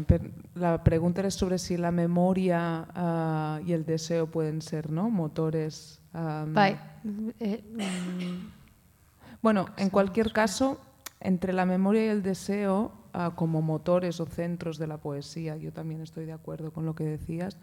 la 0.54 0.82
pregunta 0.82 1.20
era 1.20 1.30
sobre 1.30 1.59
si 1.59 1.76
la 1.76 1.90
memoria 1.90 2.88
uh, 2.96 3.64
y 3.64 3.72
el 3.72 3.84
deseo 3.84 4.26
pueden 4.26 4.62
ser 4.62 4.90
¿no? 4.90 5.11
motores. 5.11 6.00
Um... 6.14 6.54
Bai. 6.54 6.76
Eh, 7.38 7.62
mm. 7.62 8.50
Bueno, 9.42 9.66
en 9.76 9.90
cualquier 9.90 10.32
caso, 10.32 10.80
entre 11.21 11.53
la 11.53 11.67
memoria 11.67 12.05
y 12.05 12.09
el 12.09 12.23
deseo 12.23 12.93
uh, 13.14 13.35
como 13.35 13.62
motores 13.62 14.21
o 14.21 14.27
centros 14.27 14.79
de 14.79 14.87
la 14.87 14.99
poesía, 14.99 15.57
yo 15.57 15.73
también 15.73 16.01
estoy 16.01 16.27
de 16.27 16.33
acuerdo 16.33 16.73
con 16.73 16.85
lo 16.85 16.95
que 16.95 17.05
decías, 17.05 17.59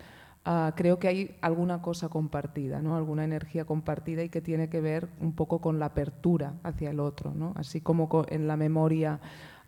uh, 0.45 0.71
creo 0.75 0.99
que 0.99 1.07
hay 1.07 1.37
alguna 1.41 1.81
cosa 1.81 2.09
compartida, 2.09 2.81
¿no? 2.81 2.95
alguna 2.95 3.23
energía 3.23 3.65
compartida 3.65 4.23
y 4.23 4.29
que 4.29 4.41
tiene 4.41 4.69
que 4.69 4.81
ver 4.81 5.09
un 5.19 5.33
poco 5.33 5.61
con 5.61 5.79
la 5.79 5.87
apertura 5.87 6.55
hacia 6.63 6.89
el 6.89 6.99
otro. 6.99 7.33
¿no? 7.33 7.53
Así 7.55 7.81
como 7.81 8.25
en 8.29 8.47
la 8.47 8.57
memoria 8.57 9.19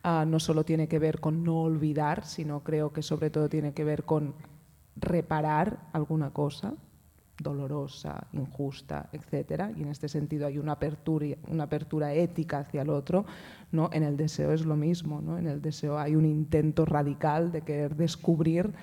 uh, 0.03 0.25
no 0.25 0.39
solo 0.39 0.65
tiene 0.65 0.87
que 0.87 0.99
ver 0.99 1.19
con 1.19 1.43
no 1.43 1.61
olvidar, 1.61 2.25
sino 2.25 2.63
creo 2.63 2.91
que 2.91 3.01
sobre 3.01 3.29
todo 3.29 3.49
tiene 3.49 3.73
que 3.73 3.83
ver 3.83 4.03
con 4.03 4.33
reparar 4.95 5.89
alguna 5.91 6.31
cosa, 6.31 6.73
dolorosa, 7.37 8.27
injusta, 8.33 9.09
etcétera, 9.11 9.71
y 9.75 9.81
en 9.81 9.89
este 9.89 10.07
sentido 10.07 10.47
hay 10.47 10.57
una 10.57 10.73
apertura, 10.73 11.35
una 11.47 11.65
apertura 11.65 12.13
ética 12.13 12.59
hacia 12.59 12.81
el 12.81 12.89
otro, 12.89 13.25
¿no? 13.71 13.89
En 13.91 14.03
el 14.03 14.17
deseo 14.17 14.53
es 14.53 14.65
lo 14.65 14.75
mismo, 14.75 15.21
¿no? 15.21 15.37
En 15.37 15.47
el 15.47 15.61
deseo 15.61 15.97
hay 15.97 16.15
un 16.15 16.25
intento 16.25 16.85
radical 16.85 17.51
de 17.51 17.61
querer 17.61 17.95
descubrir 17.95 18.73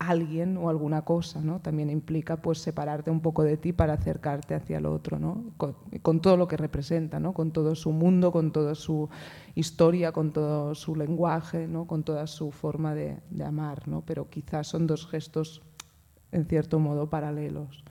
alguien 0.00 0.56
o 0.56 0.70
alguna 0.70 1.02
cosa, 1.02 1.40
¿no? 1.42 1.60
También 1.60 1.90
implica 1.90 2.40
pues 2.40 2.58
separarte 2.58 3.10
un 3.10 3.20
poco 3.20 3.44
de 3.44 3.58
ti 3.58 3.72
para 3.72 3.92
acercarte 3.92 4.54
hacia 4.54 4.78
el 4.78 4.86
otro, 4.86 5.18
¿no? 5.18 5.52
Con, 5.58 6.20
todo 6.20 6.38
lo 6.38 6.48
que 6.48 6.56
representa, 6.56 7.20
¿no? 7.20 7.34
Con 7.34 7.52
todo 7.52 7.74
su 7.74 7.92
mundo, 7.92 8.32
con 8.32 8.50
toda 8.50 8.74
su 8.74 9.10
historia, 9.54 10.10
con 10.10 10.32
todo 10.32 10.74
su 10.74 10.96
lenguaje, 10.96 11.68
¿no? 11.68 11.86
Con 11.86 12.02
toda 12.02 12.26
su 12.26 12.50
forma 12.50 12.94
de, 12.94 13.20
de 13.28 13.44
amar, 13.44 13.88
¿no? 13.88 14.02
Pero 14.06 14.30
quizás 14.30 14.68
son 14.68 14.86
dos 14.86 15.06
gestos 15.06 15.62
en 16.32 16.44
cierto 16.46 16.78
modo 16.78 17.08
paralelos. 17.08 17.84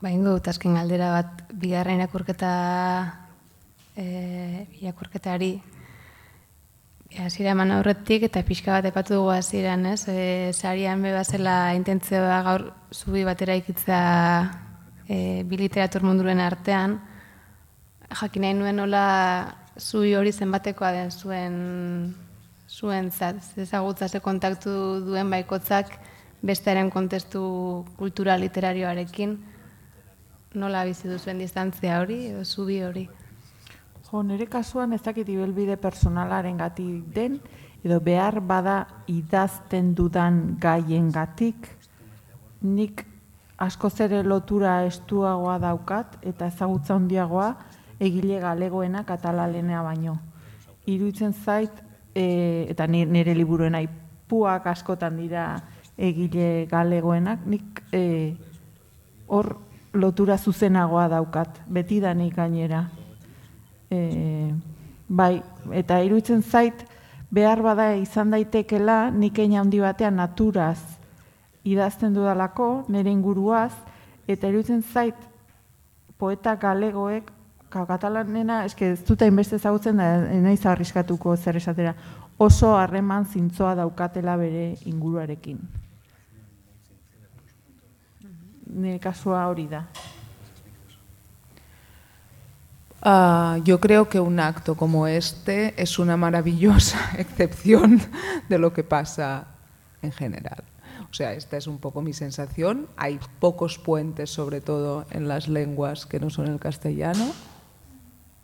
Ba, 0.00 0.10
ingo 0.10 0.36
dut 0.36 0.48
azken 0.48 0.76
galdera 0.78 1.10
bat, 1.10 1.42
bigarren 1.58 1.98
irakurketa 1.98 2.52
e, 3.98 4.66
irakurketari 4.78 5.56
hasiera 7.18 7.54
eman 7.56 7.72
aurretik 7.72 8.28
eta 8.28 8.44
pixka 8.46 8.76
bat 8.76 8.86
epatu 8.86 9.16
dugu 9.16 9.32
hasieran, 9.34 9.86
ez? 9.90 10.04
E, 10.12 10.52
sarian 10.52 11.02
beba 11.02 11.24
zela 11.24 11.74
intentzioa 11.74 12.42
gaur 12.46 12.68
zubi 12.92 13.24
batera 13.26 13.56
ikitza 13.58 13.98
e, 15.08 15.42
bi 15.42 15.58
literatur 15.58 16.04
munduren 16.06 16.40
artean, 16.44 16.98
jakin 18.20 18.44
nahi 18.44 18.54
nuen 18.54 18.78
nola 18.78 19.04
zubi 19.78 20.14
hori 20.14 20.32
zenbatekoa 20.32 20.92
den 20.92 21.10
zuen 21.10 21.58
zuen 22.78 23.10
ezagutza 23.56 24.08
ze 24.08 24.20
kontaktu 24.20 24.70
duen 25.06 25.30
baikotzak 25.30 25.98
bestearen 26.42 26.90
kontestu 26.90 27.40
kultura 27.98 28.36
literarioarekin 28.38 29.38
nola 30.54 30.84
bizi 30.84 31.08
duzuen 31.10 31.38
distantzia 31.42 31.98
hori 32.00 32.26
edo 32.30 32.44
zubi 32.44 32.80
hori? 32.82 33.08
Jo, 34.08 34.22
nire 34.22 34.46
kasuan 34.46 34.92
ez 34.92 35.02
dakit 35.04 35.28
ibelbide 35.28 35.76
personalaren 35.76 36.56
gati 36.56 36.86
den, 37.14 37.40
edo 37.84 38.00
behar 38.00 38.40
bada 38.40 38.78
idazten 39.06 39.92
dudan 39.94 40.56
gaien 40.60 41.10
gatik, 41.12 41.68
nik 42.62 43.04
asko 43.58 43.90
zere 43.90 44.22
lotura 44.22 44.84
estuagoa 44.86 45.58
daukat, 45.58 46.16
eta 46.22 46.46
ezagutza 46.46 46.94
handiagoa 46.94 47.50
egile 48.00 48.38
galegoena 48.40 49.04
katalalenea 49.04 49.82
baino. 49.82 50.16
Iruitzen 50.86 51.34
zait, 51.34 51.84
e, 52.18 52.66
eta 52.72 52.86
nire 52.90 53.34
liburuen 53.36 53.78
aipuak 53.78 54.66
askotan 54.66 55.16
dira 55.20 55.46
egile 55.98 56.66
galegoenak, 56.70 57.46
nik 57.46 57.82
e, 57.94 58.34
hor 59.30 59.54
lotura 59.94 60.38
zuzenagoa 60.38 61.08
daukat, 61.14 61.62
beti 61.66 62.00
da 62.02 62.14
nik 62.14 62.34
gainera. 62.36 62.84
E, 63.90 64.00
bai, 65.08 65.38
eta 65.72 66.00
iruditzen 66.04 66.42
zait, 66.42 66.84
behar 67.30 67.62
bada 67.62 67.92
izan 67.96 68.30
daitekela 68.34 69.08
nik 69.10 69.38
handi 69.38 69.80
batean 69.80 70.16
naturaz 70.16 70.78
idazten 71.64 72.14
dudalako, 72.14 72.84
nire 72.88 73.10
inguruaz, 73.10 73.72
eta 74.28 74.48
iruditzen 74.48 74.82
zait 74.82 75.16
poeta 76.18 76.54
galegoek, 76.56 77.30
katalanena, 77.70 78.62
eske 78.64 78.92
ez 78.92 79.02
dut 79.06 79.22
hainbeste 79.22 79.56
ezagutzen 79.56 80.00
da, 80.00 80.08
naiz 80.42 80.64
arriskatuko 80.66 81.36
zer 81.36 81.56
esatera, 81.60 81.94
oso 82.38 82.74
harreman 82.76 83.26
zintzoa 83.26 83.74
daukatela 83.78 84.36
bere 84.40 84.74
inguruarekin. 84.86 85.58
Nire 88.68 88.98
kasua 89.00 89.46
hori 89.48 89.66
da. 89.68 89.86
Uh, 92.98 93.62
yo 93.62 93.78
creo 93.78 94.08
que 94.08 94.18
un 94.18 94.40
acto 94.40 94.74
como 94.74 95.06
este 95.06 95.80
es 95.80 96.00
una 96.00 96.16
maravillosa 96.16 96.98
excepción 97.18 98.00
de 98.48 98.58
lo 98.58 98.72
que 98.72 98.82
pasa 98.82 99.46
en 100.02 100.10
general. 100.12 100.64
O 101.10 101.14
sea, 101.14 101.32
esta 101.32 101.56
es 101.56 101.66
un 101.66 101.78
poco 101.78 102.02
mi 102.02 102.12
sensación. 102.12 102.88
Hay 102.96 103.20
pocos 103.38 103.78
puentes, 103.78 104.30
sobre 104.30 104.60
todo 104.60 105.06
en 105.10 105.28
las 105.28 105.48
lenguas 105.48 106.06
que 106.06 106.20
no 106.20 106.28
son 106.28 106.48
el 106.48 106.58
castellano, 106.58 107.24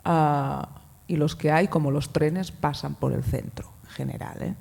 uh, 0.06 0.66
y 1.06 1.16
los 1.16 1.36
que 1.36 1.50
hay, 1.50 1.68
como 1.68 1.90
los 1.90 2.12
trenes, 2.12 2.50
pasan 2.50 2.94
por 2.94 3.12
el 3.12 3.22
centro 3.22 3.70
en 3.84 3.90
general. 3.90 4.42
¿eh? 4.42 4.54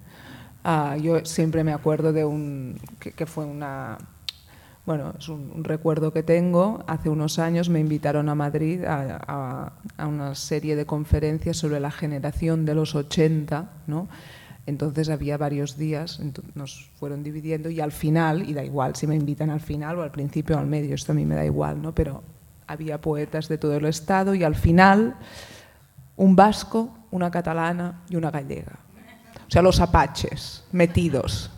Uh, 0.66 1.02
yo 1.02 1.26
siempre 1.26 1.64
me 1.64 1.74
acuerdo 1.74 2.14
de 2.14 2.26
un 2.26 2.80
que, 3.00 3.12
que 3.12 3.26
fue 3.26 3.46
una 3.46 3.98
bueno, 4.86 5.14
es 5.18 5.30
un, 5.30 5.50
un, 5.56 5.64
recuerdo 5.64 6.12
que 6.12 6.24
tengo. 6.24 6.84
Hace 6.88 7.08
unos 7.08 7.39
años 7.39 7.70
me 7.70 7.80
invitaron 7.80 8.28
a 8.28 8.36
Madrid 8.36 8.84
a, 8.84 9.18
a, 9.26 9.74
a, 9.96 10.08
una 10.08 10.36
serie 10.36 10.76
de 10.76 10.86
conferencias 10.86 11.56
sobre 11.56 11.80
la 11.80 11.89
generación 11.89 12.66
de 12.66 12.76
los 12.76 12.94
80, 12.94 13.70
¿no? 13.88 14.10
Entonces 14.66 15.10
había 15.10 15.38
varios 15.38 15.78
días, 15.78 16.22
nos 16.56 16.89
fueron 16.96 17.24
dividiendo 17.24 17.70
y 17.70 17.82
al 17.82 17.91
final, 17.91 18.50
y 18.50 18.54
da 18.54 18.64
igual 18.64 18.96
si 18.96 19.08
me 19.08 19.16
invitan 19.16 19.50
al 19.50 19.60
final 19.60 20.00
o 20.00 20.04
al 20.04 20.12
principio 20.12 20.56
o 20.56 20.60
al 20.60 20.68
medio, 20.68 20.96
esto 20.96 21.12
a 21.12 21.16
mí 21.16 21.26
me 21.26 21.36
da 21.36 21.46
igual, 21.46 21.82
¿no? 21.82 21.94
Pero 21.94 22.24
había 22.68 23.01
poetas 23.01 23.47
de 23.47 23.57
todo 23.57 23.78
el 23.78 23.86
Estado 23.86 24.36
y 24.36 24.43
al 24.43 24.55
final 24.55 25.16
un 26.16 26.36
vasco, 26.36 26.95
una 27.11 27.32
catalana 27.32 28.01
y 28.09 28.16
una 28.16 28.32
gallega. 28.32 28.80
O 29.47 29.51
sea, 29.51 29.61
los 29.61 29.80
apaches 29.80 30.66
metidos 30.72 31.51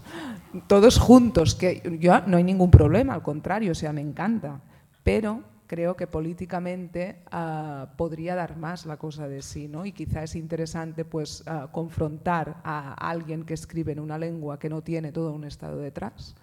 todos 0.68 1.00
juntos, 1.00 1.56
que 1.56 1.98
yo 2.00 2.22
no 2.28 2.38
hay 2.38 2.44
ningún 2.44 2.72
problema, 2.72 3.14
al 3.14 3.24
contrario, 3.24 3.72
o 3.72 3.76
sea, 3.76 3.94
me 3.94 4.02
encanta, 4.02 4.60
pero 5.04 5.44
creo 5.68 5.96
que 5.96 6.08
políticamente 6.08 7.22
uh, 7.34 7.88
podría 7.96 8.36
dar 8.36 8.56
más 8.58 8.86
la 8.86 8.98
cosa 8.98 9.28
de 9.28 9.42
sí, 9.42 9.68
¿no? 9.68 9.86
Y 9.86 9.92
quizá 9.92 10.24
es 10.24 10.36
interesante 10.36 11.06
pues 11.06 11.44
uh, 11.48 11.72
confrontar 11.72 12.58
a 12.64 12.94
alguien 12.94 13.44
que 13.46 13.56
escribe 13.56 13.92
en 13.92 14.00
una 14.00 14.18
lengua 14.18 14.60
que 14.60 14.70
no 14.70 14.82
tiene 14.82 15.12
todo 15.12 15.32
un 15.34 15.44
estado 15.44 15.80
detrás 15.80 16.36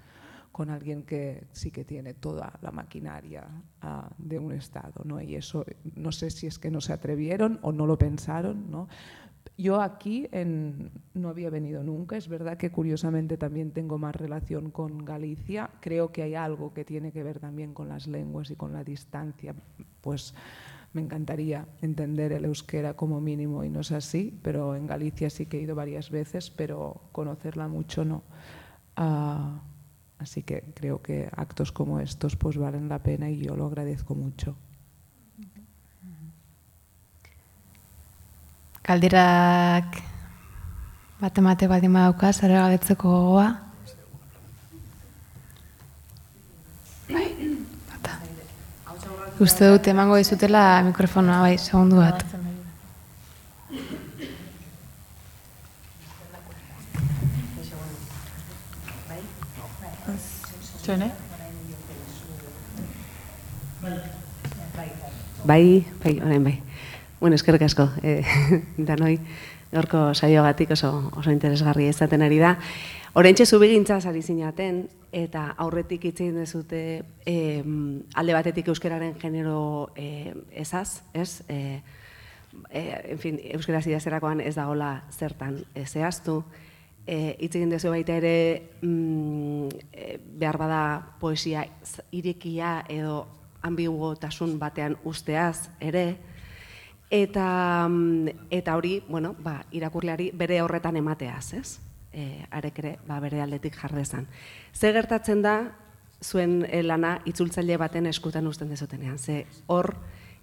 con 0.52 0.68
alguien 0.70 1.02
que 1.02 1.44
sí 1.52 1.70
que 1.70 1.84
tiene 1.84 2.14
toda 2.14 2.52
la 2.60 2.70
maquinaria 2.70 3.48
uh, 3.82 4.12
de 4.18 4.38
un 4.38 4.52
estado, 4.52 5.02
¿no? 5.04 5.20
Y 5.20 5.34
eso 5.34 5.64
no 5.96 6.12
sé 6.12 6.30
si 6.30 6.46
es 6.46 6.58
que 6.58 6.70
no 6.70 6.80
se 6.80 6.92
atrevieron 6.92 7.58
o 7.62 7.72
no 7.72 7.86
lo 7.86 7.98
pensaron, 7.98 8.70
¿no? 8.70 8.88
Yo 9.58 9.80
aquí 9.80 10.28
en, 10.32 10.90
no 11.14 11.28
había 11.28 11.50
venido 11.50 11.82
nunca, 11.82 12.16
es 12.16 12.28
verdad 12.28 12.56
que 12.56 12.70
curiosamente 12.70 13.36
también 13.36 13.72
tengo 13.72 13.98
más 13.98 14.14
relación 14.14 14.70
con 14.70 15.04
Galicia, 15.04 15.70
creo 15.80 16.12
que 16.12 16.22
hay 16.22 16.34
algo 16.34 16.72
que 16.72 16.84
tiene 16.84 17.12
que 17.12 17.22
ver 17.22 17.40
también 17.40 17.74
con 17.74 17.88
las 17.88 18.06
lenguas 18.06 18.50
y 18.50 18.56
con 18.56 18.72
la 18.72 18.84
distancia, 18.84 19.54
pues 20.00 20.34
me 20.92 21.00
encantaría 21.00 21.66
entender 21.80 22.32
el 22.32 22.44
euskera 22.44 22.94
como 22.94 23.20
mínimo 23.20 23.64
y 23.64 23.70
no 23.70 23.80
es 23.80 23.92
así, 23.92 24.38
pero 24.42 24.76
en 24.76 24.86
Galicia 24.86 25.30
sí 25.30 25.46
que 25.46 25.58
he 25.58 25.62
ido 25.62 25.74
varias 25.74 26.10
veces, 26.10 26.50
pero 26.50 27.00
conocerla 27.12 27.68
mucho 27.68 28.04
no. 28.04 28.22
Uh, 28.98 29.71
así 30.22 30.42
que 30.42 30.62
creo 30.74 31.02
que 31.02 31.28
actos 31.36 31.72
como 31.72 32.00
estos 32.00 32.36
pues 32.36 32.56
valen 32.56 32.88
la 32.88 33.00
pena 33.00 33.28
y 33.30 33.38
yo 33.38 33.56
lo 33.56 33.66
agradezco 33.66 34.14
mucho. 34.14 34.56
Kalderak 38.82 40.02
bat 41.20 41.38
emate 41.38 41.68
bat 41.70 41.84
ima 41.84 42.08
dauka, 42.08 42.32
zare 42.32 42.54
gabetzeko 42.54 43.10
gogoa. 43.10 43.46
Bai, 47.12 47.28
bata. 47.92 48.18
Uste 49.38 49.70
dut 49.70 49.86
emango 49.86 50.18
dizutela 50.18 50.82
mikrofonoa, 50.82 51.40
bai, 51.46 51.58
segundu 51.58 52.02
bat. 52.02 52.41
Txone? 60.82 61.10
Bai, 65.44 65.84
bai, 66.02 66.20
orain 66.20 66.42
bai. 66.42 66.56
Bueno, 67.20 67.36
eskerrik 67.38 67.62
asko, 67.62 67.86
eh, 68.02 68.24
danoi, 68.76 69.14
gaurko 69.70 70.08
saioagatik 70.14 70.74
oso, 70.74 70.90
oso 71.14 71.30
interesgarri 71.30 71.86
ezaten 71.86 72.26
ari 72.26 72.40
da. 72.42 72.56
Horentxe 73.14 73.46
zubigintza 73.46 74.00
zari 74.00 74.22
zinaten, 74.22 74.82
eta 75.12 75.52
aurretik 75.62 76.08
itzein 76.10 76.34
dezute 76.40 76.82
eh, 77.26 77.62
alde 78.14 78.34
batetik 78.34 78.72
euskararen 78.72 79.14
genero 79.20 79.92
eh, 79.94 80.32
ezaz, 80.64 81.02
ez? 81.14 81.44
Eh, 81.48 81.78
eh, 82.70 83.00
en 83.12 83.18
fin, 83.22 83.38
euskara 83.54 83.82
zidazerakoan 83.82 84.40
ez 84.40 84.56
dagola 84.56 85.02
zertan 85.12 85.60
eh, 85.74 85.86
zehaztu. 87.02 87.06
Eh, 87.06 87.36
itzein 87.40 87.70
dezu 87.70 87.90
baita 87.90 88.16
ere 88.16 88.70
mm, 88.80 89.68
eh, 89.92 90.18
behar 90.38 90.58
bada 90.58 91.16
poesia 91.20 91.66
irekia 92.12 92.84
edo 92.88 93.26
ambiguotasun 93.62 94.58
batean 94.58 94.96
usteaz 95.04 95.70
ere, 95.80 96.18
eta 97.10 97.86
mm, 97.88 98.28
eta 98.50 98.76
hori, 98.76 99.02
bueno, 99.08 99.34
ba, 99.38 99.64
irakurleari 99.72 100.30
bere 100.34 100.62
horretan 100.62 100.96
emateaz, 100.96 101.54
ez? 101.54 101.80
Eh, 102.12 102.44
arek 102.50 102.78
ere, 102.78 102.98
ba, 103.06 103.20
bere 103.20 103.40
aldetik 103.40 103.74
jardezan. 103.74 104.26
Ze 104.72 104.92
gertatzen 104.92 105.42
da 105.42 105.72
zuen 106.22 106.66
lana 106.86 107.20
itzultzaile 107.24 107.76
baten 107.76 108.06
eskutan 108.06 108.46
uzten 108.46 108.68
dezutenean? 108.68 109.18
Ze 109.18 109.46
hor 109.66 109.96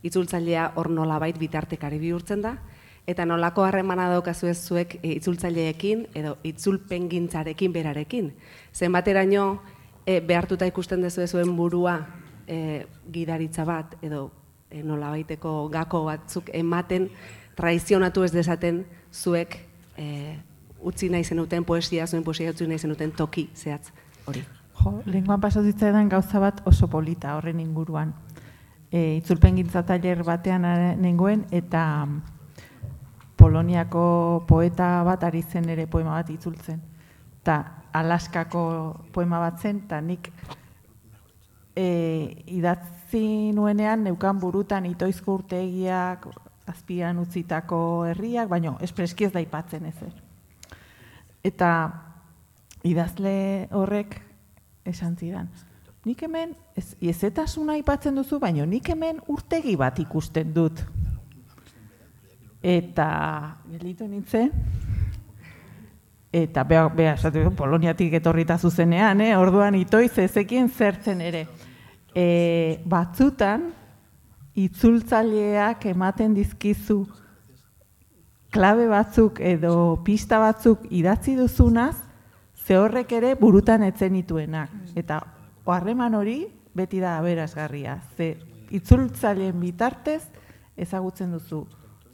itzultzailea 0.03 0.73
hor 0.75 0.89
nolabait 0.89 1.37
bitartekari 1.37 1.99
bihurtzen 1.99 2.41
da 2.41 2.57
eta 3.09 3.25
nolako 3.25 3.63
harremana 3.65 4.07
daukazu 4.11 4.47
ez 4.51 4.59
zuek 4.61 4.99
e, 5.01 5.15
itzultzaileekin 5.15 6.05
edo 6.15 6.35
itzulpengintzarekin 6.45 7.73
berarekin. 7.73 8.31
Zenbateraino 8.73 9.45
e, 10.05 10.19
behartuta 10.21 10.67
ikusten 10.69 11.01
dezu 11.01 11.25
zuen 11.27 11.55
burua 11.57 11.97
e, 12.47 12.85
gidaritza 13.11 13.65
bat 13.65 13.97
edo 14.05 14.27
e, 14.69 14.83
nola 14.83 15.09
baiteko 15.15 15.55
gako 15.73 16.03
batzuk 16.05 16.53
ematen, 16.53 17.09
traizionatu 17.57 18.23
ez 18.23 18.31
dezaten 18.31 18.83
zuek 19.11 19.57
e, 19.97 20.37
utzi 20.79 21.09
nahi 21.09 21.25
zenuten 21.25 21.65
poesia, 21.65 22.07
zuen 22.07 22.23
poesia 22.23 22.53
utzi 22.53 22.69
nahi 22.69 22.79
zenuten 22.79 23.11
toki 23.11 23.49
zehatz 23.55 23.89
hori. 24.29 24.45
Jo, 24.79 24.99
lenguan 25.05 25.41
paso 25.41 25.63
zitzaidan 25.65 26.09
gauza 26.09 26.39
bat 26.39 26.61
oso 26.69 26.87
polita 26.87 27.35
horren 27.35 27.59
inguruan. 27.59 28.13
E, 28.91 29.17
itzulpen 29.17 29.57
gintza 29.57 29.81
batean 30.25 30.65
nengoen 31.01 31.47
eta 31.51 32.07
Poloniako 33.39 34.43
poeta 34.47 34.99
bat 35.07 35.23
ari 35.23 35.41
zen 35.41 35.69
ere 35.71 35.87
poema 35.87 36.17
bat 36.19 36.29
itzultzen. 36.29 36.81
Ta 37.43 37.63
Alaskako 37.93 38.61
poema 39.13 39.39
bat 39.39 39.61
zen, 39.63 39.83
eta 39.85 40.01
nik 40.01 40.27
e, 41.75 41.85
idatz 42.45 42.99
utzi 43.09 43.51
nuenean 43.53 44.03
neukan 44.03 44.37
burutan 44.37 44.85
itoizko 44.85 45.39
urtegiak 45.39 46.27
azpian 46.69 47.17
utzitako 47.17 48.05
herriak, 48.05 48.47
baino 48.49 48.77
espreski 48.85 49.25
ez 49.25 49.31
da 49.33 49.41
ipatzen 49.41 49.85
ez 49.85 49.95
Eta 51.43 51.69
idazle 52.83 53.67
horrek 53.71 54.21
esan 54.85 55.15
zidan. 55.17 55.49
Nik 56.05 56.21
hemen, 56.21 56.53
ez, 56.75 56.95
ezetasuna 57.01 57.73
aipatzen 57.73 58.15
duzu, 58.15 58.39
baino 58.39 58.65
nik 58.65 58.89
hemen 58.89 59.19
urtegi 59.27 59.75
bat 59.75 59.97
ikusten 59.99 60.53
dut. 60.53 60.83
Eta, 62.61 63.07
gelitu 63.71 64.07
nintzen, 64.07 64.51
eta 66.31 66.63
beha, 66.63 66.89
beha, 66.89 67.15
Poloniatik 67.55 68.13
etorrita 68.13 68.57
zuzenean, 68.57 69.21
eh? 69.21 69.35
orduan 69.37 69.75
itoiz 69.75 70.17
ezekien 70.19 70.69
zertzen 70.69 71.21
ere 71.21 71.47
e, 72.13 72.81
batzutan 72.85 73.69
itzultzaileak 74.59 75.85
ematen 75.89 76.35
dizkizu 76.35 77.05
klabe 78.51 78.87
batzuk 78.89 79.39
edo 79.39 80.01
pista 80.03 80.39
batzuk 80.41 80.87
idatzi 80.89 81.35
duzunaz, 81.37 81.95
ze 82.65 82.77
horrek 82.77 83.11
ere 83.13 83.35
burutan 83.39 83.83
etzen 83.85 84.13
dituenak. 84.17 84.73
Eta 84.97 85.21
harreman 85.69 86.15
hori 86.17 86.43
beti 86.73 86.99
da 86.99 87.17
aberazgarria. 87.19 87.99
Ze 88.17 88.35
itzultzaileen 88.73 89.59
bitartez 89.59 90.23
ezagutzen 90.77 91.31
duzu 91.31 91.65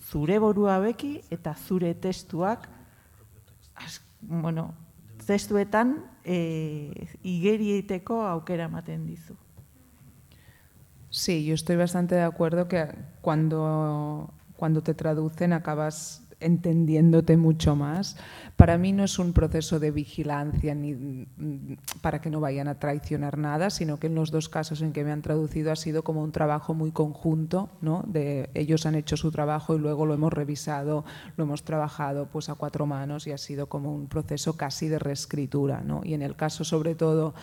zure 0.05 0.39
borua 0.39 0.79
beki 0.79 1.21
eta 1.31 1.55
zure 1.55 1.93
testuak 1.93 2.69
bueno, 4.21 4.73
testuetan 5.25 6.05
e, 6.23 7.07
igerieteko 7.23 8.21
aukera 8.25 8.65
ematen 8.69 9.05
dizu. 9.05 9.35
Sí, 11.09 11.45
yo 11.45 11.53
estoy 11.53 11.75
bastante 11.75 12.15
de 12.15 12.23
acuerdo 12.23 12.67
que 12.67 12.89
cuando, 13.21 14.33
cuando 14.57 14.81
te 14.81 14.93
traducen 14.93 15.53
acabas 15.53 16.24
entendiéndote 16.45 17.37
mucho 17.37 17.75
más. 17.75 18.17
Para 18.55 18.77
mí 18.77 18.93
no 18.93 19.03
es 19.03 19.19
un 19.19 19.33
proceso 19.33 19.79
de 19.79 19.91
vigilancia 19.91 20.75
ni 20.75 20.93
mm, 20.93 21.77
para 22.01 22.21
que 22.21 22.29
no 22.29 22.39
vayan 22.39 22.67
a 22.67 22.79
traicionar 22.79 23.37
nada, 23.37 23.69
sino 23.69 23.99
que 23.99 24.07
en 24.07 24.15
los 24.15 24.31
dos 24.31 24.47
casos 24.47 24.81
en 24.81 24.93
que 24.93 25.03
me 25.03 25.11
han 25.11 25.21
traducido 25.21 25.71
ha 25.71 25.75
sido 25.75 26.03
como 26.03 26.21
un 26.21 26.31
trabajo 26.31 26.73
muy 26.73 26.91
conjunto, 26.91 27.69
¿no? 27.81 28.03
De 28.07 28.49
ellos 28.53 28.85
han 28.85 28.95
hecho 28.95 29.17
su 29.17 29.31
trabajo 29.31 29.75
y 29.75 29.79
luego 29.79 30.05
lo 30.05 30.13
hemos 30.13 30.31
revisado, 30.31 31.03
lo 31.35 31.43
hemos 31.43 31.63
trabajado 31.63 32.27
pues 32.27 32.49
a 32.49 32.55
cuatro 32.55 32.85
manos 32.85 33.27
y 33.27 33.31
ha 33.31 33.37
sido 33.37 33.67
como 33.67 33.93
un 33.93 34.07
proceso 34.07 34.55
casi 34.55 34.87
de 34.87 34.99
reescritura, 34.99 35.81
¿no? 35.81 36.01
Y 36.03 36.13
en 36.13 36.21
el 36.21 36.35
caso 36.35 36.63
sobre 36.63 36.95
todo 36.95 37.33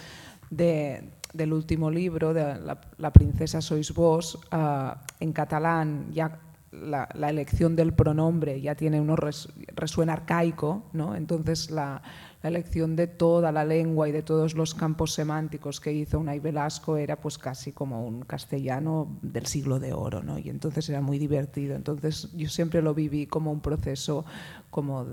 de, 0.51 1.11
del 1.33 1.53
último 1.53 1.91
libro, 1.91 2.33
de 2.35 2.59
La, 2.99 3.11
princesa 3.11 3.61
sois 3.61 3.93
vos, 3.93 4.39
uh, 4.53 4.95
en 5.21 5.33
catalán 5.33 6.13
ya 6.13 6.39
la, 6.73 7.07
elección 7.29 7.77
del 7.77 7.93
pronombre 7.93 8.61
ya 8.61 8.75
tiene 8.75 9.01
uno 9.01 9.15
resuena 9.17 10.15
arcaico, 10.15 10.85
¿no? 10.93 11.15
entonces 11.15 11.71
la, 11.71 12.03
elección 12.43 12.97
de 12.97 13.07
toda 13.07 13.53
la 13.53 13.65
lengua 13.65 14.09
y 14.09 14.13
de 14.13 14.23
todos 14.23 14.55
los 14.55 14.75
campos 14.75 15.15
semánticos 15.15 15.79
que 15.79 15.93
hizo 15.93 16.19
Unai 16.19 16.41
Velasco 16.41 16.97
era 16.97 17.15
pues 17.15 17.39
casi 17.39 17.71
como 17.71 18.05
un 18.05 18.23
castellano 18.23 19.17
del 19.23 19.47
siglo 19.47 19.79
de 19.79 19.93
oro, 19.93 20.25
¿no? 20.25 20.39
y 20.39 20.49
entonces 20.49 20.89
era 20.89 21.01
muy 21.01 21.19
divertido. 21.21 21.77
Entonces 21.77 22.33
yo 22.33 22.49
siempre 22.49 22.83
lo 22.83 22.95
viví 22.95 23.27
como 23.27 23.53
un 23.53 23.61
proceso 23.61 24.25
como 24.71 25.07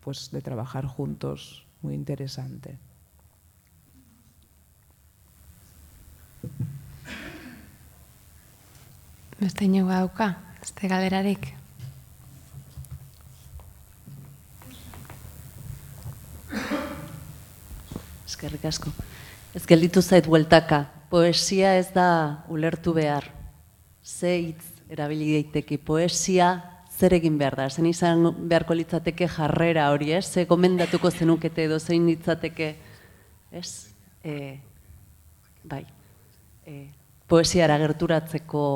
pues 0.00 0.30
de 0.30 0.40
trabajar 0.42 0.86
juntos 0.86 1.66
muy 1.82 1.94
interesante. 1.94 2.78
Este 10.66 10.88
galerarik. 10.88 11.44
Eskerrik 18.26 18.64
asko. 18.66 18.90
Ez 19.54 19.62
gelditu 19.62 20.02
zait 20.02 20.26
bueltaka. 20.26 20.80
Poesia 21.06 21.76
ez 21.78 21.92
da 21.94 22.06
ulertu 22.50 22.96
behar. 22.96 23.28
Ze 24.02 24.32
hitz 24.40 24.64
erabili 24.90 25.36
daiteke 25.36 25.78
poesia 25.78 26.50
zer 26.98 27.14
egin 27.14 27.38
behar 27.38 27.60
da? 27.62 27.68
Zen 27.70 27.86
izan 27.86 28.26
beharko 28.34 28.74
litzateke 28.74 29.30
jarrera 29.36 29.86
hori, 29.94 30.10
ez? 30.18 30.24
Ze 30.26 30.48
gomendatuko 30.50 31.14
zenukete 31.14 31.68
edo 31.70 31.78
zein 31.78 32.10
litzateke, 32.10 32.72
ez? 33.54 33.70
E, 34.18 34.58
bai. 35.62 35.84
E, 36.66 36.88
poesiara 37.30 37.78
gerturatzeko 37.86 38.66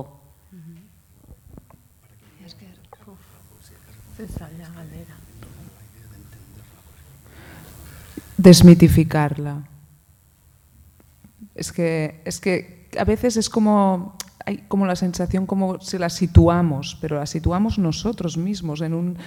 Desmitificarla. 8.37 9.63
Es 11.55 11.73
que, 11.73 12.23
es 12.25 12.41
que 12.41 12.89
a 12.99 13.05
veces 13.05 13.37
es 13.37 13.51
como, 13.51 14.17
hay 14.47 14.59
como 14.69 14.87
la 14.87 14.97
sensación 14.97 15.47
como 15.47 15.81
si 15.81 15.99
la 15.99 16.09
situamos, 16.09 16.97
pero 17.01 17.17
la 17.17 17.27
situamos 17.27 17.79
nosotros 17.79 18.37
mismos 18.37 18.81
en 18.81 18.95
un 18.95 19.19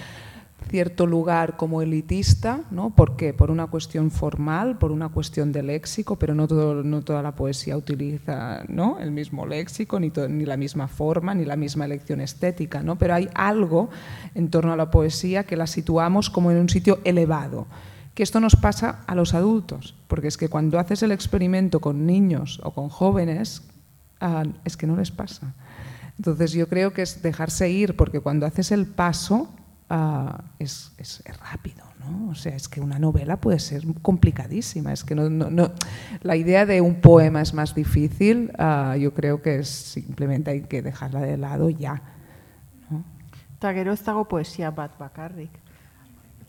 cierto 0.68 1.06
lugar 1.06 1.56
como 1.56 1.82
elitista, 1.82 2.62
¿no? 2.70 2.90
¿Por 2.90 3.16
qué? 3.16 3.32
Por 3.32 3.50
una 3.50 3.66
cuestión 3.66 4.10
formal, 4.10 4.78
por 4.78 4.92
una 4.92 5.08
cuestión 5.08 5.52
de 5.52 5.62
léxico, 5.62 6.16
pero 6.16 6.34
no, 6.34 6.48
todo, 6.48 6.82
no 6.82 7.02
toda 7.02 7.22
la 7.22 7.32
poesía 7.32 7.76
utiliza 7.76 8.64
¿no? 8.68 8.98
el 8.98 9.10
mismo 9.10 9.46
léxico, 9.46 10.00
ni, 10.00 10.12
ni 10.28 10.44
la 10.44 10.56
misma 10.56 10.88
forma, 10.88 11.34
ni 11.34 11.44
la 11.44 11.56
misma 11.56 11.84
elección 11.84 12.20
estética, 12.20 12.82
¿no? 12.82 12.96
Pero 12.96 13.14
hay 13.14 13.28
algo 13.34 13.90
en 14.34 14.50
torno 14.50 14.72
a 14.72 14.76
la 14.76 14.90
poesía 14.90 15.44
que 15.44 15.56
la 15.56 15.66
situamos 15.66 16.30
como 16.30 16.50
en 16.50 16.58
un 16.58 16.68
sitio 16.68 17.00
elevado. 17.04 17.66
Que 18.14 18.22
esto 18.22 18.40
nos 18.40 18.56
pasa 18.56 19.02
a 19.06 19.14
los 19.14 19.34
adultos, 19.34 19.96
porque 20.06 20.28
es 20.28 20.36
que 20.36 20.48
cuando 20.48 20.78
haces 20.78 21.02
el 21.02 21.12
experimento 21.12 21.80
con 21.80 22.06
niños 22.06 22.60
o 22.62 22.72
con 22.72 22.88
jóvenes, 22.88 23.62
ah, 24.20 24.44
es 24.64 24.76
que 24.76 24.86
no 24.86 24.96
les 24.96 25.10
pasa. 25.10 25.52
Entonces 26.16 26.52
yo 26.52 26.68
creo 26.68 26.92
que 26.92 27.02
es 27.02 27.22
dejarse 27.22 27.70
ir, 27.70 27.96
porque 27.96 28.20
cuando 28.20 28.46
haces 28.46 28.70
el 28.70 28.86
paso, 28.86 29.48
uh, 29.94 30.42
es, 30.58 30.92
es, 30.98 31.22
es, 31.24 31.40
rápido, 31.50 31.84
¿no? 32.00 32.30
O 32.30 32.34
sea, 32.34 32.54
es 32.54 32.68
que 32.68 32.80
una 32.80 32.98
novela 32.98 33.36
puede 33.36 33.58
ser 33.58 33.82
complicadísima. 34.02 34.92
Es 34.92 35.04
que 35.04 35.14
no, 35.14 35.28
no, 35.28 35.50
no 35.50 35.72
la 36.22 36.36
idea 36.36 36.66
de 36.66 36.80
un 36.80 36.96
poema 36.96 37.40
es 37.40 37.54
más 37.54 37.74
difícil, 37.74 38.50
uh, 38.58 38.96
yo 38.96 39.14
creo 39.14 39.42
que 39.42 39.60
es 39.60 39.68
simplemente 39.68 40.50
hay 40.50 40.62
que 40.62 40.82
dejarla 40.82 41.20
de 41.20 41.36
lado 41.36 41.70
ya. 41.70 42.02
¿no? 42.90 43.04
Eta 43.56 43.72
gero 43.72 43.92
ez 43.92 44.04
dago 44.04 44.24
poesia 44.24 44.70
bat 44.70 44.98
bakarrik. 44.98 45.50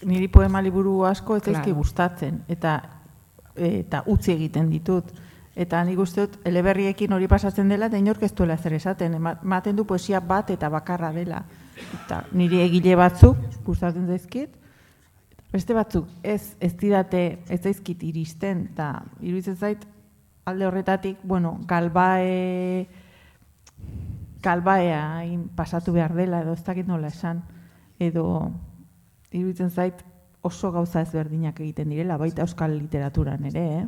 Niri 0.04 0.28
poema 0.28 0.62
liburu 0.62 1.06
asko 1.06 1.38
ez 1.38 1.44
claro. 1.44 1.76
gustatzen, 1.76 2.44
eta, 2.48 2.82
eta 3.56 4.04
utzi 4.08 4.34
egiten 4.34 4.70
ditut. 4.70 5.14
Eta 5.56 5.80
nik 5.88 6.00
uste 6.00 6.26
dut, 6.26 6.34
eleberriekin 6.44 7.14
hori 7.16 7.30
pasatzen 7.32 7.70
dela, 7.72 7.88
da 7.88 7.98
inork 7.98 8.24
ez 8.28 8.34
duela 8.36 8.58
zer 8.58 8.74
esaten, 8.74 9.14
ematen 9.16 9.76
du 9.76 9.86
poesia 9.88 10.20
bat 10.20 10.50
eta 10.52 10.68
bakarra 10.68 11.14
dela 11.16 11.46
eta 11.76 12.24
nire 12.32 12.64
egile 12.66 12.96
batzuk 13.00 13.40
gustatzen 13.66 14.08
zaizkit. 14.08 14.54
Beste 15.52 15.74
batzuk 15.74 16.08
ez 16.24 16.56
ez 16.60 16.74
didate 16.78 17.24
ez 17.50 17.62
zaizkit 17.62 18.04
iristen 18.04 18.68
eta 18.72 18.92
iruditzen 19.22 19.56
zait 19.56 19.86
alde 20.46 20.68
horretatik 20.68 21.20
bueno 21.24 21.58
galbae 21.68 22.88
galbaea 24.44 25.24
pasatu 25.56 25.94
behar 25.94 26.14
dela 26.14 26.42
edo 26.42 26.54
ez 26.54 26.64
dakit 26.64 26.88
nola 26.88 27.08
esan 27.08 27.42
edo 28.00 28.52
iruditzen 29.32 29.72
zait 29.72 30.04
oso 30.46 30.72
gauza 30.72 31.02
ezberdinak 31.02 31.60
egiten 31.60 31.90
direla 31.90 32.18
baita 32.18 32.44
euskal 32.46 32.78
literaturan 32.78 33.46
ere 33.52 33.66
eh? 33.78 33.86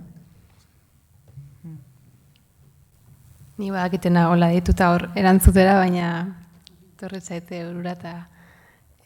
Ni 3.57 3.71
badakitena 3.73 4.27
hola 4.29 4.51
dituta 4.53 4.91
hor 4.93 5.07
erantzutera, 5.17 5.79
baina 5.79 6.09
torre 6.99 7.21
zaite 7.21 7.63
urura 7.67 7.93
eta 7.97 8.13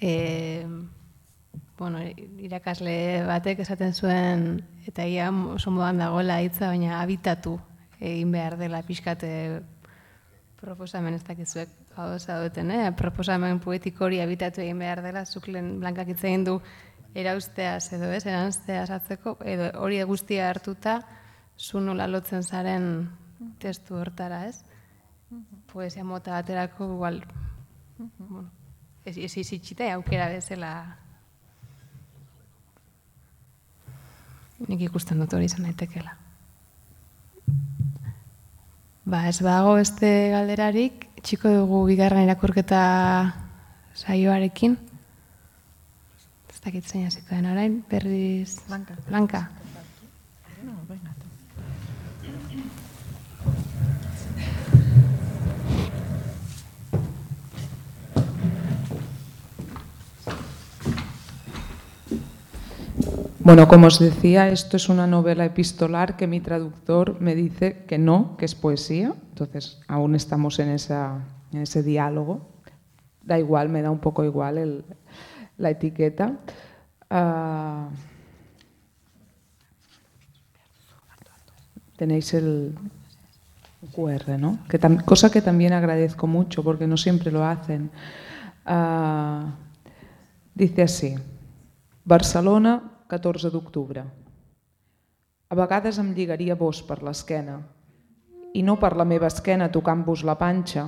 e, 0.02 0.66
bueno, 1.78 2.00
irakasle 2.42 3.24
batek 3.26 3.64
esaten 3.64 3.94
zuen 3.94 4.48
eta 4.88 5.06
ia 5.06 5.30
oso 5.32 5.72
modan 5.72 6.02
dagoela 6.02 6.42
hitza, 6.42 6.68
baina 6.70 7.00
habitatu 7.02 7.60
egin 8.00 8.32
behar 8.34 8.58
dela 8.58 8.82
pixkate 8.86 9.32
proposamen 10.62 11.18
ez 11.18 11.24
dakizuek 11.26 11.70
hau 11.98 12.08
zaudeten, 12.20 12.72
eh? 12.72 12.92
proposamen 12.98 13.60
poetiko 13.60 14.06
hori 14.06 14.22
habitatu 14.22 14.62
egin 14.62 14.80
behar 14.80 15.02
dela, 15.04 15.26
zuklen 15.26 15.80
blankak 15.82 16.14
hitz 16.14 16.24
egin 16.24 16.46
du 16.48 16.60
erausteaz 17.18 17.92
edo 17.98 18.12
ez, 18.14 18.24
eranzteaz 18.26 18.90
atzeko, 18.94 19.36
edo 19.44 19.72
hori 19.82 20.02
guztia 20.08 20.48
hartuta, 20.50 21.02
zu 21.58 21.82
nola 21.82 22.08
lotzen 22.08 22.44
zaren 22.44 22.86
testu 23.60 23.98
hortara, 24.00 24.46
ez? 24.48 24.62
Poesia 25.72 26.04
mota 26.04 26.38
baterako 26.38 26.88
igual 26.96 27.22
bueno, 28.18 28.50
ez 29.06 29.18
izitxita 29.18 29.88
aukera 29.94 30.28
bezala 30.30 30.72
nik 34.68 34.84
ikusten 34.88 35.22
dut 35.22 35.34
hori 35.34 35.48
izan 35.50 35.66
daitekela. 35.66 36.14
Ba, 39.06 39.26
ez 39.28 39.40
bago 39.42 39.74
beste 39.80 40.10
galderarik, 40.32 41.08
txiko 41.26 41.50
dugu 41.52 41.82
bigarren 41.90 42.28
irakurketa 42.28 42.82
saioarekin. 43.98 44.78
Ez 46.52 46.60
dakit 46.64 46.86
zein 46.86 47.08
hasiko 47.10 47.34
den 47.34 47.50
orain, 47.50 47.82
berriz... 47.90 48.60
Blanka. 48.70 49.00
Blanka. 49.10 49.48
Bueno, 63.44 63.68
como 63.68 63.88
os 63.88 63.98
decía, 63.98 64.50
esto 64.50 64.78
es 64.78 64.88
una 64.88 65.08
novela 65.08 65.46
epistolar 65.46 66.16
que 66.16 66.28
mi 66.28 66.42
traductor 66.42 67.20
me 67.20 67.34
dice 67.34 67.86
que 67.88 67.98
no, 67.98 68.38
que 68.38 68.46
es 68.46 68.54
poesía. 68.54 69.16
Entonces, 69.30 69.80
aún 69.88 70.14
estamos 70.14 70.60
en, 70.60 70.70
esa, 70.70 71.24
ese 71.52 71.82
diálogo. 71.82 72.52
Da 73.24 73.40
igual, 73.40 73.70
me 73.70 73.82
da 73.82 73.90
un 73.90 73.98
poco 73.98 74.24
igual 74.24 74.60
el, 74.60 74.86
la 75.58 75.72
etiqueta. 75.72 76.38
Uh, 77.10 77.90
tenéis 81.98 82.36
el 82.36 82.76
QR, 83.92 84.38
¿no? 84.38 84.60
Que 84.70 84.78
cosa 85.04 85.32
que 85.32 85.42
también 85.42 85.74
agradezco 85.74 86.28
mucho 86.28 86.64
porque 86.64 86.86
no 86.86 86.96
siempre 86.96 87.32
lo 87.32 87.44
hacen. 87.44 87.90
Uh, 88.68 89.50
dice 90.54 90.84
así, 90.84 91.16
Barcelona 92.06 92.91
14 93.12 93.50
d'octubre. 93.52 94.06
A 95.52 95.56
vegades 95.60 95.98
em 96.00 96.14
lligaria 96.16 96.56
vos 96.56 96.78
per 96.88 97.02
l'esquena, 97.04 97.58
i 98.56 98.62
no 98.64 98.78
per 98.80 98.94
la 98.96 99.04
meva 99.04 99.28
esquena 99.28 99.68
tocant-vos 99.74 100.24
la 100.24 100.38
panxa, 100.40 100.86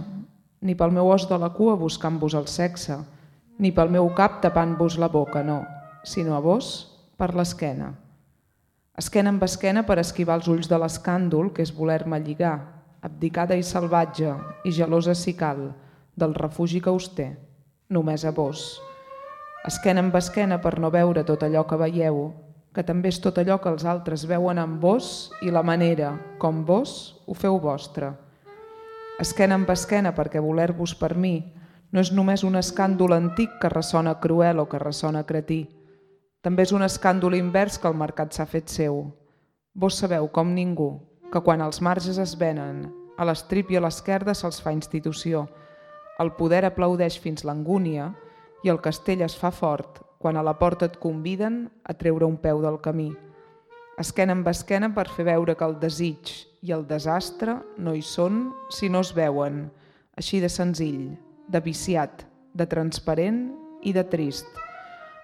ni 0.64 0.76
pel 0.80 0.94
meu 0.96 1.10
os 1.12 1.26
de 1.28 1.40
la 1.42 1.50
cua 1.58 1.74
buscant-vos 1.82 2.38
el 2.40 2.48
sexe, 2.48 2.96
ni 3.60 3.74
pel 3.76 3.92
meu 3.92 4.08
cap 4.16 4.40
tapant-vos 4.46 4.96
la 5.04 5.12
boca, 5.12 5.44
no, 5.44 5.66
sinó 6.08 6.38
a 6.38 6.40
vos 6.40 6.70
per 7.20 7.34
l'esquena. 7.36 7.92
Esquena 9.04 9.36
amb 9.36 9.44
esquena 9.44 9.84
per 9.84 10.00
esquivar 10.00 10.40
els 10.40 10.48
ulls 10.48 10.72
de 10.72 10.80
l'escàndol, 10.80 11.52
que 11.52 11.68
és 11.68 11.76
voler-me 11.76 12.22
lligar, 12.24 12.56
abdicada 13.04 13.60
i 13.60 13.68
salvatge 13.68 14.32
i 14.64 14.72
gelosa 14.72 15.12
si 15.12 15.36
cal, 15.36 15.74
del 16.16 16.40
refugi 16.40 16.80
que 16.80 16.96
us 16.96 17.12
té, 17.20 17.34
només 17.92 18.24
a 18.24 18.32
vos. 18.32 18.80
Esquena 19.64 20.02
amb 20.04 20.16
esquena 20.20 20.58
per 20.60 20.74
no 20.84 20.90
veure 20.92 21.22
tot 21.24 21.44
allò 21.46 21.62
que 21.64 21.78
veieu, 21.80 22.18
que 22.76 22.84
també 22.84 23.08
és 23.14 23.22
tot 23.24 23.38
allò 23.40 23.56
que 23.64 23.72
els 23.72 23.86
altres 23.88 24.26
veuen 24.28 24.58
en 24.60 24.74
vos 24.82 25.30
i 25.40 25.54
la 25.56 25.62
manera 25.64 26.10
com 26.42 26.66
vos 26.68 27.14
ho 27.24 27.36
feu 27.38 27.62
vostre. 27.64 28.10
Esquena 29.24 29.56
amb 29.56 29.70
esquena 29.72 30.12
perquè 30.18 30.42
voler-vos 30.44 30.96
per 31.00 31.14
mi 31.16 31.38
no 31.96 32.04
és 32.04 32.12
només 32.12 32.44
un 32.44 32.58
escàndol 32.60 33.16
antic 33.16 33.54
que 33.62 33.72
ressona 33.72 34.18
cruel 34.20 34.60
o 34.60 34.66
que 34.68 34.82
ressona 34.84 35.24
cretí. 35.24 35.62
També 36.44 36.66
és 36.68 36.74
un 36.76 36.84
escàndol 36.84 37.38
invers 37.38 37.80
que 37.80 37.88
el 37.88 37.96
mercat 37.96 38.36
s'ha 38.36 38.44
fet 38.50 38.68
seu. 38.68 39.14
Vos 39.74 39.96
sabeu, 39.96 40.28
com 40.28 40.52
ningú, 40.52 40.90
que 41.32 41.40
quan 41.40 41.64
els 41.64 41.80
marges 41.80 42.20
es 42.20 42.36
venen, 42.36 42.90
a 43.16 43.24
l'estrip 43.24 43.72
i 43.72 43.80
a 43.80 43.86
l'esquerda 43.86 44.36
se'ls 44.36 44.60
fa 44.60 44.76
institució. 44.76 45.46
El 46.20 46.34
poder 46.36 46.66
aplaudeix 46.68 47.16
fins 47.24 47.48
l'angúnia 47.48 48.12
i 48.64 48.72
el 48.72 48.80
castell 48.82 49.22
es 49.26 49.36
fa 49.38 49.52
fort 49.52 50.02
quan 50.24 50.38
a 50.40 50.44
la 50.44 50.56
porta 50.56 50.88
et 50.88 50.96
conviden 51.04 51.68
a 51.84 51.94
treure 52.00 52.26
un 52.26 52.38
peu 52.40 52.62
del 52.64 52.80
camí. 52.80 53.12
Esquena 54.00 54.34
amb 54.34 54.48
esquena 54.48 54.90
per 54.96 55.10
fer 55.12 55.28
veure 55.28 55.56
que 55.60 55.68
el 55.68 55.76
desig 55.82 56.32
i 56.64 56.72
el 56.72 56.86
desastre 56.88 57.58
no 57.78 57.94
hi 57.94 58.02
són 58.02 58.48
si 58.72 58.88
no 58.90 59.04
es 59.04 59.12
veuen, 59.14 59.68
així 60.16 60.40
de 60.40 60.50
senzill, 60.50 61.12
de 61.52 61.60
viciat, 61.60 62.24
de 62.54 62.66
transparent 62.72 63.50
i 63.84 63.92
de 63.94 64.06
trist. 64.08 64.48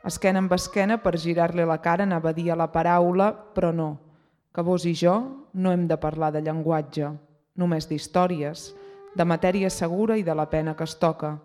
Esquena 0.06 0.44
amb 0.44 0.52
esquena 0.56 1.00
per 1.00 1.16
girar-li 1.18 1.64
la 1.64 1.80
cara 1.80 2.04
anava 2.04 2.34
a 2.34 2.36
dir 2.36 2.50
a 2.52 2.60
la 2.60 2.70
paraula, 2.72 3.32
però 3.56 3.72
no, 3.76 3.90
que 4.54 4.64
vos 4.68 4.86
i 4.86 4.94
jo 4.96 5.16
no 5.54 5.72
hem 5.72 5.88
de 5.88 5.98
parlar 5.98 6.34
de 6.36 6.44
llenguatge, 6.44 7.14
només 7.56 7.88
d'històries, 7.88 8.74
de 9.16 9.26
matèria 9.26 9.70
segura 9.70 10.18
i 10.18 10.24
de 10.24 10.36
la 10.36 10.50
pena 10.50 10.76
que 10.76 10.84
es 10.84 10.96
toca. 11.00 11.38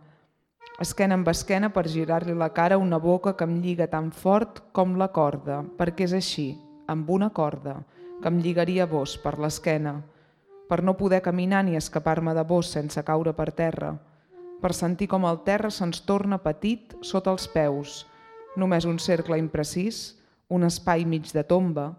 Esquena 0.83 1.15
amb 1.15 1.29
esquena 1.31 1.69
per 1.71 1.85
girar-li 1.87 2.33
la 2.35 2.49
cara 2.51 2.81
una 2.83 2.99
boca 2.99 3.37
que 3.39 3.47
em 3.47 3.61
lliga 3.63 3.87
tan 3.87 4.09
fort 4.11 4.57
com 4.75 4.97
la 4.99 5.07
corda, 5.15 5.61
perquè 5.79 6.09
és 6.09 6.15
així, 6.19 6.47
amb 6.91 7.11
una 7.15 7.29
corda, 7.31 7.77
que 8.21 8.27
em 8.27 8.41
lligaria 8.43 8.87
vos 8.91 9.13
per 9.23 9.37
l'esquena, 9.39 10.01
per 10.67 10.83
no 10.83 10.97
poder 10.99 11.21
caminar 11.23 11.61
ni 11.63 11.77
escapar-me 11.79 12.35
de 12.35 12.43
vos 12.43 12.73
sense 12.75 13.05
caure 13.07 13.33
per 13.39 13.53
terra, 13.55 13.93
per 14.61 14.73
sentir 14.75 15.07
com 15.13 15.23
el 15.29 15.39
terra 15.47 15.71
se'ns 15.71 16.01
torna 16.09 16.41
petit 16.43 16.97
sota 17.07 17.31
els 17.31 17.47
peus, 17.53 18.01
només 18.59 18.83
un 18.85 18.99
cercle 18.99 19.39
imprecís, 19.39 20.17
un 20.51 20.67
espai 20.67 21.05
mig 21.07 21.31
de 21.31 21.45
tomba, 21.47 21.93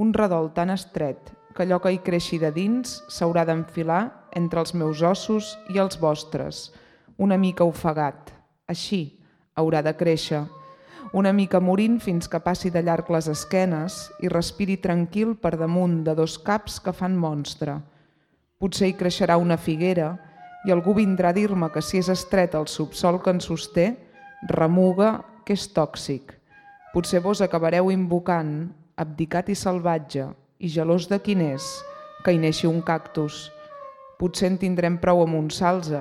un 0.00 0.14
redol 0.16 0.48
tan 0.56 0.72
estret 0.72 1.34
que 1.54 1.66
allò 1.66 1.76
que 1.78 1.92
hi 1.92 2.00
creixi 2.00 2.40
de 2.40 2.48
dins 2.56 2.96
s'haurà 3.12 3.44
d'enfilar 3.44 4.30
entre 4.32 4.64
els 4.64 4.72
meus 4.72 5.04
ossos 5.04 5.58
i 5.68 5.78
els 5.78 6.00
vostres, 6.00 6.70
una 7.18 7.38
mica 7.38 7.64
ofegat. 7.64 8.32
Així 8.68 9.18
haurà 9.54 9.82
de 9.84 9.92
créixer, 9.96 10.44
una 11.14 11.32
mica 11.32 11.60
morint 11.60 12.00
fins 12.02 12.26
que 12.26 12.40
passi 12.42 12.72
de 12.74 12.80
llarg 12.82 13.10
les 13.14 13.28
esquenes 13.30 13.98
i 14.24 14.30
respiri 14.32 14.80
tranquil 14.82 15.36
per 15.38 15.52
damunt 15.60 16.00
de 16.06 16.14
dos 16.18 16.38
caps 16.42 16.80
que 16.82 16.94
fan 16.96 17.14
monstre. 17.14 17.76
Potser 18.58 18.88
hi 18.88 18.96
creixerà 18.98 19.36
una 19.38 19.54
figuera 19.54 20.14
i 20.66 20.72
algú 20.72 20.94
vindrà 20.96 21.30
a 21.30 21.36
dir-me 21.36 21.68
que 21.70 21.82
si 21.84 22.00
és 22.00 22.08
estret 22.10 22.56
el 22.58 22.66
subsol 22.72 23.20
que 23.22 23.30
ens 23.30 23.46
sosté, 23.46 23.92
remuga 24.48 25.20
que 25.44 25.54
és 25.54 25.68
tòxic. 25.76 26.32
Potser 26.94 27.20
vos 27.20 27.44
acabareu 27.44 27.92
invocant, 27.92 28.72
abdicat 28.96 29.52
i 29.52 29.58
salvatge, 29.58 30.30
i 30.58 30.70
gelós 30.72 31.06
de 31.10 31.20
quin 31.22 31.42
és, 31.44 31.62
que 32.24 32.32
hi 32.32 32.40
neixi 32.40 32.66
un 32.66 32.80
cactus. 32.82 33.50
Potser 34.18 34.50
en 34.50 34.58
tindrem 34.58 34.96
prou 34.98 35.22
amb 35.22 35.36
un 35.36 35.50
salze, 35.52 36.00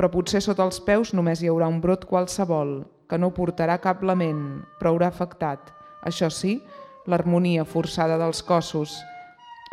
però 0.00 0.08
potser 0.08 0.40
sota 0.40 0.64
els 0.64 0.80
peus 0.80 1.12
només 1.12 1.44
hi 1.44 1.52
haurà 1.52 1.68
un 1.68 1.82
brot 1.84 2.08
qualsevol, 2.08 2.86
que 3.04 3.20
no 3.20 3.34
portarà 3.36 3.76
cap 3.84 4.00
lament, 4.00 4.64
però 4.80 4.94
haurà 4.94 5.12
afectat, 5.12 5.68
això 6.08 6.32
sí, 6.32 6.56
l'harmonia 7.04 7.68
forçada 7.68 8.16
dels 8.16 8.40
cossos. 8.40 8.96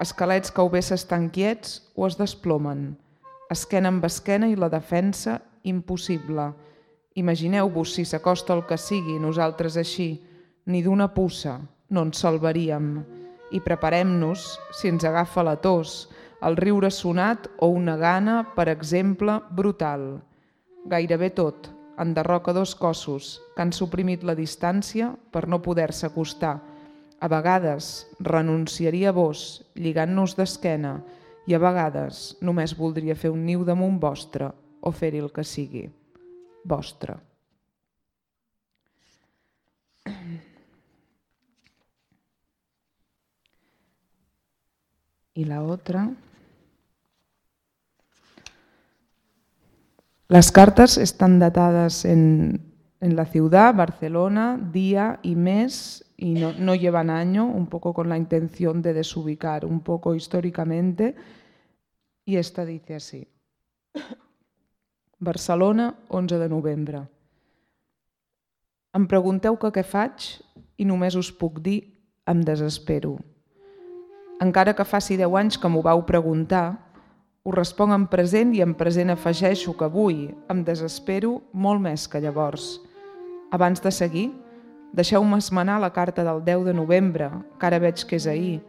Esquelets 0.04 0.52
que 0.52 0.62
o 0.62 0.70
bé 0.70 0.84
s'estan 0.84 1.32
quiets 1.32 1.80
o 1.95 2.12
es 2.12 2.20
desplomen 2.20 2.90
esquena 3.49 3.90
amb 3.90 4.06
esquena 4.06 4.49
i 4.52 4.56
la 4.60 4.70
defensa 4.70 5.40
impossible. 5.64 6.52
Imagineu-vos 7.18 7.95
si 7.95 8.06
s'acosta 8.06 8.54
el 8.56 8.66
que 8.68 8.78
sigui, 8.78 9.18
nosaltres 9.20 9.78
així, 9.80 10.10
ni 10.68 10.84
d'una 10.84 11.10
puça 11.16 11.58
no 11.90 12.04
ens 12.04 12.20
salvaríem. 12.22 12.90
I 13.56 13.62
preparem-nos, 13.64 14.58
si 14.76 14.91
ens 14.91 15.06
agafa 15.08 15.45
la 15.48 15.56
tos, 15.64 16.10
el 16.41 16.57
riure 16.57 16.91
sonat 16.91 17.47
o 17.59 17.69
una 17.73 17.97
gana, 17.97 18.53
per 18.55 18.68
exemple, 18.69 19.39
brutal. 19.49 20.22
Gairebé 20.85 21.31
tot, 21.34 21.72
enderroca 21.97 22.53
dos 22.53 22.76
cossos 22.76 23.38
que 23.55 23.64
han 23.65 23.73
suprimit 23.73 24.23
la 24.23 24.38
distància 24.38 25.11
per 25.31 25.47
no 25.47 25.61
poder-se 25.65 26.05
acostar. 26.07 26.59
A 27.19 27.27
vegades 27.27 28.07
renunciaria 28.19 29.09
a 29.09 29.18
vos, 29.18 29.64
lligant-nos 29.73 30.38
d'esquena, 30.38 30.99
i 31.47 31.55
a 31.55 31.61
vegades 31.64 32.35
només 32.43 32.76
voldria 32.77 33.15
fer 33.15 33.31
un 33.34 33.45
niu 33.47 33.64
damunt 33.65 33.97
vostre 33.99 34.51
o 34.81 34.91
fer-hi 34.91 35.23
el 35.23 35.31
que 35.34 35.47
sigui 35.47 35.88
vostre. 36.68 37.15
Y 45.34 45.45
la 45.45 45.61
otra. 45.61 46.09
Las 50.30 50.52
cartas 50.52 50.98
están 50.98 51.40
datadas 51.40 52.04
en, 52.04 52.74
en 52.99 53.16
la 53.16 53.26
ciudad, 53.26 53.74
Barcelona, 53.74 54.60
día 54.74 55.20
y 55.24 55.36
mes, 55.36 56.04
y 56.18 56.34
no, 56.34 56.52
no, 56.52 56.76
llevan 56.76 57.10
año, 57.10 57.45
un 57.45 57.68
poco 57.68 57.94
con 57.94 58.10
la 58.10 58.18
intención 58.18 58.82
de 58.82 58.94
desubicar 58.94 59.66
un 59.66 59.80
poco 59.80 60.16
históricamente. 60.16 61.16
Y 62.26 62.36
esta 62.36 62.66
dice 62.66 62.95
así. 62.95 63.28
Barcelona, 65.20 65.95
11 66.10 66.38
de 66.38 66.49
novembre. 66.49 67.08
Em 68.98 69.06
pregunteu 69.06 69.58
que 69.62 69.70
què 69.72 69.84
faig 69.86 70.41
i 70.82 70.86
només 70.86 71.16
us 71.16 71.30
puc 71.30 71.60
dir 71.62 71.80
em 72.28 72.40
desespero. 72.41 73.18
Encara 74.41 74.74
que 74.74 74.86
faci 74.86 75.18
10 75.18 75.36
anys 75.38 75.58
que 75.62 75.70
m'ho 75.70 75.84
vau 75.86 76.04
preguntar, 76.06 76.86
ho 77.48 77.53
responc 77.56 77.95
en 77.95 78.10
present 78.11 78.52
i 78.52 78.60
en 78.60 78.74
present 78.76 79.14
afegeixo 79.14 79.72
que 79.80 79.88
avui 79.88 80.28
em 80.52 80.65
desespero 80.68 81.38
molt 81.53 81.80
més 81.80 82.10
que 82.11 82.19
llavors. 82.19 82.82
Abans 83.56 83.80
de 83.80 83.91
seguir, 83.95 84.28
Deixeu-me 84.98 85.38
esmenar 85.38 85.82
la 85.82 85.91
carta 85.91 86.24
del 86.24 86.44
10 86.44 86.64
de 86.65 86.74
novembre, 86.74 87.30
que 87.60 87.65
ara 87.68 87.80
veig 87.80 88.06
que 88.07 88.15
és 88.18 88.28
ahir, 88.28 88.61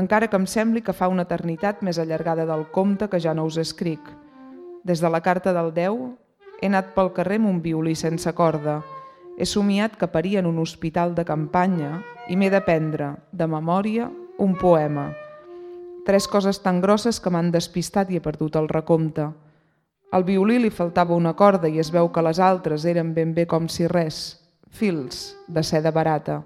encara 0.00 0.26
que 0.26 0.38
em 0.40 0.46
sembli 0.48 0.80
que 0.82 0.94
fa 0.96 1.10
una 1.12 1.26
eternitat 1.28 1.84
més 1.86 2.00
allargada 2.02 2.46
del 2.48 2.64
compte 2.72 3.08
que 3.08 3.20
ja 3.20 3.34
no 3.34 3.44
us 3.46 3.58
escric. 3.60 4.00
Des 4.82 4.98
de 4.98 5.10
la 5.10 5.20
carta 5.20 5.52
del 5.52 5.72
10 5.76 6.62
he 6.62 6.70
anat 6.70 6.94
pel 6.96 7.12
carrer 7.12 7.38
amb 7.38 7.52
un 7.52 7.62
violí 7.62 7.94
sense 7.94 8.32
corda. 8.32 8.80
He 9.38 9.46
somiat 9.46 9.94
que 9.94 10.08
paria 10.10 10.40
en 10.40 10.50
un 10.50 10.58
hospital 10.58 11.14
de 11.14 11.24
campanya 11.24 12.02
i 12.28 12.36
m'he 12.36 12.50
d'aprendre, 12.50 13.14
de 13.30 13.46
memòria, 13.46 14.10
un 14.38 14.56
poema. 14.58 15.12
Tres 16.08 16.24
coses 16.26 16.62
tan 16.64 16.78
grosses 16.80 17.18
que 17.20 17.28
m'han 17.28 17.50
despistat 17.52 18.08
i 18.08 18.16
he 18.16 18.24
perdut 18.24 18.54
el 18.56 18.70
recompte. 18.70 19.26
Al 20.16 20.24
violí 20.24 20.54
li 20.56 20.70
faltava 20.72 21.12
una 21.12 21.34
corda 21.36 21.68
i 21.68 21.82
es 21.82 21.90
veu 21.92 22.08
que 22.08 22.22
les 22.24 22.40
altres 22.40 22.86
eren 22.88 23.10
ben 23.12 23.34
bé 23.36 23.44
com 23.50 23.66
si 23.68 23.84
res, 23.92 24.40
fils 24.72 25.36
de 25.52 25.60
seda 25.60 25.92
barata. 25.92 26.38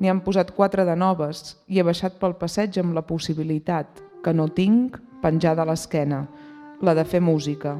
N'hi 0.00 0.10
han 0.10 0.24
posat 0.26 0.50
quatre 0.58 0.82
de 0.88 0.98
noves 0.98 1.54
i 1.70 1.78
he 1.78 1.86
baixat 1.86 2.18
pel 2.18 2.34
passeig 2.42 2.82
amb 2.82 2.98
la 2.98 3.06
possibilitat, 3.06 4.02
que 4.26 4.34
no 4.34 4.50
tinc, 4.50 4.98
penjada 5.22 5.62
a 5.62 5.70
l'esquena, 5.70 6.24
la 6.82 6.98
de 6.98 7.06
fer 7.06 7.22
música. 7.22 7.78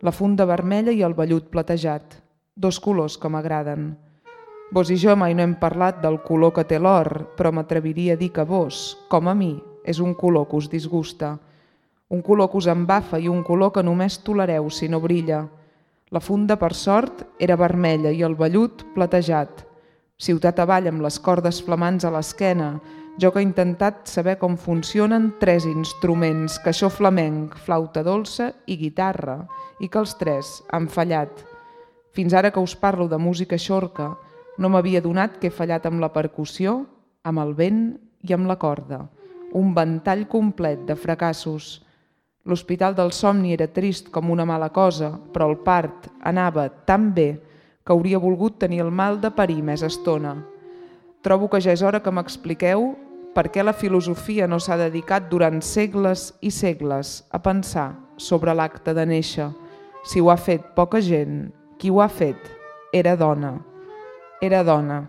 La 0.00 0.16
funda 0.16 0.48
vermella 0.48 0.96
i 0.96 1.04
el 1.04 1.20
vellut 1.20 1.52
platejat, 1.52 2.16
dos 2.56 2.80
colors 2.80 3.20
que 3.20 3.28
m'agraden. 3.28 3.90
Vos 4.72 4.88
i 4.88 4.96
jo 4.96 5.20
mai 5.20 5.36
no 5.36 5.44
hem 5.44 5.58
parlat 5.60 6.00
del 6.00 6.22
color 6.24 6.56
que 6.56 6.64
té 6.64 6.80
l'or, 6.80 7.26
però 7.36 7.52
m'atreviria 7.52 8.16
a 8.16 8.16
dir 8.16 8.32
que 8.32 8.48
vos, 8.48 8.96
com 9.12 9.28
a 9.28 9.36
mi, 9.36 9.58
és 9.90 9.98
un 9.98 10.14
color 10.14 10.46
que 10.48 10.56
us 10.56 10.70
disgusta. 10.70 11.36
Un 12.10 12.22
color 12.22 12.50
que 12.50 12.58
us 12.58 12.70
embafa 12.70 13.18
i 13.18 13.28
un 13.28 13.42
color 13.42 13.74
que 13.74 13.82
només 13.86 14.22
tolereu 14.22 14.70
si 14.70 14.88
no 14.88 15.02
brilla, 15.02 15.44
la 16.10 16.18
funda, 16.18 16.56
per 16.58 16.74
sort, 16.74 17.22
era 17.38 17.54
vermella 17.54 18.10
i 18.10 18.24
el 18.26 18.34
vellut 18.34 18.82
platejat. 18.96 19.60
Ciutat 20.18 20.58
avall 20.58 20.88
amb 20.90 21.04
les 21.04 21.20
cordes 21.22 21.60
flamants 21.62 22.04
a 22.04 22.10
l'esquena, 22.10 22.72
jo 23.22 23.30
que 23.30 23.38
he 23.38 23.46
intentat 23.46 24.10
saber 24.10 24.34
com 24.40 24.56
funcionen 24.58 25.28
tres 25.38 25.68
instruments, 25.70 26.58
caixó 26.64 26.90
flamenc, 26.90 27.54
flauta 27.62 28.02
dolça 28.02 28.50
i 28.66 28.74
guitarra, 28.80 29.44
i 29.78 29.86
que 29.86 30.02
els 30.02 30.16
tres 30.18 30.50
han 30.74 30.90
fallat. 30.90 31.30
Fins 32.10 32.34
ara 32.34 32.50
que 32.50 32.58
us 32.60 32.74
parlo 32.74 33.06
de 33.06 33.18
música 33.22 33.54
xorca, 33.54 34.10
no 34.58 34.68
m'havia 34.68 35.00
donat 35.00 35.38
que 35.38 35.46
he 35.46 35.54
fallat 35.54 35.86
amb 35.86 36.02
la 36.02 36.10
percussió, 36.10 36.80
amb 37.22 37.38
el 37.38 37.54
vent 37.54 37.84
i 38.26 38.34
amb 38.34 38.50
la 38.50 38.58
corda. 38.58 39.04
Un 39.52 39.72
ventall 39.74 40.28
complet 40.30 40.84
de 40.86 40.94
fracassos. 40.94 41.80
L'Hospital 42.46 42.94
del 42.94 43.10
Somni 43.10 43.50
era 43.52 43.66
trist 43.66 44.12
com 44.14 44.30
una 44.30 44.44
mala 44.46 44.68
cosa, 44.70 45.10
però 45.10 45.48
el 45.50 45.56
part 45.64 46.06
anava 46.22 46.68
tan 46.86 47.08
bé 47.14 47.32
que 47.82 47.90
hauria 47.92 48.20
volgut 48.22 48.60
tenir 48.62 48.78
el 48.84 48.92
mal 48.94 49.18
de 49.18 49.32
parir 49.34 49.58
més 49.66 49.82
estona. 49.82 50.36
Trobo 51.20 51.48
que 51.50 51.58
ja 51.60 51.74
és 51.74 51.82
hora 51.82 51.98
que 51.98 52.12
m'expliqueu 52.14 52.92
per 53.34 53.48
què 53.50 53.64
la 53.66 53.74
filosofia 53.74 54.46
no 54.46 54.60
s'ha 54.62 54.78
dedicat 54.78 55.26
durant 55.30 55.58
segles 55.66 56.30
i 56.40 56.54
segles 56.54 57.24
a 57.30 57.42
pensar 57.42 57.90
sobre 58.16 58.54
l'acte 58.54 58.94
de 58.94 59.04
néixer. 59.06 59.50
Si 60.06 60.22
ho 60.22 60.30
ha 60.30 60.38
fet 60.38 60.70
poca 60.78 61.02
gent, 61.02 61.50
qui 61.76 61.90
ho 61.90 61.98
ha 62.00 62.08
fet 62.08 62.38
era 62.92 63.16
dona. 63.18 63.56
Era 64.40 64.62
dona. 64.62 65.02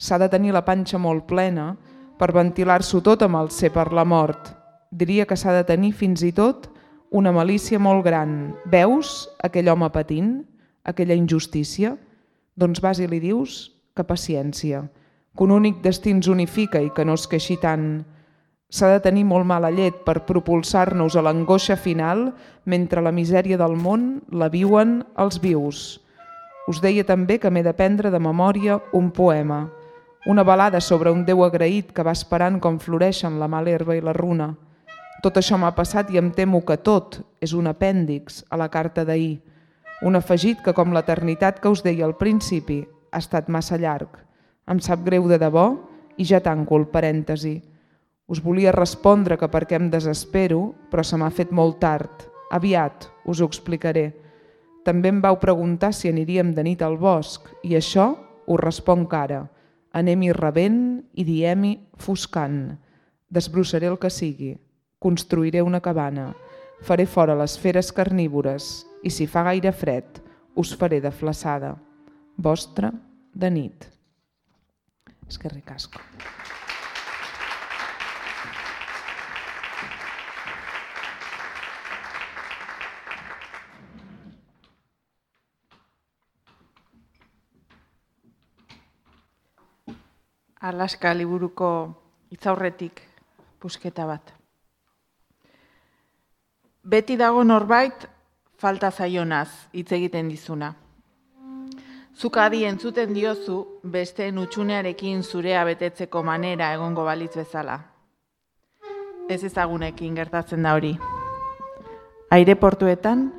S'ha 0.00 0.16
de 0.18 0.32
tenir 0.32 0.56
la 0.56 0.64
panxa 0.64 0.98
molt 0.98 1.28
plena 1.28 1.74
per 2.20 2.34
ventilar-s'ho 2.36 3.00
tot 3.00 3.24
amb 3.24 3.40
el 3.40 3.48
ser 3.50 3.72
per 3.72 3.88
la 3.96 4.04
mort. 4.04 4.52
Diria 4.92 5.24
que 5.24 5.38
s'ha 5.40 5.56
de 5.56 5.64
tenir 5.64 5.94
fins 5.96 6.22
i 6.22 6.34
tot 6.36 6.68
una 7.10 7.32
malícia 7.32 7.80
molt 7.80 8.04
gran. 8.04 8.52
Veus 8.68 9.24
aquell 9.42 9.72
home 9.72 9.88
patint? 9.90 10.40
aquella 10.84 11.14
injustícia, 11.14 11.96
doncs 12.56 12.80
vas 12.82 13.00
i 13.00 13.08
li 13.08 13.20
dius 13.20 13.70
que 13.96 14.06
paciència, 14.06 14.84
que 15.36 15.44
un 15.44 15.52
únic 15.54 15.80
destí 15.84 16.12
ens 16.14 16.28
unifica 16.28 16.80
i 16.82 16.90
que 16.94 17.04
no 17.04 17.16
es 17.18 17.26
queixi 17.30 17.58
tant. 17.60 18.02
S'ha 18.70 18.92
de 18.92 19.00
tenir 19.02 19.24
molt 19.26 19.46
mala 19.46 19.70
llet 19.74 20.04
per 20.06 20.22
propulsar-nos 20.28 21.16
a 21.16 21.24
l'angoixa 21.26 21.76
final 21.76 22.30
mentre 22.64 23.02
la 23.02 23.14
misèria 23.14 23.58
del 23.58 23.74
món 23.76 24.20
la 24.30 24.48
viuen 24.48 25.00
els 25.18 25.40
vius. 25.42 26.00
Us 26.70 26.78
deia 26.82 27.02
també 27.04 27.40
que 27.42 27.50
m'he 27.50 27.64
d'aprendre 27.66 28.12
de 28.14 28.20
memòria 28.22 28.78
un 28.94 29.10
poema, 29.10 29.64
una 30.26 30.42
balada 30.42 30.80
sobre 30.80 31.10
un 31.10 31.24
Déu 31.24 31.44
agraït 31.46 31.94
que 31.96 32.04
va 32.04 32.12
esperant 32.12 32.58
com 32.60 32.78
floreixen 32.78 33.38
la 33.40 33.48
mala 33.48 33.70
herba 33.72 33.96
i 33.96 34.02
la 34.04 34.12
runa. 34.12 34.50
Tot 35.24 35.36
això 35.40 35.56
m'ha 35.56 35.72
passat 35.76 36.10
i 36.12 36.18
em 36.20 36.30
temo 36.32 36.60
que 36.64 36.76
tot 36.76 37.20
és 37.40 37.52
un 37.56 37.68
apèndix 37.68 38.42
a 38.50 38.58
la 38.60 38.68
carta 38.68 39.04
d'ahir, 39.04 39.40
un 40.02 40.16
afegit 40.16 40.60
que, 40.64 40.72
com 40.72 40.92
l'eternitat 40.92 41.60
que 41.60 41.68
us 41.68 41.82
deia 41.84 42.06
al 42.06 42.16
principi, 42.16 42.82
ha 43.12 43.20
estat 43.20 43.48
massa 43.48 43.76
llarg. 43.76 44.08
Em 44.68 44.80
sap 44.80 45.04
greu 45.04 45.26
de 45.28 45.36
debò 45.40 45.66
i 46.16 46.24
ja 46.24 46.40
tanco 46.40 46.76
el 46.76 46.86
parèntesi. 46.88 47.58
Us 48.30 48.40
volia 48.40 48.72
respondre 48.72 49.36
que 49.36 49.48
perquè 49.50 49.76
em 49.76 49.90
desespero, 49.90 50.74
però 50.90 51.04
se 51.04 51.16
m'ha 51.16 51.30
fet 51.34 51.52
molt 51.52 51.80
tard. 51.80 52.28
Aviat 52.52 53.08
us 53.26 53.40
ho 53.40 53.48
explicaré. 53.48 54.10
També 54.84 55.10
em 55.12 55.20
vau 55.20 55.36
preguntar 55.40 55.92
si 55.92 56.08
aniríem 56.08 56.54
de 56.54 56.64
nit 56.64 56.82
al 56.82 56.96
bosc 56.96 57.48
i 57.62 57.76
això 57.76 58.12
ho 58.46 58.56
responc 58.56 59.12
ara. 59.14 59.44
Anem-hi 59.96 60.30
rebent 60.36 60.80
i 61.18 61.24
diem-hi 61.26 61.74
foscant. 61.98 62.76
Desbrossaré 63.30 63.90
el 63.90 63.98
que 63.98 64.10
sigui. 64.10 64.54
Construiré 65.02 65.62
una 65.62 65.80
cabana. 65.80 66.30
Faré 66.86 67.06
fora 67.06 67.36
les 67.36 67.56
feres 67.58 67.90
carnívores 67.92 68.70
i 69.02 69.10
si 69.10 69.26
fa 69.26 69.44
gaire 69.48 69.72
fred 69.72 70.20
us 70.54 70.74
faré 70.76 71.00
de 71.00 71.10
flaçada. 71.10 71.74
Vostra 72.36 72.92
de 73.34 73.50
nit. 73.50 73.86
És 75.28 75.38
que 75.38 75.50
ricasco. 75.52 76.00
Alaska 90.60 91.14
liburuko 91.16 91.68
itzaurretik 92.30 93.00
pusketa 93.60 94.04
bat. 94.06 94.34
Beti 96.84 97.16
dago 97.16 97.44
norbait 97.44 98.04
falta 98.60 98.90
zaionaz 98.90 99.48
hitz 99.72 99.92
egiten 99.96 100.28
dizuna. 100.28 100.74
Zuk 102.12 102.36
adi 102.36 102.64
entzuten 102.68 103.14
diozu 103.16 103.80
beste 103.82 104.28
utxunearekin 104.28 105.22
zurea 105.22 105.64
betetzeko 105.64 106.22
manera 106.22 106.74
egongo 106.74 107.04
balitz 107.04 107.36
bezala. 107.36 107.80
Ez 109.28 109.42
ezagunekin 109.44 110.14
gertatzen 110.14 110.62
da 110.62 110.74
hori. 110.74 110.96
Aireportuetan 112.30 113.30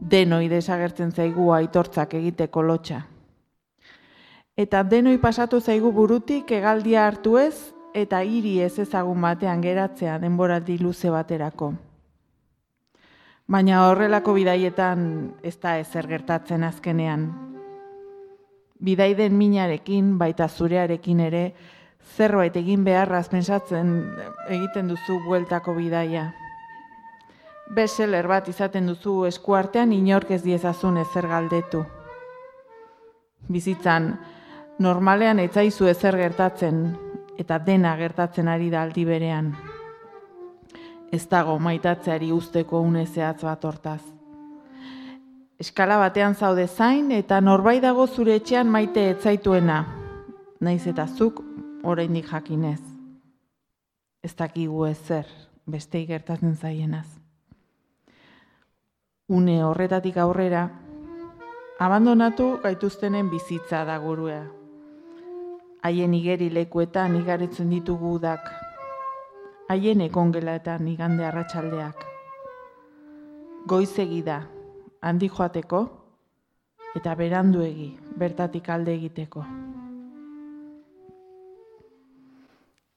denoi 0.00 0.48
desagertzen 0.50 1.12
zaigu 1.12 1.52
aitortzak 1.52 2.14
egiteko 2.14 2.62
lotxa. 2.62 3.04
Eta 4.56 4.80
denoi 4.88 5.18
pasatu 5.20 5.58
zaigu 5.60 5.90
burutik 5.92 6.50
egaldia 6.56 7.02
hartu 7.04 7.34
ez 7.36 7.74
eta 7.92 8.22
hiri 8.24 8.54
ez 8.64 8.78
ezagun 8.80 9.20
batean 9.20 9.60
geratzea 9.60 10.14
denboraldi 10.22 10.78
luze 10.80 11.10
baterako. 11.12 11.74
Baina 13.52 13.82
horrelako 13.86 14.32
bidaietan 14.32 15.02
ez 15.44 15.58
da 15.60 15.74
ezer 15.78 16.08
gertatzen 16.08 16.64
azkenean. 16.64 17.26
Bidaiden 18.80 19.36
minarekin, 19.36 20.16
baita 20.18 20.48
zurearekin 20.48 21.20
ere, 21.20 21.42
zerbait 22.16 22.56
egin 22.56 22.84
beharraz 22.84 23.28
pensatzen 23.28 23.92
egiten 24.48 24.88
duzu 24.88 25.18
bueltako 25.26 25.74
bidaia. 25.76 26.30
Beseler 27.76 28.26
bat 28.26 28.48
izaten 28.48 28.88
duzu 28.88 29.26
eskuartean 29.28 29.92
inork 29.92 30.32
ez 30.32 30.40
diezazun 30.42 30.96
ezer 31.04 31.28
galdetu. 31.28 31.84
Bizitzan, 33.52 34.10
normalean 34.78 35.38
etzaizu 35.38 35.86
ezer 35.86 36.16
gertatzen, 36.16 36.84
eta 37.38 37.58
dena 37.58 37.96
gertatzen 37.96 38.48
ari 38.48 38.70
da 38.70 38.82
aldi 38.82 39.04
berean 39.04 39.54
ez 41.12 41.26
dago 41.28 41.58
maitatzeari 41.58 42.32
usteko 42.32 42.80
une 42.80 43.06
zehatz 43.06 43.42
bat 43.42 43.64
hortaz. 43.64 44.02
Eskala 45.58 45.96
batean 45.98 46.34
zaude 46.34 46.66
zain 46.66 47.10
eta 47.12 47.40
norbait 47.40 47.80
dago 47.82 48.06
zure 48.06 48.34
etxean 48.36 48.68
maite 48.68 49.08
etzaituena, 49.14 49.78
naiz 50.60 50.86
eta 50.86 51.06
zuk 51.06 51.40
oraindik 51.84 52.28
jakinez. 52.28 52.82
Ez 54.22 54.34
dakigu 54.36 54.84
ezer 54.86 55.26
beste 55.66 56.04
gertatzen 56.06 56.56
zaienaz. 56.56 57.06
Une 59.28 59.62
horretatik 59.64 60.18
aurrera, 60.22 60.68
abandonatu 61.78 62.58
gaituztenen 62.62 63.30
bizitza 63.30 63.84
da 63.84 63.98
gurua. 63.98 64.55
Haien 65.86 66.14
igeri 66.18 66.48
lekuetan 66.50 67.12
igaritzen 67.14 67.68
ditugu 67.70 68.16
udak, 68.16 68.48
haien 69.70 70.00
ekongelaetan 70.02 70.86
igande 70.90 71.22
arratsaldeak. 71.22 72.00
Goizegi 73.70 74.18
da, 74.26 74.40
handi 75.06 75.28
joateko, 75.30 75.82
eta 76.98 77.12
beranduegi, 77.14 77.86
bertatik 78.18 78.70
alde 78.74 78.96
egiteko. 78.98 79.44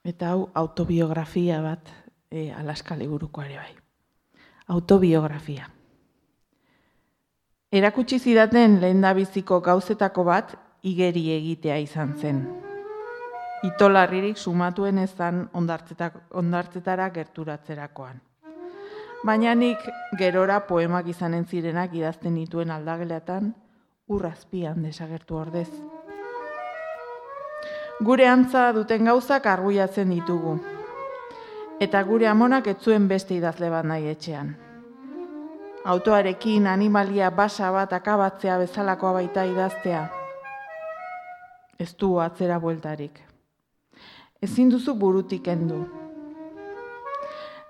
Eta 0.10 0.32
hau 0.32 0.48
autobiografia 0.58 1.60
bat 1.62 1.92
e, 2.32 2.48
alaska 2.58 2.98
liburuko 2.98 3.44
ere 3.46 3.60
bai. 3.60 3.76
Autobiografia. 4.78 5.68
Erakutsi 7.70 8.18
zidaten 8.18 8.80
lehen 8.82 9.06
biziko 9.16 9.62
gauzetako 9.62 10.24
bat 10.24 10.56
igeri 10.82 11.28
egitea 11.36 11.78
izan 11.86 12.16
zen 12.18 12.42
itolarririk 13.64 14.38
sumatuen 14.38 14.98
ezan 14.98 15.50
ondartzetara 16.34 17.10
gerturatzerakoan. 17.10 18.22
Baina 19.26 19.54
nik 19.56 19.84
gerora 20.18 20.62
poemak 20.68 21.08
izanen 21.12 21.46
zirenak 21.46 21.94
idazten 21.96 22.38
dituen 22.40 22.72
aldageleatan 22.72 23.52
urrazpian 24.08 24.84
desagertu 24.84 25.36
ordez. 25.36 25.68
Gure 28.00 28.28
antza 28.32 28.70
duten 28.72 29.12
gauzak 29.12 29.46
arguiatzen 29.46 30.10
ditugu. 30.16 30.56
Eta 31.84 32.04
gure 32.04 32.28
amonak 32.28 32.68
etzuen 32.68 33.08
beste 33.12 33.36
idazle 33.36 33.70
bat 33.70 33.86
nahi 33.86 34.08
etxean. 34.08 34.56
Autoarekin 35.86 36.68
animalia 36.68 37.30
basa 37.32 37.72
bat 37.76 37.94
akabatzea 37.94 38.58
bezalakoa 38.64 39.14
baita 39.20 39.44
idaztea. 39.44 40.06
Ez 41.80 41.96
du 41.96 42.18
atzera 42.20 42.60
bueltarik 42.60 43.29
ezin 44.42 44.70
duzu 44.72 44.96
burutik 44.96 45.48
endu. 45.48 45.86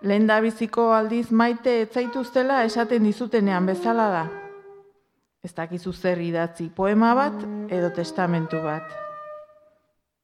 Lehen 0.02 0.30
biziko 0.42 0.92
aldiz 0.94 1.32
maite 1.32 1.82
etzaituztela 1.82 2.64
esaten 2.64 3.04
dizutenean 3.04 3.66
bezala 3.66 4.10
da. 4.10 4.26
Ez 5.44 5.54
dakizu 5.56 5.94
zer 5.94 6.20
idatzi 6.22 6.70
poema 6.70 7.14
bat 7.16 7.36
edo 7.70 7.90
testamentu 7.90 8.62
bat. 8.64 8.84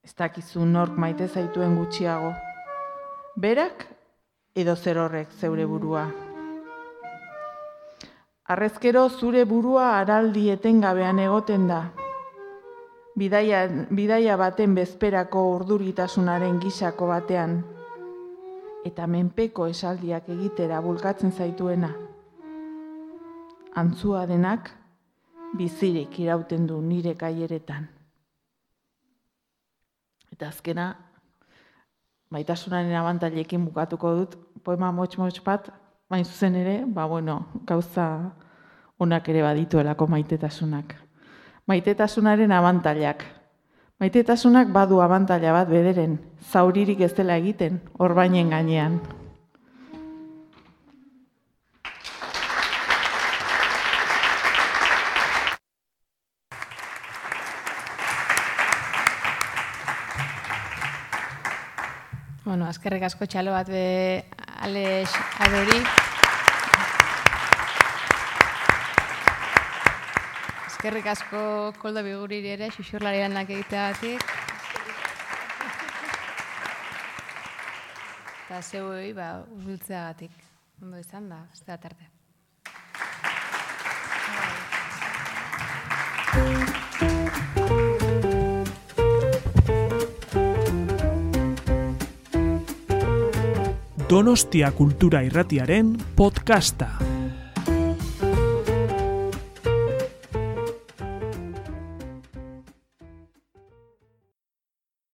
Ez 0.03 0.13
dakizu 0.13 0.65
nork 0.65 0.97
maite 0.97 1.27
zaituen 1.27 1.75
gutxiago. 1.75 2.31
Berak 3.35 3.85
edo 4.55 4.75
zer 4.75 4.97
horrek 4.97 5.31
zeure 5.39 5.65
burua. 5.65 6.05
Arrezkero 8.45 9.09
zure 9.09 9.43
burua 9.45 9.97
araldi 9.99 10.49
etengabean 10.53 11.19
egoten 11.19 11.67
da. 11.67 12.04
Bidaia, 13.15 13.61
bidaia 13.95 14.35
baten 14.35 14.73
bezperako 14.75 15.41
urduritasunaren 15.53 16.57
gisako 16.59 17.07
batean. 17.13 17.61
Eta 18.85 19.07
menpeko 19.07 19.69
esaldiak 19.71 20.27
egitera 20.33 20.81
bulkatzen 20.83 21.31
zaituena. 21.31 21.93
Antzua 23.79 24.25
denak 24.27 24.67
bizirik 25.55 26.19
irauten 26.19 26.67
du 26.67 26.81
nire 26.81 27.15
kaieretan. 27.15 27.87
Eta 30.35 30.51
azkena, 30.51 30.89
maitasunaren 32.35 32.99
abantailekin 32.99 33.63
bukatuko 33.69 34.11
dut, 34.19 34.35
poema 34.63 34.91
motx-motx 34.91 35.39
bat, 35.47 35.71
bain 36.11 36.27
zuzen 36.27 36.59
ere, 36.59 36.81
ba 36.85 37.07
bueno, 37.07 37.45
gauza 37.63 38.09
onak 38.99 39.31
ere 39.31 39.47
badituelako 39.47 40.11
maitetasunak. 40.11 41.04
Maitetasunaren 41.65 42.51
abantailak. 42.53 43.23
Maitetasunak 43.97 44.69
badu 44.69 44.99
abantaila 45.01 45.49
bat 45.55 45.69
bederen, 45.71 46.19
zauririk 46.51 47.01
ez 47.01 47.09
dela 47.17 47.39
egiten, 47.41 47.79
orbainen 47.97 48.53
gainean. 48.53 48.99
Bueno, 62.45 62.69
azkerrik 62.69 63.09
asko 63.09 63.25
txalo 63.25 63.57
bat 63.57 63.73
be 63.73 63.85
Alex 64.61 65.17
Adori. 65.41 66.04
Azkerrik 70.75 71.05
asko 71.07 71.41
koldo 71.79 72.01
biguriri 72.03 72.49
ere, 72.51 72.67
xuxurlari 72.75 73.21
lanak 73.21 73.47
egiteagatik. 73.55 74.25
Eta 78.43 78.59
zeuei, 78.59 79.13
ba, 79.15 79.29
urbiltzeagatik. 79.55 80.35
Ondo 80.83 80.99
izan 80.99 81.31
da, 81.31 81.39
ez 81.55 81.63
da 81.63 81.79
tarte. 81.79 82.11
Donostia 94.11 94.75
Kultura 94.75 95.23
Irratiaren 95.23 95.95
podcasta. 96.19 97.14